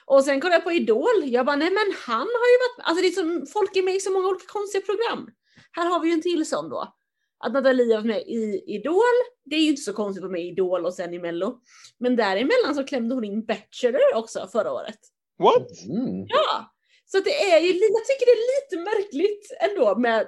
Och 0.05 0.23
sen 0.23 0.41
kollade 0.41 0.55
jag 0.55 0.63
på 0.63 0.71
Idol. 0.71 1.23
Jag 1.23 1.45
bara, 1.45 1.55
nej 1.55 1.71
men 1.71 1.95
han 2.05 2.27
har 2.39 2.47
ju 2.51 2.57
varit, 2.63 2.87
alltså 2.87 3.01
det 3.01 3.07
är 3.07 3.11
som, 3.11 3.45
folk 3.53 3.75
är 3.75 3.83
med 3.83 3.95
i 3.95 3.99
så 3.99 4.11
många 4.11 4.27
olika 4.27 4.45
konstiga 4.47 4.85
program. 4.85 5.29
Här 5.71 5.85
har 5.85 5.99
vi 5.99 6.07
ju 6.07 6.13
en 6.13 6.21
till 6.21 6.45
sån 6.45 6.69
då. 6.69 6.93
Att 7.39 7.53
Nathalie 7.53 7.95
var 7.95 8.03
med 8.03 8.21
i 8.21 8.63
Idol, 8.67 9.17
det 9.45 9.55
är 9.55 9.59
ju 9.59 9.69
inte 9.69 9.81
så 9.81 9.93
konstigt 9.93 10.23
att 10.23 10.29
vara 10.29 10.31
med 10.31 10.41
i 10.41 10.47
Idol 10.47 10.85
och 10.85 10.93
sen 10.93 11.13
i 11.13 11.19
Mello. 11.19 11.59
Men 11.99 12.15
däremellan 12.15 12.75
så 12.75 12.83
klämde 12.83 13.15
hon 13.15 13.23
in 13.23 13.45
Bachelor 13.45 14.15
också 14.15 14.47
förra 14.51 14.73
året. 14.73 14.99
What? 15.39 15.83
Mm. 15.85 16.25
Ja! 16.27 16.73
Så 17.05 17.19
det 17.19 17.51
är 17.51 17.59
ju, 17.59 17.67
jag 17.67 18.05
tycker 18.05 18.25
det 18.25 18.31
är 18.31 18.61
lite 18.61 18.83
märkligt 18.91 19.47
ändå 19.61 19.99
med 19.99 20.27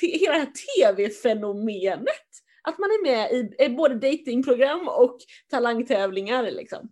hela 0.00 0.32
det 0.32 0.38
här 0.38 0.52
tv-fenomenet. 0.76 2.26
Att 2.62 2.78
man 2.78 2.90
är 2.90 3.02
med 3.02 3.32
i, 3.32 3.64
i 3.64 3.68
både 3.68 3.94
datingprogram 3.94 4.88
och 4.88 5.18
talangtävlingar 5.50 6.50
liksom. 6.50 6.90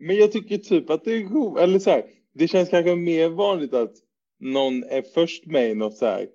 Men 0.00 0.16
jag 0.16 0.32
tycker 0.32 0.58
typ 0.58 0.90
att 0.90 1.04
det 1.04 1.12
är 1.12 1.22
god, 1.22 1.58
eller 1.58 1.78
så 1.78 1.90
här, 1.90 2.04
det 2.34 2.48
känns 2.48 2.68
kanske 2.68 2.96
mer 2.96 3.28
vanligt 3.28 3.74
att 3.74 3.92
någon 4.40 4.84
är 4.84 5.02
först 5.02 5.46
med 5.46 5.70
i 5.70 5.74
något 5.74 5.96
så 5.96 6.06
här 6.06 6.26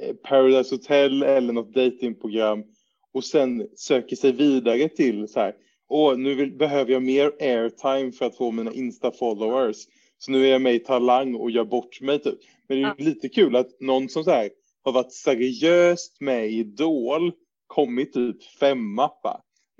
eh, 0.00 0.14
Paradise 0.14 0.74
Hotel 0.74 1.22
eller 1.22 1.52
något 1.52 1.74
datingprogram 1.74 2.64
och 3.12 3.24
sen 3.24 3.68
söker 3.76 4.16
sig 4.16 4.32
vidare 4.32 4.88
till 4.88 5.28
så 5.28 5.40
här, 5.40 5.54
åh, 5.88 6.16
nu 6.16 6.34
vill, 6.34 6.52
behöver 6.56 6.92
jag 6.92 7.02
mer 7.02 7.32
airtime 7.40 8.12
för 8.12 8.26
att 8.26 8.36
få 8.36 8.50
mina 8.50 8.72
Insta-followers. 8.72 9.76
Så 10.18 10.32
nu 10.32 10.46
är 10.46 10.50
jag 10.50 10.62
med 10.62 10.74
i 10.74 10.78
Talang 10.78 11.34
och 11.34 11.50
gör 11.50 11.64
bort 11.64 12.00
mig 12.00 12.18
typ. 12.18 12.38
Men 12.68 12.78
det 12.78 12.84
är 12.84 12.94
ja. 12.98 13.04
lite 13.04 13.28
kul 13.28 13.56
att 13.56 13.80
någon 13.80 14.08
som 14.08 14.24
så 14.24 14.30
här 14.30 14.50
har 14.82 14.92
varit 14.92 15.12
seriöst 15.12 16.20
med 16.20 16.46
i 16.46 16.58
Idol 16.58 17.32
kommit 17.66 18.12
typ 18.12 18.44
femma. 18.44 19.10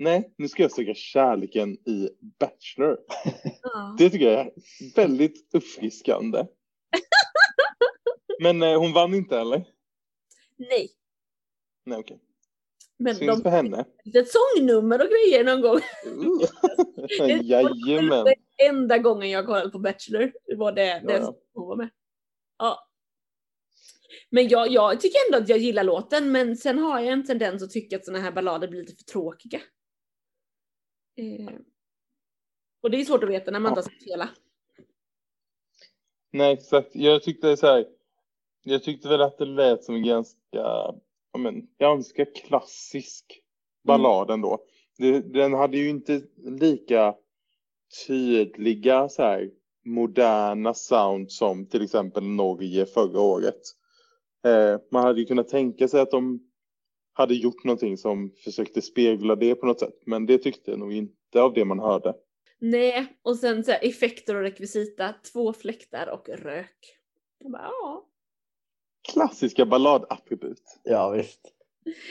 Nej, 0.03 0.33
nu 0.37 0.47
ska 0.47 0.61
jag 0.61 0.71
söka 0.71 0.93
kärleken 0.93 1.73
i 1.73 2.09
Bachelor. 2.39 2.97
Ja. 3.63 3.95
Det 3.97 4.09
tycker 4.09 4.31
jag 4.31 4.39
är 4.39 4.51
väldigt 4.95 5.55
uppfriskande. 5.55 6.45
Men 8.39 8.63
eh, 8.63 8.79
hon 8.79 8.93
vann 8.93 9.13
inte 9.13 9.39
eller? 9.39 9.65
Nej. 10.57 10.89
Nej 11.85 11.99
okej. 11.99 12.19
Men 12.97 13.15
Syns 13.15 13.35
de, 13.37 13.43
för 13.43 13.49
henne. 13.49 13.85
Ett 14.15 14.27
sångnummer 14.31 14.99
och 14.99 15.09
grejer 15.09 15.43
någon 15.43 15.61
gång. 15.61 15.79
Jajamän. 17.43 18.25
Det 18.25 18.65
enda 18.65 18.97
gången 18.97 19.29
jag 19.29 19.45
kollade 19.45 19.69
på 19.69 19.79
Bachelor 19.79 20.33
var 20.55 20.71
det, 20.71 21.03
det 21.07 21.13
ja. 21.13 21.35
hon 21.53 21.67
var 21.67 21.75
med. 21.75 21.89
Ja. 22.57 22.89
Men 24.29 24.47
jag, 24.47 24.71
jag 24.71 25.01
tycker 25.01 25.19
ändå 25.27 25.43
att 25.43 25.49
jag 25.49 25.59
gillar 25.59 25.83
låten 25.83 26.31
men 26.31 26.57
sen 26.57 26.79
har 26.79 26.99
jag 26.99 27.13
en 27.13 27.25
tendens 27.25 27.63
att 27.63 27.71
tycka 27.71 27.95
att 27.95 28.05
såna 28.05 28.19
här 28.19 28.31
ballader 28.31 28.67
blir 28.67 28.81
lite 28.81 28.95
för 28.95 29.03
tråkiga. 29.03 29.61
Eh. 31.15 31.55
Och 32.81 32.91
det 32.91 33.01
är 33.01 33.05
svårt 33.05 33.23
att 33.23 33.29
veta 33.29 33.51
när 33.51 33.59
man 33.59 33.71
inte 33.71 33.81
har 33.81 33.83
sett 33.83 34.09
hela. 34.09 34.29
Nej 36.31 36.53
exakt, 36.53 36.95
jag 36.95 37.23
tyckte 37.23 37.57
så 37.57 37.67
här. 37.67 37.87
Jag 38.63 38.83
tyckte 38.83 39.07
väl 39.07 39.21
att 39.21 39.37
det 39.37 39.45
lät 39.45 39.83
som 39.83 39.95
en 39.95 40.03
ganska, 40.03 40.37
ja 41.31 41.37
men, 41.37 41.67
ganska 41.79 42.25
klassisk 42.25 43.41
ballad 43.83 44.29
mm. 44.29 44.33
ändå. 44.33 44.59
Det, 44.97 45.19
den 45.19 45.53
hade 45.53 45.77
ju 45.77 45.89
inte 45.89 46.21
lika 46.43 47.15
tydliga 48.07 49.09
så 49.09 49.21
här 49.21 49.51
moderna 49.85 50.73
sound 50.73 51.31
som 51.31 51.65
till 51.65 51.83
exempel 51.83 52.23
Norge 52.23 52.85
förra 52.85 53.19
året. 53.19 53.61
Eh, 54.45 54.79
man 54.91 55.03
hade 55.03 55.19
ju 55.19 55.25
kunnat 55.25 55.47
tänka 55.47 55.87
sig 55.87 56.01
att 56.01 56.11
de 56.11 56.39
hade 57.13 57.33
gjort 57.33 57.63
någonting 57.63 57.97
som 57.97 58.31
försökte 58.43 58.81
spegla 58.81 59.35
det 59.35 59.55
på 59.55 59.65
något 59.65 59.79
sätt. 59.79 60.01
Men 60.05 60.25
det 60.25 60.37
tyckte 60.37 60.71
jag 60.71 60.79
nog 60.79 60.93
inte 60.93 61.41
av 61.41 61.53
det 61.53 61.65
man 61.65 61.79
hörde. 61.79 62.13
Nej, 62.59 63.17
och 63.21 63.35
sen 63.35 63.63
så 63.63 63.71
här, 63.71 63.79
effekter 63.83 64.35
och 64.35 64.41
rekvisita, 64.41 65.13
två 65.33 65.53
fläktar 65.53 66.07
och 66.07 66.29
rök. 66.29 66.97
Jag 67.39 67.51
bara, 67.51 67.61
ja. 67.61 68.05
Klassiska 69.13 69.65
balladattitut. 69.65 70.79
Ja, 70.83 71.09
visst. 71.09 71.41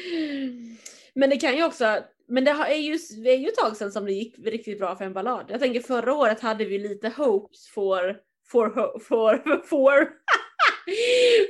Men 1.14 1.30
det 1.30 1.36
kan 1.36 1.56
ju 1.56 1.64
också, 1.64 1.98
men 2.28 2.44
det 2.44 2.50
är 2.50 2.74
ju, 2.74 2.98
det 3.22 3.30
är 3.30 3.38
ju 3.38 3.48
ett 3.48 3.56
tag 3.56 3.76
sedan 3.76 3.92
som 3.92 4.04
det 4.04 4.12
gick 4.12 4.38
riktigt 4.38 4.78
bra 4.78 4.96
för 4.96 5.04
en 5.04 5.12
ballad. 5.12 5.46
Jag 5.48 5.60
tänker 5.60 5.80
förra 5.80 6.14
året 6.14 6.40
hade 6.40 6.64
vi 6.64 6.78
lite 6.78 7.08
hopes 7.08 7.68
för, 7.68 8.20
för, 8.46 8.98
för, 8.98 9.62
för, 9.64 10.12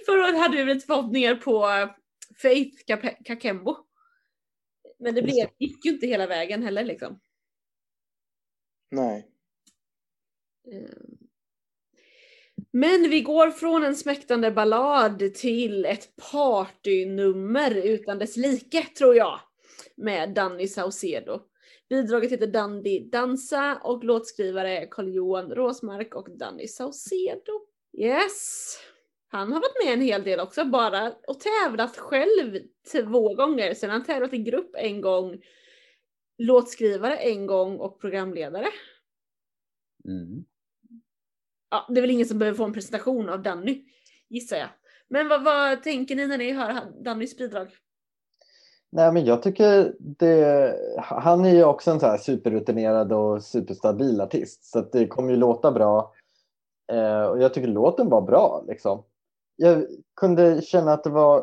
förra 0.07 0.25
året 0.25 0.39
hade 0.39 0.57
vi 0.57 0.75
lite 0.75 0.87
förhoppningar 0.87 1.35
på 1.35 1.67
Faith 2.37 2.85
Kakembo. 3.25 3.77
Men 4.99 5.15
det 5.15 5.23
blev, 5.23 5.49
gick 5.59 5.85
ju 5.85 5.91
inte 5.91 6.07
hela 6.07 6.27
vägen 6.27 6.63
heller 6.63 6.85
liksom. 6.85 7.21
Nej. 8.91 9.29
Ehm. 10.73 11.19
Men 12.73 13.11
vi 13.11 13.21
går 13.21 13.51
från 13.51 13.85
en 13.85 13.97
smäktande 13.97 14.51
ballad 14.51 15.35
till 15.35 15.85
ett 15.85 16.17
partynummer 16.33 17.75
utan 17.75 18.19
dess 18.19 18.37
like, 18.37 18.83
tror 18.83 19.17
jag. 19.17 19.41
Med 19.97 20.35
Danny 20.35 20.69
Saucedo. 20.69 21.41
Bidraget 21.89 22.33
heter 22.33 22.47
Dandy 22.47 23.11
Dansa 23.11 23.81
och 23.83 24.05
låtskrivare 24.05 24.79
är 24.79 24.87
Carl-Johan 24.91 25.51
Råsmark 25.51 26.15
och 26.15 26.39
Danny 26.39 26.69
Saucedo. 26.69 27.67
Yes! 27.99 28.77
Han 29.33 29.53
har 29.53 29.61
varit 29.61 29.85
med 29.85 29.95
en 29.95 30.01
hel 30.01 30.23
del 30.23 30.41
också, 30.41 30.65
bara 30.65 31.13
och 31.27 31.41
tävlat 31.41 31.97
själv 31.97 32.59
två 32.93 33.35
gånger. 33.35 33.75
Sen 33.75 33.91
har 33.91 33.97
han 33.97 34.07
tävlat 34.07 34.33
i 34.33 34.39
grupp 34.39 34.71
en 34.75 35.01
gång, 35.01 35.43
låtskrivare 36.39 37.17
en 37.17 37.47
gång 37.47 37.79
och 37.79 38.01
programledare. 38.01 38.67
Mm. 40.05 40.45
Ja, 41.71 41.87
det 41.89 42.01
är 42.01 42.01
väl 42.01 42.11
ingen 42.11 42.27
som 42.27 42.39
behöver 42.39 42.57
få 42.57 42.65
en 42.65 42.73
presentation 42.73 43.29
av 43.29 43.43
Danny, 43.43 43.85
gissar 44.29 44.57
jag. 44.57 44.69
Men 45.09 45.29
vad, 45.29 45.45
vad 45.45 45.83
tänker 45.83 46.17
ni 46.17 46.27
när 46.27 46.39
ni 46.39 46.53
hör 46.53 47.03
Dannys 47.05 47.37
bidrag? 47.37 47.69
Nej, 48.91 49.13
men 49.13 49.25
jag 49.25 49.43
tycker 49.43 49.95
det, 49.99 50.77
han 50.99 51.45
är 51.45 51.55
ju 51.55 51.65
också 51.65 51.91
en 51.91 52.01
så 52.01 52.07
här 52.07 52.19
superrutinerad 52.19 53.13
och 53.13 53.43
superstabil 53.43 54.21
artist 54.21 54.65
så 54.65 54.81
det 54.81 55.07
kommer 55.07 55.31
ju 55.31 55.37
låta 55.37 55.73
bra. 55.73 56.15
Eh, 56.93 57.23
och 57.23 57.43
jag 57.43 57.55
tycker 57.55 57.69
låten 57.69 58.09
var 58.09 58.23
bra 58.23 58.65
liksom 58.69 59.05
jag 59.63 59.87
kunde 60.17 60.63
känna 60.63 60.93
att 60.93 61.05
det 61.05 61.11
var, 61.11 61.39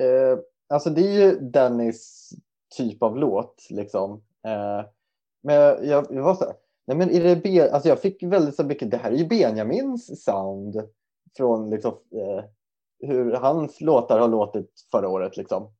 eh, 0.00 0.38
alltså 0.68 0.90
det 0.90 1.00
är 1.00 1.12
ju 1.12 1.38
Dannys 1.40 2.30
typ 2.76 3.02
av 3.02 3.16
låt 3.18 3.66
liksom. 3.70 4.12
Eh, 4.46 4.86
men 5.42 5.54
jag, 5.54 6.06
jag, 6.10 6.22
var 6.22 6.34
så 6.34 6.44
här, 6.44 6.54
nej 6.86 6.96
men 6.96 7.10
är 7.10 7.24
det 7.24 7.36
ben, 7.36 7.74
alltså 7.74 7.88
jag 7.88 8.00
fick 8.00 8.22
väldigt 8.22 8.56
så 8.56 8.64
mycket, 8.64 8.90
det 8.90 8.96
här 8.96 9.12
är 9.12 9.16
ju 9.16 9.26
Benjamins 9.26 10.24
sound 10.24 10.88
från 11.36 11.70
liksom, 11.70 11.92
eh, 11.92 12.44
hur 12.98 13.32
hans 13.32 13.80
låtar 13.80 14.18
har 14.18 14.28
låtit 14.28 14.86
förra 14.90 15.08
året 15.08 15.36
liksom. 15.36 15.72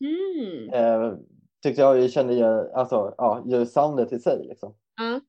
Mm. 0.00 0.72
Eh, 0.72 1.18
tyckte 1.62 1.82
jag, 1.82 2.00
jag 2.00 2.10
kände 2.10 2.34
ju, 2.34 2.72
alltså 2.72 3.14
ja, 3.18 3.42
ju 3.46 3.66
soundet 3.66 4.12
i 4.12 4.18
sig 4.18 4.44
liksom. 4.44 4.74
Mm. 5.00 5.20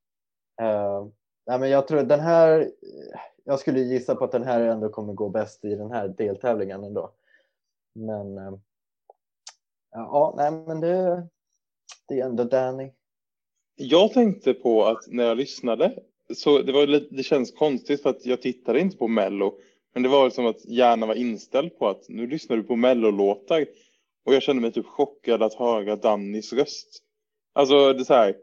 Nej 1.47 1.59
men 1.59 1.69
jag 1.69 1.87
tror 1.87 2.03
den 2.03 2.19
här 2.19 2.71
jag 3.43 3.59
skulle 3.59 3.79
gissa 3.79 4.15
på 4.15 4.23
att 4.23 4.31
den 4.31 4.43
här 4.43 4.61
ändå 4.61 4.89
kommer 4.89 5.13
gå 5.13 5.29
bäst 5.29 5.65
i 5.65 5.75
den 5.75 5.91
här 5.91 6.07
deltävlingen 6.07 6.83
ändå. 6.83 7.13
Men 7.95 8.37
eh, 8.37 8.53
ja, 9.91 10.33
nej 10.37 10.51
men 10.51 10.79
det, 10.79 11.27
det 12.07 12.19
är 12.19 12.25
ändå 12.25 12.43
Danny. 12.43 12.91
Jag 13.75 14.13
tänkte 14.13 14.53
på 14.53 14.85
att 14.85 15.07
när 15.07 15.23
jag 15.23 15.37
lyssnade 15.37 16.03
så 16.35 16.61
det 16.61 16.71
var 16.71 16.87
lite, 16.87 17.15
det 17.15 17.23
känns 17.23 17.51
konstigt 17.51 18.01
för 18.01 18.09
att 18.09 18.25
jag 18.25 18.41
tittade 18.41 18.79
inte 18.79 18.97
på 18.97 19.07
Mello. 19.07 19.59
Men 19.93 20.03
det 20.03 20.09
var 20.09 20.29
som 20.29 20.45
att 20.45 20.65
hjärnan 20.65 21.07
var 21.07 21.15
inställd 21.15 21.77
på 21.79 21.87
att 21.87 22.09
nu 22.09 22.27
lyssnar 22.27 22.57
du 22.57 22.63
på 22.63 22.75
Mello-låtar. 22.75 23.65
Och 24.25 24.33
jag 24.33 24.43
kände 24.43 24.61
mig 24.61 24.71
typ 24.71 24.85
chockad 24.85 25.43
att 25.43 25.53
höra 25.53 25.95
Dannys 25.95 26.53
röst. 26.53 27.03
Alltså 27.53 27.93
det 27.93 27.99
är 27.99 28.03
så 28.03 28.13
här 28.13 28.35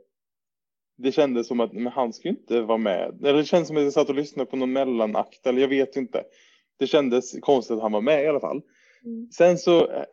det 1.02 1.12
kändes 1.12 1.48
som 1.48 1.60
att 1.60 1.72
men 1.72 1.86
han 1.86 2.12
skulle 2.12 2.34
inte 2.34 2.60
vara 2.60 2.78
med. 2.78 3.24
Eller 3.24 3.38
det 3.38 3.44
kändes 3.44 3.68
som 3.68 3.76
att 3.76 3.82
jag 3.82 3.92
satt 3.92 4.08
och 4.08 4.14
lyssnade 4.14 4.50
på 4.50 4.56
någon 4.56 4.72
mellanakt 4.72 5.46
eller 5.46 5.60
jag 5.60 5.68
vet 5.68 5.96
inte. 5.96 6.24
Det 6.78 6.86
kändes 6.86 7.40
konstigt 7.40 7.76
att 7.76 7.82
han 7.82 7.92
var 7.92 8.00
med 8.00 8.24
i 8.24 8.26
alla 8.26 8.40
fall. 8.40 8.62
Mm. 9.04 9.30
Sen 9.30 9.58
så. 9.58 9.90
Eh, 9.90 10.04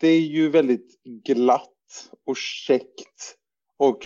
det 0.00 0.08
är 0.08 0.20
ju 0.20 0.48
väldigt 0.48 1.02
glatt 1.04 2.10
och 2.26 2.36
käckt 2.36 3.36
och 3.76 3.98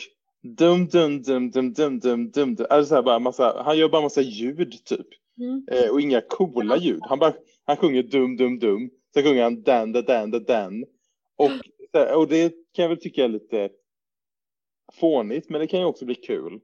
dum 0.43 0.87
dum 0.87 1.23
dum 1.23 1.51
dum 1.51 1.73
dum 1.73 2.01
dum 2.01 2.31
dum. 2.31 2.55
dum. 2.55 2.67
Alltså 2.71 3.03
bara 3.03 3.19
massa, 3.19 3.63
han 3.65 3.79
gör 3.79 3.89
bara 3.89 4.03
massa 4.03 4.21
ljud 4.21 4.85
typ 4.85 5.07
mm. 5.41 5.67
eh, 5.73 5.91
och 5.91 6.01
inga 6.01 6.21
coola 6.21 6.77
ljud. 6.77 7.01
Han 7.03 7.19
bara 7.19 7.35
han 7.65 7.77
sjunger 7.77 8.03
dum 8.03 8.37
dum 8.37 8.59
dum. 8.59 8.91
Sen 9.15 9.23
sjunger 9.23 9.43
han 9.43 9.63
dan 9.63 9.93
da 9.93 10.03
dan 10.03 10.31
da 10.31 10.71
och, 11.37 11.51
och 12.17 12.29
det 12.29 12.49
kan 12.49 12.83
jag 12.83 12.89
väl 12.89 13.01
tycka 13.01 13.25
är 13.25 13.29
lite 13.29 13.71
fånigt, 15.01 15.49
men 15.49 15.61
det 15.61 15.67
kan 15.67 15.81
ju 15.81 15.87
också 15.87 16.05
bli 16.05 16.15
kul. 16.15 16.61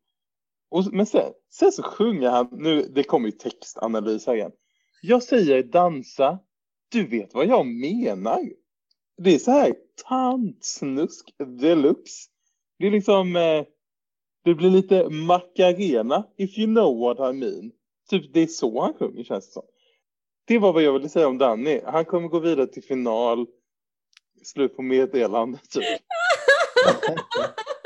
Och, 0.70 0.92
men 0.92 1.06
sen, 1.06 1.32
sen 1.50 1.72
så 1.72 1.82
sjunger 1.82 2.30
han, 2.30 2.48
nu 2.52 2.82
det 2.82 3.02
kommer 3.02 3.28
ju 3.28 3.32
textanalys 3.32 4.26
här 4.26 4.34
igen. 4.34 4.52
Jag 5.02 5.22
säger 5.22 5.62
dansa, 5.62 6.38
du 6.88 7.06
vet 7.06 7.34
vad 7.34 7.46
jag 7.46 7.66
menar. 7.66 8.50
Det 9.22 9.34
är 9.34 9.38
så 9.38 9.50
här 9.50 9.74
tantsnusk 10.08 11.34
deluxe. 11.38 12.28
Det 12.78 12.86
är 12.86 12.90
liksom, 12.90 13.36
eh, 13.36 13.64
det 14.44 14.54
blir 14.54 14.70
lite 14.70 15.08
Macarena, 15.08 16.26
if 16.36 16.58
you 16.58 16.66
know 16.66 16.98
what 16.98 17.34
I 17.34 17.38
mean. 17.38 17.72
Typ 18.10 18.34
det 18.34 18.40
är 18.40 18.46
så 18.46 18.80
han 18.80 18.94
sjunger 18.94 19.24
känns 19.24 19.46
det 19.46 19.52
som. 19.52 19.62
Det 20.44 20.58
var 20.58 20.72
vad 20.72 20.82
jag 20.82 20.92
ville 20.92 21.08
säga 21.08 21.28
om 21.28 21.38
Danny. 21.38 21.80
Han 21.84 22.04
kommer 22.04 22.28
gå 22.28 22.38
vidare 22.38 22.66
till 22.66 22.82
final. 22.82 23.46
Slut 24.44 24.76
på 24.76 24.82
meddelandet, 24.82 25.70
typ. 25.70 25.84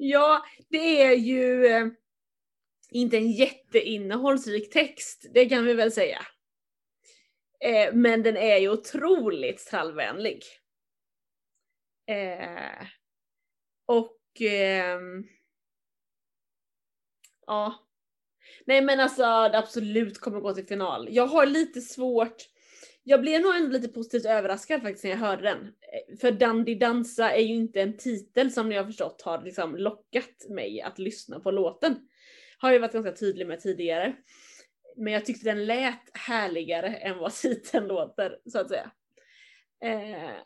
ja, 0.00 0.44
det 0.68 1.02
är 1.02 1.16
ju 1.16 1.66
eh, 1.66 1.86
inte 2.90 3.16
en 3.16 3.32
jätteinnehållsrik 3.32 4.72
text, 4.72 5.26
det 5.34 5.48
kan 5.48 5.64
vi 5.64 5.74
väl 5.74 5.92
säga. 5.92 6.26
Eh, 7.60 7.94
men 7.94 8.22
den 8.22 8.36
är 8.36 8.56
ju 8.56 8.70
otroligt 8.70 9.66
trallvänlig. 9.66 10.44
Eh, 12.06 12.86
och 13.86 14.20
ehm, 14.40 15.24
ja. 17.46 17.86
Nej 18.64 18.82
men 18.82 19.00
alltså 19.00 19.22
det 19.22 19.58
absolut 19.58 20.18
kommer 20.18 20.40
gå 20.40 20.54
till 20.54 20.66
final. 20.66 21.08
Jag 21.10 21.26
har 21.26 21.46
lite 21.46 21.80
svårt, 21.80 22.36
jag 23.10 23.20
blev 23.20 23.40
nog 23.40 23.56
ändå 23.56 23.68
lite 23.68 23.88
positivt 23.88 24.24
överraskad 24.24 24.82
faktiskt 24.82 25.04
när 25.04 25.10
jag 25.10 25.18
hörde 25.18 25.42
den. 25.42 25.58
Eh, 25.66 26.18
för 26.18 26.32
Dandy 26.32 26.74
Dansa 26.74 27.30
är 27.30 27.42
ju 27.42 27.54
inte 27.54 27.80
en 27.80 27.96
titel 27.96 28.52
som 28.52 28.68
ni 28.68 28.76
har 28.76 28.84
förstått 28.84 29.22
har 29.22 29.42
liksom 29.42 29.76
lockat 29.76 30.48
mig 30.48 30.80
att 30.80 30.98
lyssna 30.98 31.40
på 31.40 31.50
låten. 31.50 31.96
Har 32.58 32.72
jag 32.72 32.80
varit 32.80 32.92
ganska 32.92 33.12
tydlig 33.12 33.46
med 33.46 33.60
tidigare. 33.60 34.16
Men 34.96 35.12
jag 35.12 35.26
tyckte 35.26 35.50
den 35.50 35.66
lät 35.66 36.00
härligare 36.12 36.88
än 36.94 37.18
vad 37.18 37.34
titeln 37.42 37.86
låter 37.86 38.38
så 38.46 38.58
att 38.58 38.68
säga. 38.68 38.90
Eh, 39.84 40.36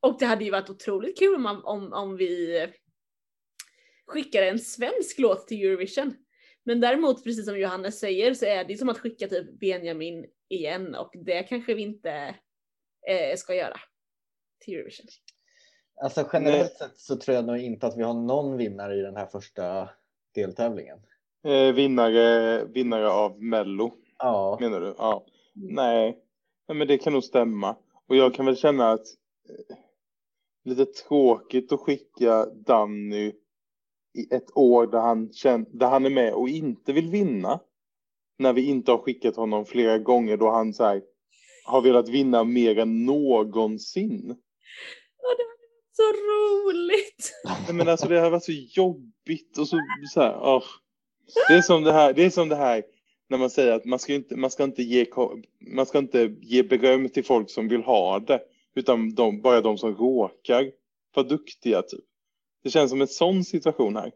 och 0.00 0.16
det 0.18 0.26
hade 0.26 0.44
ju 0.44 0.50
varit 0.50 0.70
otroligt 0.70 1.18
kul 1.18 1.34
om, 1.34 1.62
om, 1.64 1.92
om 1.92 2.16
vi 2.16 2.66
skickade 4.06 4.48
en 4.48 4.58
svensk 4.58 5.18
låt 5.18 5.48
till 5.48 5.66
Eurovision. 5.66 6.14
Men 6.64 6.80
däremot, 6.80 7.24
precis 7.24 7.44
som 7.44 7.58
Johannes 7.58 8.00
säger, 8.00 8.34
så 8.34 8.46
är 8.46 8.64
det 8.64 8.76
som 8.76 8.88
att 8.88 8.98
skicka 8.98 9.28
typ 9.28 9.60
Benjamin 9.60 10.26
igen 10.48 10.94
och 10.94 11.10
det 11.24 11.42
kanske 11.42 11.74
vi 11.74 11.82
inte 11.82 12.34
eh, 13.08 13.36
ska 13.36 13.54
göra 13.54 13.80
till 14.64 14.74
Eurovision. 14.74 15.06
Alltså 16.02 16.28
generellt 16.32 16.72
sett 16.72 16.98
så 16.98 17.16
tror 17.16 17.34
jag 17.34 17.44
nog 17.44 17.58
inte 17.58 17.86
att 17.86 17.96
vi 17.96 18.02
har 18.02 18.14
någon 18.14 18.56
vinnare 18.56 18.94
i 18.94 19.02
den 19.02 19.16
här 19.16 19.26
första 19.26 19.90
deltävlingen. 20.34 20.98
Eh, 21.44 21.74
vinnare, 21.74 22.64
vinnare 22.64 23.10
av 23.10 23.42
Mello, 23.42 23.92
Ja, 24.18 24.58
menar 24.60 24.80
du? 24.80 24.94
Ja. 24.98 25.26
Nej. 25.52 26.18
Nej, 26.68 26.78
men 26.78 26.88
det 26.88 26.98
kan 26.98 27.12
nog 27.12 27.24
stämma. 27.24 27.76
Och 28.06 28.16
jag 28.16 28.34
kan 28.34 28.46
väl 28.46 28.56
känna 28.56 28.90
att 28.90 29.06
eh, 29.48 29.76
lite 30.64 30.84
tråkigt 30.84 31.72
att 31.72 31.80
skicka 31.80 32.46
Danny 32.46 33.32
i 34.14 34.34
ett 34.34 34.56
år 34.56 34.86
där 34.86 35.00
han, 35.00 35.32
känn, 35.32 35.66
där 35.68 35.86
han 35.86 36.06
är 36.06 36.10
med 36.10 36.34
och 36.34 36.48
inte 36.48 36.92
vill 36.92 37.10
vinna. 37.10 37.60
När 38.38 38.52
vi 38.52 38.66
inte 38.66 38.90
har 38.90 38.98
skickat 38.98 39.36
honom 39.36 39.66
flera 39.66 39.98
gånger 39.98 40.36
då 40.36 40.50
han 40.50 40.74
så 40.74 40.84
här, 40.84 41.02
har 41.64 41.80
velat 41.80 42.08
vinna 42.08 42.44
mer 42.44 42.78
än 42.78 43.04
någonsin. 43.04 44.36
Ja, 45.22 45.34
det 45.36 45.44
var 45.44 45.56
så 45.92 46.12
roligt! 46.12 47.32
Men 47.78 47.88
alltså 47.88 48.08
det 48.08 48.20
har 48.20 48.30
varit 48.30 48.44
så 48.44 48.52
jobbigt 48.52 49.58
och 49.58 49.68
så, 49.68 49.78
så 50.14 50.20
här, 50.20 50.38
åh. 50.42 50.64
Det 51.48 51.54
är 51.54 51.62
som 51.62 51.82
det 51.82 51.92
här, 51.92 52.12
det 52.12 52.24
är 52.24 52.30
som 52.30 52.48
det 52.48 52.56
här 52.56 52.82
när 53.28 53.38
man 53.38 53.50
säger 53.50 53.72
att 53.72 53.84
man 53.84 53.98
ska 53.98 54.14
inte, 54.14 54.36
man 54.36 54.50
ska 54.50 54.64
inte 54.64 54.82
ge, 54.82 55.06
man 55.74 55.86
ska 55.86 55.98
inte 55.98 56.36
ge 56.40 56.62
beröm 56.62 57.08
till 57.08 57.24
folk 57.24 57.50
som 57.50 57.68
vill 57.68 57.82
ha 57.82 58.18
det, 58.18 58.40
utan 58.74 59.14
de, 59.14 59.40
bara 59.40 59.60
de 59.60 59.78
som 59.78 59.94
råkar 59.94 60.70
vara 61.14 61.26
duktiga 61.26 61.82
typ. 61.82 62.04
Det 62.62 62.70
känns 62.70 62.90
som 62.90 63.00
en 63.00 63.08
sån 63.08 63.44
situation 63.44 63.96
här. 63.96 64.12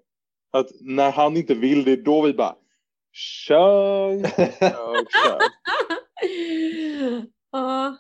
Att 0.51 0.69
när 0.81 1.11
han 1.11 1.37
inte 1.37 1.55
vill 1.55 1.85
det, 1.85 1.97
då 1.97 2.23
vi 2.23 2.33
bara 2.33 2.57
kör, 3.13 4.23
kör, 4.61 4.95
kör. 4.95 5.41
ja. 7.53 7.97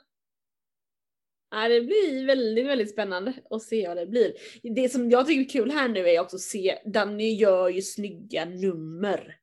Ja, 1.51 1.69
det 1.69 1.81
blir 1.81 2.27
väldigt, 2.27 2.67
väldigt 2.67 2.91
spännande 2.91 3.33
att 3.51 3.63
se 3.63 3.89
vad 3.89 3.97
det 3.97 4.07
blir. 4.07 4.33
Det 4.75 4.89
som 4.89 5.11
jag 5.11 5.27
tycker 5.27 5.41
är 5.41 5.49
kul 5.63 5.71
här 5.71 5.89
nu 5.89 6.09
är 6.09 6.21
också 6.21 6.37
att 6.37 6.43
se, 6.43 6.79
Danny 6.85 7.35
gör 7.35 7.69
ju 7.69 7.83
snygga 7.83 8.45
nummer. 8.45 9.35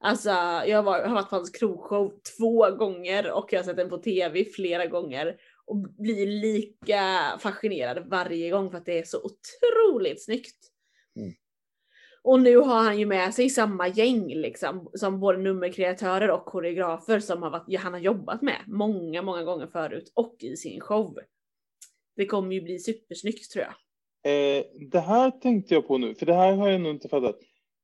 Alltså, 0.00 0.28
jag 0.30 0.76
har 0.76 0.82
varit- 0.82 1.06
har 1.06 1.14
varit 1.14 1.30
på 1.30 1.36
hans 1.36 1.50
krogshow 1.50 2.12
två 2.38 2.70
gånger 2.70 3.32
och 3.32 3.46
jag 3.52 3.58
har 3.58 3.64
sett 3.64 3.76
den 3.76 3.88
på 3.88 3.98
tv 3.98 4.44
flera 4.44 4.86
gånger 4.86 5.36
och 5.66 5.76
blir 5.98 6.26
lika 6.26 7.00
fascinerad 7.40 8.08
varje 8.10 8.50
gång 8.50 8.70
för 8.70 8.78
att 8.78 8.86
det 8.86 8.98
är 8.98 9.04
så 9.04 9.18
otroligt 9.18 10.24
snyggt. 10.24 10.56
Och 12.24 12.42
nu 12.42 12.56
har 12.56 12.82
han 12.82 12.98
ju 12.98 13.06
med 13.06 13.34
sig 13.34 13.50
samma 13.50 13.88
gäng 13.88 14.28
liksom, 14.34 14.90
som 14.94 15.20
både 15.20 15.38
nummerkreatörer 15.38 16.30
och 16.30 16.44
koreografer 16.44 17.20
som 17.20 17.42
har 17.42 17.50
varit, 17.50 17.80
han 17.80 17.92
har 17.92 18.00
jobbat 18.00 18.42
med 18.42 18.56
många, 18.66 19.22
många 19.22 19.44
gånger 19.44 19.66
förut 19.66 20.12
och 20.14 20.36
i 20.40 20.56
sin 20.56 20.80
show. 20.80 21.18
Det 22.16 22.26
kommer 22.26 22.54
ju 22.54 22.60
bli 22.62 22.78
supersnyggt 22.78 23.50
tror 23.52 23.64
jag. 23.64 23.74
Eh, 24.58 24.64
det 24.90 25.00
här 25.00 25.30
tänkte 25.30 25.74
jag 25.74 25.86
på 25.88 25.98
nu, 25.98 26.14
för 26.14 26.26
det 26.26 26.34
här 26.34 26.52
har 26.56 26.68
jag 26.68 26.80
nog 26.80 26.92
inte 26.94 27.08
fattat. 27.08 27.38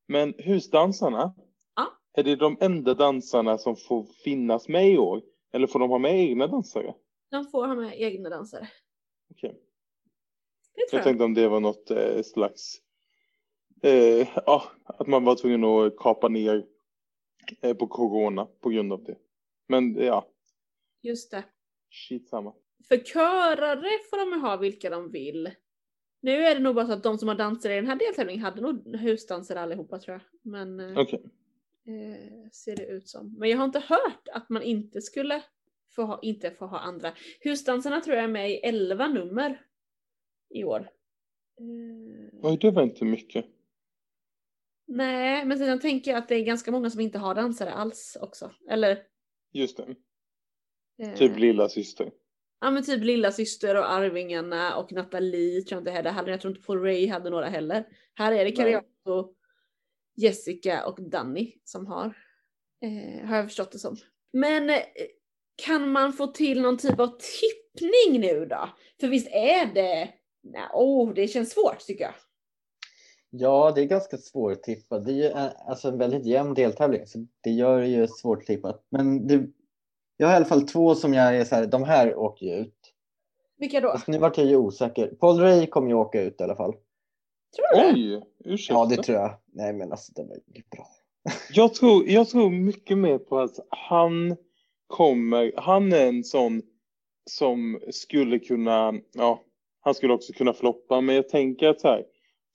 Men 0.08 0.34
husdansarna, 0.38 1.34
Ja. 1.76 1.86
är 2.16 2.22
det 2.22 2.36
de 2.36 2.56
enda 2.60 2.94
dansarna 2.94 3.58
som 3.58 3.76
får 3.76 4.04
finnas 4.24 4.68
med 4.68 4.90
i 4.92 4.98
år? 4.98 5.22
Eller 5.52 5.66
får 5.66 5.78
de 5.78 5.90
ha 5.90 5.98
med 5.98 6.14
egna 6.20 6.46
dansare? 6.46 6.94
De 7.30 7.44
får 7.44 7.66
ha 7.66 7.74
med 7.74 8.00
egna 8.00 8.28
dansare. 8.28 8.68
Okej. 9.30 9.50
Tror 9.50 9.60
Jag 10.92 10.98
jag. 10.98 11.04
tänkte 11.04 11.24
om 11.24 11.34
det 11.34 11.48
var 11.48 11.60
något 11.60 11.90
eh, 11.90 12.22
slags, 12.22 12.76
eh, 13.82 14.28
ja, 14.46 14.62
att 14.84 15.06
man 15.06 15.24
var 15.24 15.34
tvungen 15.36 15.64
att 15.64 15.96
kapa 15.96 16.28
ner 16.28 16.66
eh, 17.60 17.76
på 17.76 17.86
corona 17.86 18.44
på 18.60 18.68
grund 18.68 18.92
av 18.92 19.04
det. 19.04 19.16
Men 19.68 19.94
ja, 19.94 20.26
Just 21.02 21.30
det. 21.30 21.44
shit 21.90 22.28
samma. 22.28 22.54
För 22.88 22.96
körare 22.96 23.90
får 24.10 24.30
de 24.30 24.40
ha 24.40 24.56
vilka 24.56 24.90
de 24.90 25.10
vill. 25.10 25.50
Nu 26.20 26.30
är 26.44 26.54
det 26.54 26.60
nog 26.60 26.74
bara 26.74 26.86
så 26.86 26.92
att 26.92 27.02
de 27.02 27.18
som 27.18 27.28
har 27.28 27.34
dansare 27.34 27.72
i 27.72 27.76
den 27.76 27.86
här 27.86 27.96
deltävlingen 27.96 28.42
hade 28.42 28.60
nog 28.60 28.96
husdansare 28.96 29.60
allihopa 29.60 29.98
tror 29.98 30.12
jag. 30.14 30.52
Men 30.52 30.80
eh, 30.80 30.98
Okej. 30.98 31.22
eh, 31.86 32.50
ser 32.52 32.76
det 32.76 32.86
ut 32.86 33.08
som. 33.08 33.34
Men 33.38 33.48
jag 33.50 33.58
har 33.58 33.64
inte 33.64 33.78
hört 33.86 34.28
att 34.32 34.48
man 34.48 34.62
inte 34.62 35.02
skulle 35.02 35.42
få 35.94 36.02
ha, 36.02 36.18
inte 36.22 36.50
få 36.50 36.66
ha 36.66 36.78
andra. 36.78 37.12
Husdansarna 37.40 38.00
tror 38.00 38.16
jag 38.16 38.24
är 38.24 38.28
med 38.28 38.50
i 38.50 38.54
11 38.56 39.08
nummer 39.08 39.66
i 40.50 40.64
år. 40.64 40.90
Eh, 41.60 42.38
Oj, 42.42 42.58
det 42.60 42.70
var 42.70 42.82
inte 42.82 43.04
mycket. 43.04 43.46
Nej, 44.88 45.44
men 45.44 45.58
sen 45.58 45.80
tänker 45.80 46.10
jag 46.10 46.18
att 46.18 46.28
det 46.28 46.34
är 46.34 46.44
ganska 46.44 46.70
många 46.70 46.90
som 46.90 47.00
inte 47.00 47.18
har 47.18 47.34
dansare 47.34 47.72
alls 47.72 48.16
också. 48.20 48.50
Eller? 48.70 49.02
Just 49.52 49.76
det, 49.76 49.94
eh, 51.02 51.14
typ 51.14 51.38
lilla 51.38 51.68
syster. 51.68 52.10
Ja 52.60 52.70
men 52.70 52.82
typ 52.82 53.04
lilla 53.04 53.32
syster 53.32 53.76
och 53.76 53.92
Arvingarna 53.92 54.76
och 54.76 54.92
Nathalie 54.92 55.62
tror 55.62 55.76
jag 55.76 55.80
inte 55.80 55.90
heller 55.90 56.10
hade. 56.10 56.30
Jag 56.30 56.40
tror 56.40 56.54
inte 56.54 56.66
Paul 56.66 56.82
Ray 56.82 57.08
hade 57.08 57.30
några 57.30 57.48
heller. 57.48 57.86
Här 58.14 58.32
är 58.32 58.44
det. 58.44 58.52
Kariato, 58.52 59.34
Jessica 60.16 60.86
och 60.86 61.10
Danny 61.10 61.54
som 61.64 61.86
har. 61.86 62.06
Eh, 62.82 63.26
har 63.26 63.36
jag 63.36 63.44
förstått 63.44 63.72
det 63.72 63.78
som. 63.78 63.96
Men 64.32 64.70
eh, 64.70 64.82
kan 65.64 65.90
man 65.90 66.12
få 66.12 66.26
till 66.26 66.62
någon 66.62 66.78
typ 66.78 67.00
av 67.00 67.18
tippning 67.18 68.20
nu 68.20 68.46
då? 68.46 68.70
För 69.00 69.08
visst 69.08 69.28
är 69.28 69.74
det... 69.74 70.14
Nej, 70.42 70.68
oh, 70.72 71.14
det 71.14 71.28
känns 71.28 71.50
svårt 71.50 71.78
tycker 71.78 72.04
jag. 72.04 72.14
Ja, 73.30 73.72
det 73.74 73.80
är 73.80 73.84
ganska 73.84 74.18
svårtippat. 74.18 75.04
Det 75.04 75.12
är 75.12 75.14
ju 75.14 75.24
en, 75.24 75.50
alltså 75.66 75.88
en 75.88 75.98
väldigt 75.98 76.26
jämn 76.26 76.54
deltävling, 76.54 77.06
så 77.06 77.26
det 77.40 77.50
gör 77.50 77.80
det 77.80 77.88
ju 77.88 78.06
svårtippat. 78.06 78.86
Men 78.90 79.26
det, 79.26 79.46
jag 80.16 80.26
har 80.26 80.34
i 80.34 80.36
alla 80.36 80.44
fall 80.44 80.62
två 80.62 80.94
som 80.94 81.14
jag 81.14 81.36
är 81.36 81.44
så 81.44 81.54
här, 81.54 81.66
de 81.66 81.82
här 81.82 82.16
åker 82.16 82.46
ju 82.46 82.52
ut. 82.52 82.94
Vilka 83.58 83.80
då? 83.80 83.92
Fast 83.92 84.08
nu 84.08 84.18
vart 84.18 84.38
jag 84.38 84.46
ju 84.46 84.56
osäker. 84.56 85.08
Paul 85.20 85.40
Ray 85.40 85.66
kommer 85.66 85.88
ju 85.88 85.94
åka 85.94 86.22
ut 86.22 86.40
i 86.40 86.44
alla 86.44 86.56
fall. 86.56 86.74
Tror 87.56 87.92
du? 87.92 87.94
Oj, 87.94 88.22
ursäkta. 88.44 88.74
Ja, 88.74 88.86
det 88.86 89.02
tror 89.02 89.18
jag. 89.18 89.34
Nej, 89.52 89.72
men 89.72 89.90
alltså 89.90 90.12
det 90.12 90.22
var 90.22 90.34
ju 90.34 90.62
bra. 90.70 90.86
Jag 91.52 91.74
tror, 91.74 92.04
jag 92.08 92.28
tror 92.28 92.50
mycket 92.50 92.98
mer 92.98 93.18
på 93.18 93.38
att 93.38 93.58
han 93.68 94.36
kommer, 94.86 95.52
han 95.56 95.92
är 95.92 96.06
en 96.06 96.24
sån 96.24 96.62
som 97.30 97.80
skulle 97.90 98.38
kunna, 98.38 98.94
ja, 99.12 99.42
han 99.80 99.94
skulle 99.94 100.14
också 100.14 100.32
kunna 100.32 100.52
floppa, 100.52 101.00
men 101.00 101.14
jag 101.14 101.28
tänker 101.28 101.68
att 101.68 101.80
så 101.80 101.88
här, 101.88 102.04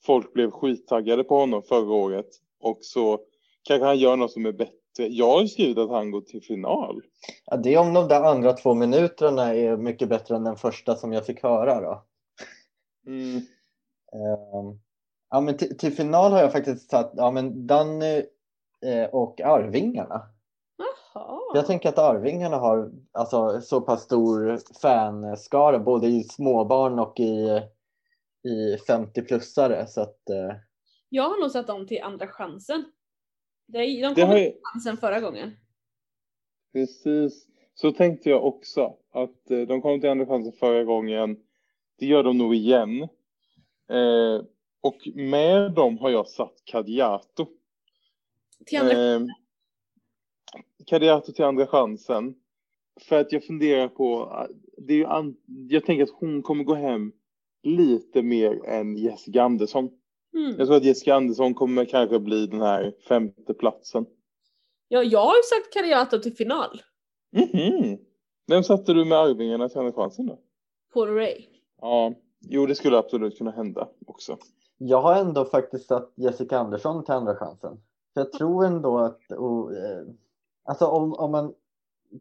folk 0.06 0.32
blev 0.32 0.50
skittaggade 0.50 1.24
på 1.24 1.36
honom 1.36 1.62
förra 1.62 1.92
året 1.92 2.28
och 2.60 2.78
så 2.80 3.18
kanske 3.62 3.86
han 3.86 3.98
gör 3.98 4.16
något 4.16 4.32
som 4.32 4.46
är 4.46 4.52
bättre. 4.52 4.72
Jag 4.98 5.30
har 5.30 5.42
ju 5.42 5.48
skrivit 5.48 5.78
att 5.78 5.90
han 5.90 6.10
går 6.10 6.20
till 6.20 6.42
final. 6.42 7.02
Ja, 7.46 7.56
det 7.56 7.74
är 7.74 7.80
om 7.80 7.94
de 7.94 8.08
där 8.08 8.22
andra 8.22 8.52
två 8.52 8.74
minuterna 8.74 9.54
är 9.54 9.76
mycket 9.76 10.08
bättre 10.08 10.36
än 10.36 10.44
den 10.44 10.56
första 10.56 10.96
som 10.96 11.12
jag 11.12 11.26
fick 11.26 11.42
höra 11.42 11.80
då. 11.80 12.04
Mm. 13.06 13.36
Ehm, 14.12 14.78
ja, 15.30 15.40
men 15.40 15.56
till, 15.56 15.78
till 15.78 15.92
final 15.92 16.32
har 16.32 16.40
jag 16.40 16.52
faktiskt 16.52 16.90
satt 16.90 17.12
ja, 17.16 17.30
men 17.30 17.66
Danny 17.66 18.22
eh, 18.86 19.04
och 19.12 19.40
Arvingarna. 19.40 20.22
Jaha. 20.76 21.40
Jag 21.54 21.66
tänker 21.66 21.88
att 21.88 21.98
Arvingarna 21.98 22.56
har 22.56 22.90
alltså, 23.12 23.60
så 23.60 23.80
pass 23.80 24.02
stor 24.02 24.58
fanskara 24.82 25.78
både 25.78 26.06
i 26.06 26.24
småbarn 26.24 26.98
och 26.98 27.20
i, 27.20 27.62
i 28.44 28.76
50-plussare. 28.76 29.86
Så 29.86 30.00
att, 30.00 30.30
eh, 30.30 30.56
Jag 31.08 31.28
har 31.28 31.40
nog 31.40 31.50
satt 31.50 31.66
dem 31.66 31.86
till 31.86 32.02
andra 32.02 32.26
chansen. 32.26 32.84
De, 33.66 34.02
kom 34.02 34.14
till 34.14 34.24
ju, 34.24 34.52
chansen 34.62 34.96
förra 34.96 35.20
gången. 35.20 35.56
precis, 36.72 37.46
så 37.74 37.92
tänkte 37.92 38.30
jag 38.30 38.44
också 38.44 38.96
att 39.10 39.50
eh, 39.50 39.60
de 39.60 39.82
kom 39.82 40.00
till 40.00 40.10
andra 40.10 40.26
chansen 40.26 40.52
förra 40.52 40.84
gången. 40.84 41.36
Det 41.98 42.06
gör 42.06 42.22
de 42.22 42.38
nog 42.38 42.54
igen. 42.54 43.02
Eh, 43.90 44.42
och 44.80 45.08
med 45.14 45.72
dem 45.72 45.98
har 45.98 46.10
jag 46.10 46.28
satt 46.28 46.54
Kadiato. 46.64 47.46
Till 48.66 48.78
andra 48.78 49.14
Eh, 49.14 49.20
Kadiato 50.86 51.32
till 51.32 51.44
andra 51.44 51.66
chansen. 51.66 52.34
För 53.00 53.20
att 53.20 53.32
jag 53.32 53.44
funderar 53.44 53.88
på, 53.88 54.36
det 54.78 54.92
är 54.92 54.98
ju 54.98 55.06
an, 55.06 55.36
jag 55.68 55.84
tänker 55.84 56.02
att 56.02 56.10
hon 56.10 56.42
kommer 56.42 56.64
gå 56.64 56.74
hem 56.74 57.12
lite 57.64 58.22
mer 58.22 58.64
än 58.64 58.96
Jessica 58.96 59.42
Andersson. 59.42 59.90
mm. 60.34 60.54
Jag 60.58 60.66
tror 60.66 60.76
att 60.76 60.84
Jessica 60.84 61.14
Andersson 61.14 61.54
kommer 61.54 61.84
kanske 61.84 62.18
bli 62.18 62.46
den 62.46 62.60
här 62.60 62.94
femte 63.08 63.54
platsen. 63.54 64.06
ja, 64.88 65.02
jag 65.02 65.20
har 65.20 65.34
ju 65.36 65.42
sagt 65.42 65.72
Kariato 65.72 66.18
till 66.18 66.36
final. 66.36 66.82
Mhm. 67.32 67.98
Vem 68.46 68.62
satte 68.62 68.92
du 68.92 69.04
med 69.04 69.18
Arvingarna 69.18 69.68
till 69.68 69.78
andra 69.78 69.92
chansen 69.92 70.26
då? 70.26 70.38
Paul 70.94 71.08
Ray. 71.08 71.46
Ja, 71.80 72.14
jo 72.40 72.66
det 72.66 72.74
skulle 72.74 72.98
absolut 72.98 73.38
kunna 73.38 73.50
hända 73.50 73.88
också. 74.06 74.36
jag 74.78 75.00
har 75.02 75.14
ändå 75.16 75.44
faktiskt 75.44 75.86
satt 75.86 76.12
Jessica 76.16 76.58
Andersson 76.58 77.04
till 77.04 77.14
andra 77.14 77.36
chansen. 77.36 77.80
För 78.14 78.20
jag 78.20 78.32
tror 78.32 78.64
ändå 78.64 78.98
att 78.98 79.32
och, 79.32 79.72
eh, 79.72 80.06
alltså 80.64 80.86
om, 80.86 81.12
om 81.14 81.30
man 81.30 81.54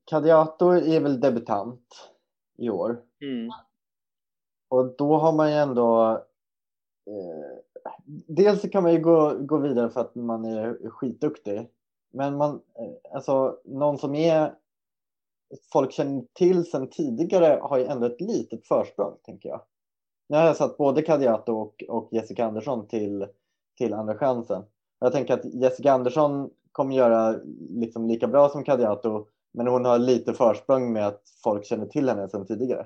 Kadiato 0.06 0.70
är 0.70 1.00
väl 1.00 1.20
debutant 1.20 2.12
i 2.58 2.70
år. 2.70 3.02
Mm. 3.22 3.50
Och 4.74 4.96
då 4.98 5.18
har 5.18 5.34
man 5.34 5.52
ju 5.52 5.58
ändå 5.58 6.12
eh, 7.08 7.58
Dels 8.28 8.62
kan 8.62 8.84
man 8.84 8.94
ju 8.94 9.00
gå, 9.00 9.38
gå 9.40 9.58
vidare 9.58 9.90
för 9.90 10.02
att 10.02 10.16
man 10.16 10.46
är 10.46 10.90
skitduktig. 10.90 11.70
Men 12.14 12.38
man, 12.38 12.62
eh, 12.80 13.14
alltså 13.16 13.58
någon 13.66 13.98
som 13.98 14.16
är 14.16 14.54
folk 15.74 15.92
känner 15.92 16.24
till 16.34 16.66
sedan 16.66 16.90
tidigare 16.90 17.60
har 17.62 17.78
ju 17.78 17.86
ändå 17.86 18.06
ett 18.06 18.22
litet 18.22 18.68
försprång 18.68 19.14
tänker 19.24 19.50
jag. 19.50 19.62
Nu 20.30 20.38
har 20.38 20.46
jag 20.46 20.58
satt 20.58 20.78
både 20.78 21.02
Kadiato 21.02 21.54
och, 21.54 21.84
och 21.90 22.10
Jessica 22.12 22.46
Andersson 22.46 22.88
till, 22.88 23.28
till 23.78 23.94
andra 23.94 24.16
chansen. 24.16 24.64
Jag 25.00 25.12
tänker 25.12 25.34
att 25.34 25.46
Jessica 25.46 25.94
Andersson 25.94 26.50
kommer 26.72 26.96
göra 26.96 27.36
liksom 27.70 28.08
lika 28.08 28.28
bra 28.28 28.50
som 28.50 28.64
Kadiato 28.64 29.28
men 29.52 29.68
hon 29.68 29.86
har 29.86 30.00
lite 30.00 30.34
försprång 30.34 30.94
med 30.94 31.08
att 31.08 31.22
folk 31.44 31.66
känner 31.66 31.86
till 31.86 32.10
henne 32.10 32.30
sedan 32.30 32.46
tidigare. 32.46 32.86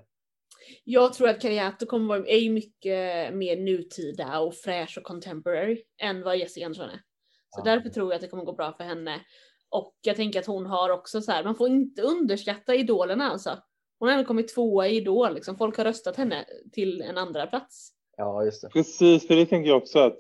Jag 0.84 1.14
tror 1.14 1.30
att 1.30 1.42
Kariato 1.42 1.86
kommer 1.86 2.08
vara, 2.08 2.28
är 2.28 2.38
ju 2.38 2.50
mycket 2.50 3.34
mer 3.34 3.58
nutida 3.58 4.40
och 4.40 4.56
fräsch 4.56 4.98
och 4.98 5.04
contemporary 5.04 5.84
än 6.02 6.24
vad 6.24 6.38
Jessica 6.38 6.66
Andersson 6.66 6.90
är. 6.90 7.02
Så 7.50 7.60
Ja. 7.60 7.64
därför 7.64 7.90
tror 7.90 8.08
jag 8.12 8.16
att 8.16 8.22
det 8.22 8.28
kommer 8.28 8.44
gå 8.44 8.54
bra 8.54 8.74
för 8.74 8.84
henne. 8.84 9.22
Och 9.70 9.96
jag 10.02 10.16
tänker 10.16 10.40
att 10.40 10.46
hon 10.46 10.66
har 10.66 10.90
också 10.90 11.22
så 11.22 11.32
här, 11.32 11.44
man 11.44 11.56
får 11.56 11.68
inte 11.68 12.02
underskatta 12.02 12.76
idolerna 12.76 13.32
alltså. 13.32 13.58
Hon 14.00 14.10
har 14.10 14.16
ändå 14.18 14.28
kommit 14.28 14.54
tvåa 14.56 14.88
i 14.88 14.96
Idol 14.98 15.34
liksom. 15.34 15.58
Folk 15.58 15.78
har 15.78 15.84
röstat 15.86 16.16
henne 16.16 16.46
till 16.72 17.02
en 17.02 17.18
andra 17.18 17.48
plats. 17.48 17.90
Ja, 18.18 18.44
just 18.46 18.62
det. 18.62 18.70
Precis, 18.70 19.28
för 19.28 19.36
det 19.36 19.46
tänker 19.46 19.70
jag 19.70 19.78
också 19.78 20.00
att 20.00 20.18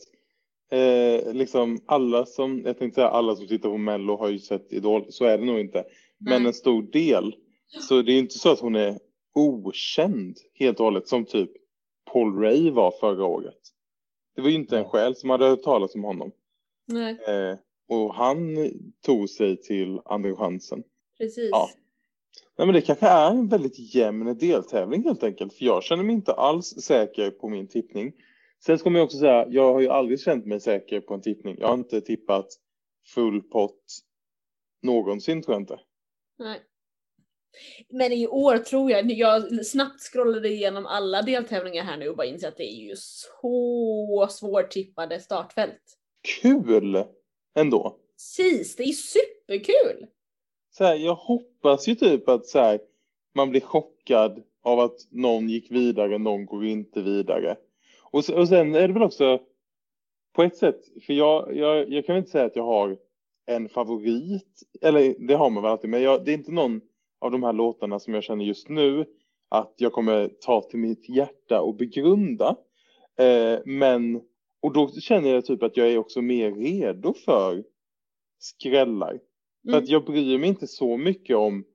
eh, 0.71 1.33
liksom 1.33 1.79
alla 1.85 2.25
som, 2.25 2.61
jag 2.65 2.77
tänkte 2.77 2.95
säga 2.95 3.07
alla 3.09 3.35
som 3.35 3.47
tittar 3.47 3.69
på 3.69 3.77
Mello 3.77 4.17
har 4.17 4.29
ju 4.29 4.39
sett 4.39 4.73
Idol, 4.73 5.05
så 5.09 5.25
är 5.25 5.37
det 5.37 5.45
nog 5.45 5.59
inte. 5.59 5.83
Men 6.19 6.41
Nej. 6.41 6.47
en 6.47 6.53
stor 6.53 6.83
del. 6.83 7.35
Så 7.89 8.01
det 8.01 8.11
är 8.11 8.19
inte 8.19 8.39
så 8.39 8.51
att 8.51 8.59
hon 8.59 8.75
är 8.75 8.99
okänd 9.37 10.37
helt 10.53 10.79
och 10.79 10.85
hållet 10.85 11.07
som 11.07 11.25
typ 11.25 11.51
Paul 12.13 12.39
Ray 12.39 12.71
var 12.71 12.91
förra 12.99 13.25
året. 13.25 13.59
Det 14.35 14.41
var 14.41 14.49
ju 14.49 14.55
inte 14.55 14.77
en 14.77 14.85
själ 14.85 15.15
som 15.15 15.29
hade 15.29 15.45
hört 15.45 15.63
talas 15.63 15.95
om 15.95 16.03
honom. 16.03 16.31
Nej, 16.85 17.17
Eh, 17.27 17.57
och 17.89 18.13
han 18.15 18.69
tog 19.05 19.29
sig 19.29 19.57
till 19.61 19.99
andra 20.05 20.35
chansen. 20.35 20.83
precis. 21.17 21.49
Ja. 21.51 21.69
Nej 22.57 22.67
men 22.67 22.73
det 22.75 22.81
kanske 22.81 23.07
är 23.07 23.31
en 23.31 23.47
väldigt 23.47 23.95
jämn 23.95 24.37
deltävling 24.37 25.03
helt 25.03 25.23
enkelt. 25.23 25.53
För 25.53 25.65
jag 25.65 25.83
känner 25.83 26.03
mig 26.03 26.15
inte 26.15 26.33
alls 26.33 26.67
säker 26.67 27.31
på 27.31 27.49
min 27.49 27.67
tippning. 27.67 28.13
Sen 28.65 28.79
ska 28.79 28.89
man 28.89 28.99
ju 28.99 29.05
också 29.05 29.17
säga, 29.17 29.47
jag 29.49 29.73
har 29.73 29.79
ju 29.81 29.87
aldrig 29.89 30.19
känt 30.19 30.45
mig 30.45 30.59
säker 30.59 31.01
på 31.01 31.13
en 31.13 31.21
tippning. 31.21 31.55
Jag 31.59 31.67
har 31.67 31.73
inte 31.73 32.01
tippat 32.01 32.47
full 33.05 33.41
pott 33.41 33.83
någonsin 34.81 35.41
tror 35.41 35.53
jag 35.53 35.61
inte. 35.61 35.79
Nej. 36.39 36.61
Men 37.89 38.11
i 38.11 38.27
år 38.27 38.57
tror 38.57 38.91
jag, 38.91 39.11
jag 39.11 39.65
snabbt 39.65 40.01
scrollade 40.01 40.49
igenom 40.49 40.85
alla 40.85 41.21
deltävlingar 41.21 41.83
här 41.83 41.97
nu 41.97 42.09
och 42.09 42.17
bara 42.17 42.27
inser 42.27 42.47
att 42.47 42.57
det 42.57 42.73
är 42.73 42.81
ju 42.81 42.95
så 42.95 44.27
svårtippade 44.29 45.19
startfält. 45.19 45.81
Kul 46.41 47.03
ändå. 47.55 47.97
Precis, 48.15 48.75
det 48.75 48.83
är 48.83 48.93
superkul! 48.93 50.07
Så 50.71 50.83
här, 50.83 50.95
jag 50.95 51.15
hoppas 51.15 51.87
ju 51.87 51.95
typ 51.95 52.29
att 52.29 52.45
så 52.45 52.59
här, 52.59 52.79
man 53.35 53.49
blir 53.49 53.61
chockad 53.61 54.43
av 54.63 54.79
att 54.79 55.07
någon 55.11 55.49
gick 55.49 55.71
vidare, 55.71 56.17
någon 56.17 56.45
går 56.45 56.65
inte 56.65 57.01
vidare. 57.01 57.57
Och, 58.11 58.29
och 58.29 58.47
sen 58.47 58.75
är 58.75 58.87
det 58.87 58.93
väl 58.93 59.03
också 59.03 59.39
på 60.35 60.43
ett 60.43 60.57
sätt, 60.57 60.81
för 61.05 61.13
jag, 61.13 61.55
jag, 61.55 61.93
jag 61.93 62.05
kan 62.05 62.15
väl 62.15 62.19
inte 62.19 62.31
säga 62.31 62.45
att 62.45 62.55
jag 62.55 62.63
har 62.63 62.97
en 63.45 63.69
favorit, 63.69 64.63
eller 64.81 65.15
det 65.27 65.33
har 65.33 65.49
man 65.49 65.63
väl 65.63 65.71
alltid, 65.71 65.89
men 65.89 66.01
jag, 66.01 66.25
det 66.25 66.31
är 66.31 66.33
inte 66.33 66.51
någon 66.51 66.81
av 67.19 67.31
de 67.31 67.43
här 67.43 67.53
låtarna 67.53 67.99
som 67.99 68.13
jag 68.13 68.23
känner 68.23 68.45
just 68.45 68.69
nu 68.69 69.05
att 69.49 69.73
jag 69.77 69.93
kommer 69.93 70.27
ta 70.41 70.61
till 70.61 70.79
mitt 70.79 71.09
hjärta 71.09 71.61
och 71.61 71.75
begrunda. 71.75 72.55
Eh, 73.19 73.59
men, 73.65 74.21
och 74.61 74.73
då 74.73 74.87
känner 74.91 75.29
jag 75.29 75.45
typ 75.45 75.63
att 75.63 75.77
jag 75.77 75.87
är 75.91 75.97
också 75.97 76.21
mer 76.21 76.51
redo 76.51 77.13
för 77.13 77.63
skrällar. 78.39 79.19
För 79.63 79.69
Mm. 79.69 79.83
att 79.83 79.89
jag 79.89 80.05
bryr 80.05 80.37
mig 80.37 80.49
inte 80.49 80.67
så 80.67 80.97
mycket 80.97 81.37
om 81.37 81.65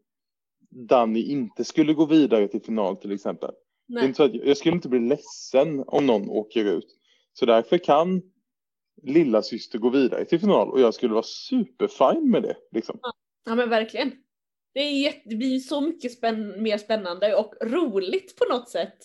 Danny 0.71 1.23
inte 1.23 1.65
skulle 1.65 1.95
gå 1.95 2.07
vidare 2.07 2.49
till 2.49 2.63
final 2.63 2.97
till 2.97 3.13
exempel. 3.13 3.51
Det 3.89 4.01
är 4.01 4.05
inte 4.05 4.17
så 4.17 4.23
att 4.23 4.35
jag, 4.35 4.57
skulle 4.57 4.75
inte 4.75 4.89
bli 4.89 4.99
ledsen 4.99 5.85
om 5.87 6.07
någon 6.07 6.31
åker 6.31 6.65
ut. 6.65 6.97
Så 7.33 7.47
därför 7.47 7.79
kan 7.79 8.23
lilla 9.03 9.43
syster 9.43 9.79
gå 9.79 9.91
vidare 9.91 10.25
till 10.25 10.41
final 10.41 10.71
och 10.71 10.81
jag 10.81 10.95
skulle 10.95 11.13
vara 11.13 11.23
superfine 11.23 12.31
med 12.31 12.43
det. 12.43 12.57
Liksom. 12.73 12.99
Ja 13.45 13.55
men 13.55 13.69
verkligen. 13.71 14.13
Det, 14.73 14.81
är 14.81 15.03
jätte, 15.03 15.21
det 15.25 15.37
blir 15.37 15.59
så 15.59 15.81
mycket 15.81 16.13
spänn, 16.13 16.63
mer 16.63 16.79
spännande 16.79 17.35
och 17.35 17.55
roligt 17.61 18.37
på 18.37 18.45
något 18.45 18.69
sätt. 18.69 18.99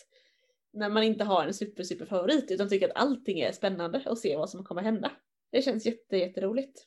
När 0.74 0.90
man 0.90 1.04
inte 1.04 1.24
har 1.24 1.46
en 1.46 1.54
super 1.54 1.84
super 1.84 2.06
favorit 2.06 2.52
utan 2.52 2.70
tycker 2.70 2.90
att 2.90 3.02
allting 3.02 3.40
är 3.40 3.52
spännande 3.52 4.04
och 4.06 4.18
se 4.18 4.38
vad 4.38 4.50
som 4.50 4.64
kommer 4.64 4.82
hända. 4.82 5.12
Det 5.52 5.62
känns 5.62 5.86
jätte, 5.86 6.18
jätteroligt. 6.18 6.86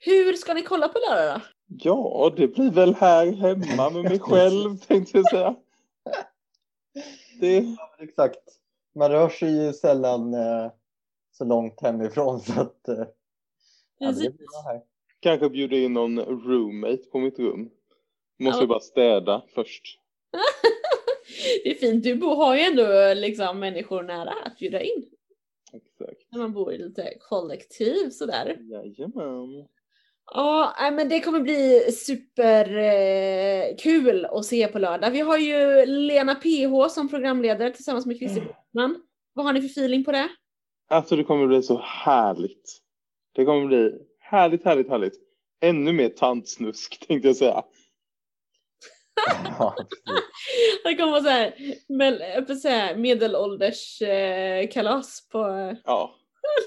Hur 0.00 0.32
ska 0.32 0.54
ni 0.54 0.62
kolla 0.62 0.88
på 0.88 0.98
lördag 0.98 1.40
då? 1.40 1.46
Ja, 1.66 2.32
det 2.36 2.48
blir 2.48 2.70
väl 2.70 2.94
här 2.94 3.32
hemma 3.32 3.90
med 3.90 4.02
mig 4.02 4.18
själv 4.20 4.78
tänkte 4.78 5.18
jag 5.18 5.30
säga. 5.30 5.56
Det, 7.40 7.76
Exakt. 7.98 8.42
Man 8.94 9.10
rör 9.10 9.28
sig 9.28 9.64
ju 9.64 9.72
sällan 9.72 10.34
eh, 10.34 10.70
så 11.32 11.44
långt 11.44 11.80
hemifrån 11.80 12.40
så 12.46 12.60
att 12.60 12.88
eh, 12.88 13.04
ja, 13.98 14.12
det 14.12 14.36
blir 14.36 14.64
här. 14.68 14.82
kanske 15.20 15.50
bjuda 15.50 15.76
in 15.76 15.92
någon 15.92 16.18
roommate 16.20 17.02
på 17.12 17.18
mitt 17.18 17.38
rum. 17.38 17.70
Måste 18.38 18.62
Ja. 18.62 18.66
bara 18.66 18.80
städa 18.80 19.42
först. 19.54 19.82
det 21.64 21.70
är 21.70 21.74
fint, 21.74 22.04
du 22.04 22.20
har 22.20 22.54
ju 22.56 22.60
ändå 22.60 23.14
liksom 23.20 23.58
människor 23.58 24.02
nära 24.02 24.32
att 24.44 24.58
bjuda 24.58 24.80
in. 24.82 25.04
Exakt. 25.72 26.20
När 26.32 26.38
man 26.38 26.52
bor 26.52 26.72
i 26.72 26.78
lite 26.78 27.12
kollektiv 27.20 28.10
sådär. 28.10 28.56
Jajamän. 28.60 29.66
Ja, 30.34 30.74
men 30.92 31.08
det 31.08 31.20
kommer 31.20 31.40
bli 31.40 31.80
superkul 31.92 34.24
eh, 34.24 34.30
att 34.32 34.44
se 34.44 34.68
på 34.68 34.78
lördag. 34.78 35.10
Vi 35.10 35.20
har 35.20 35.38
ju 35.38 35.86
Lena 35.86 36.34
PH 36.34 36.88
som 36.90 37.08
programledare 37.08 37.70
tillsammans 37.70 38.06
med 38.06 38.18
Christer 38.18 38.56
Broman. 38.72 39.02
Vad 39.32 39.46
har 39.46 39.52
ni 39.52 39.60
för 39.60 39.68
feeling 39.68 40.04
på 40.04 40.12
det? 40.12 40.28
Alltså 40.88 41.16
det 41.16 41.24
kommer 41.24 41.46
bli 41.46 41.62
så 41.62 41.80
härligt. 41.84 42.78
Det 43.34 43.44
kommer 43.44 43.66
bli 43.66 43.92
härligt, 44.20 44.64
härligt, 44.64 44.88
härligt. 44.88 45.14
Ännu 45.60 45.92
mer 45.92 46.08
tantsnusk 46.08 47.06
tänkte 47.06 47.28
jag 47.28 47.36
säga. 47.36 47.62
Ja. 49.58 49.76
Det 50.84 50.94
kommer 50.94 51.20
så 51.20 51.28
här, 51.28 51.54
jag 52.34 52.46
får 52.46 52.54
säga, 52.54 52.96
medelålders 52.96 54.02
eh, 54.02 54.68
kalas 54.68 55.28
på 55.28 55.38
Ja. 55.84 56.14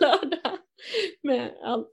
lördag. 0.02 0.58
Med 1.24 1.52
allt. 1.64 1.90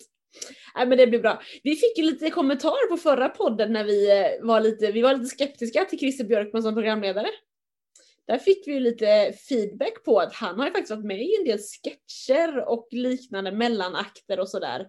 Nej 0.75 0.87
men 0.87 0.99
det 0.99 1.07
blir 1.07 1.19
bra. 1.21 1.43
Vi 1.63 1.77
fick 1.77 1.99
ju 1.99 2.05
lite 2.05 2.31
kommentarer 2.31 2.89
på 2.91 2.97
förra 2.97 3.29
podden 3.29 3.73
när 3.73 3.85
vi 3.85 4.11
eh, 4.21 4.47
var 4.47 4.61
lite, 4.61 4.93
vi 4.93 5.03
var 5.03 5.15
lite 5.15 5.27
skeptiska 5.37 5.85
till 5.85 5.99
Christer 5.99 6.25
Björkman 6.25 6.63
som 6.63 6.75
programledare. 6.75 7.29
Där 8.27 8.39
fick 8.39 8.69
vi 8.69 8.73
ju 8.73 8.81
lite 8.81 9.33
feedback 9.49 10.05
på 10.05 10.19
att 10.19 10.35
han 10.35 10.59
har 10.59 10.67
ju 10.67 10.73
faktiskt 10.73 10.91
varit 10.91 11.05
med 11.07 11.23
i 11.23 11.37
en 11.39 11.45
del 11.45 11.59
sketcher 11.59 12.69
och 12.69 12.89
liknande 12.91 13.53
mellanakter 13.53 14.41
och 14.41 14.49
sådär 14.49 14.87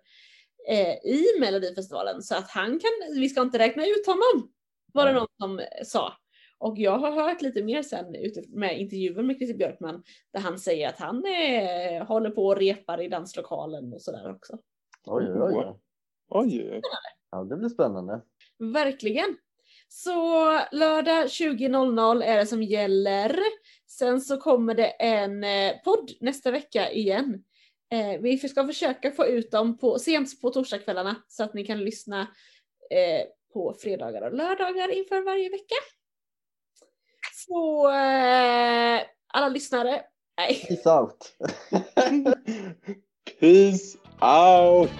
eh, 0.69 0.93
i 0.93 1.25
Melodifestivalen. 1.39 2.21
Så 2.21 2.35
att 2.35 2.49
han 2.51 2.79
kan, 2.79 2.91
vi 3.15 3.29
ska 3.29 3.41
inte 3.41 3.59
räkna 3.59 3.85
ut 3.87 4.05
honom, 4.05 4.51
var 4.93 5.05
det 5.05 5.13
någon 5.13 5.27
som 5.39 5.59
eh, 5.59 5.65
sa. 5.85 6.13
Och 6.59 6.77
jag 6.77 6.97
har 6.97 7.11
hört 7.11 7.41
lite 7.41 7.63
mer 7.63 7.83
sen 7.83 8.15
ute 8.15 8.43
med 8.47 8.79
intervjuer 8.79 9.23
med 9.23 9.35
Christer 9.35 9.57
Björkman 9.57 10.03
där 10.33 10.39
han 10.39 10.59
säger 10.59 10.89
att 10.89 10.99
han 10.99 11.23
eh, 11.25 12.07
håller 12.07 12.29
på 12.29 12.47
och 12.47 12.57
repar 12.57 13.01
i 13.01 13.07
danslokalen 13.07 13.93
och 13.93 14.01
sådär 14.01 14.31
också. 14.31 14.57
Oj, 15.05 15.25
oj, 15.33 15.53
oj. 15.55 15.79
Oj. 16.29 16.81
Ja, 17.31 17.43
det 17.43 17.57
blir 17.57 17.69
spännande. 17.69 18.21
Verkligen. 18.59 19.37
Så 19.87 20.51
lördag 20.71 21.25
20.00 21.25 22.23
är 22.23 22.37
det 22.37 22.45
som 22.45 22.63
gäller. 22.63 23.39
Sen 23.87 24.21
så 24.21 24.37
kommer 24.37 24.75
det 24.75 24.89
en 24.89 25.43
eh, 25.43 25.73
podd 25.83 26.11
nästa 26.21 26.51
vecka 26.51 26.91
igen. 26.91 27.43
Eh, 27.91 28.21
vi 28.21 28.37
ska 28.37 28.67
försöka 28.67 29.11
få 29.11 29.25
ut 29.25 29.51
dem 29.51 29.77
på, 29.77 29.99
sent 29.99 30.41
på 30.41 30.49
torsdagskvällarna 30.49 31.15
så 31.27 31.43
att 31.43 31.53
ni 31.53 31.65
kan 31.65 31.83
lyssna 31.83 32.21
eh, 32.91 33.27
på 33.57 33.73
fredagar 33.73 34.21
och 34.21 34.33
lördagar 34.33 34.97
inför 34.97 35.21
varje 35.21 35.49
vecka. 35.49 35.75
Så 37.33 37.89
eh, 37.89 39.01
alla 39.33 39.49
lyssnare, 39.49 40.01
nej. 40.37 40.65
Peace 40.67 40.89
out. 40.89 41.35
Peace 43.39 43.97
out! 44.21 44.91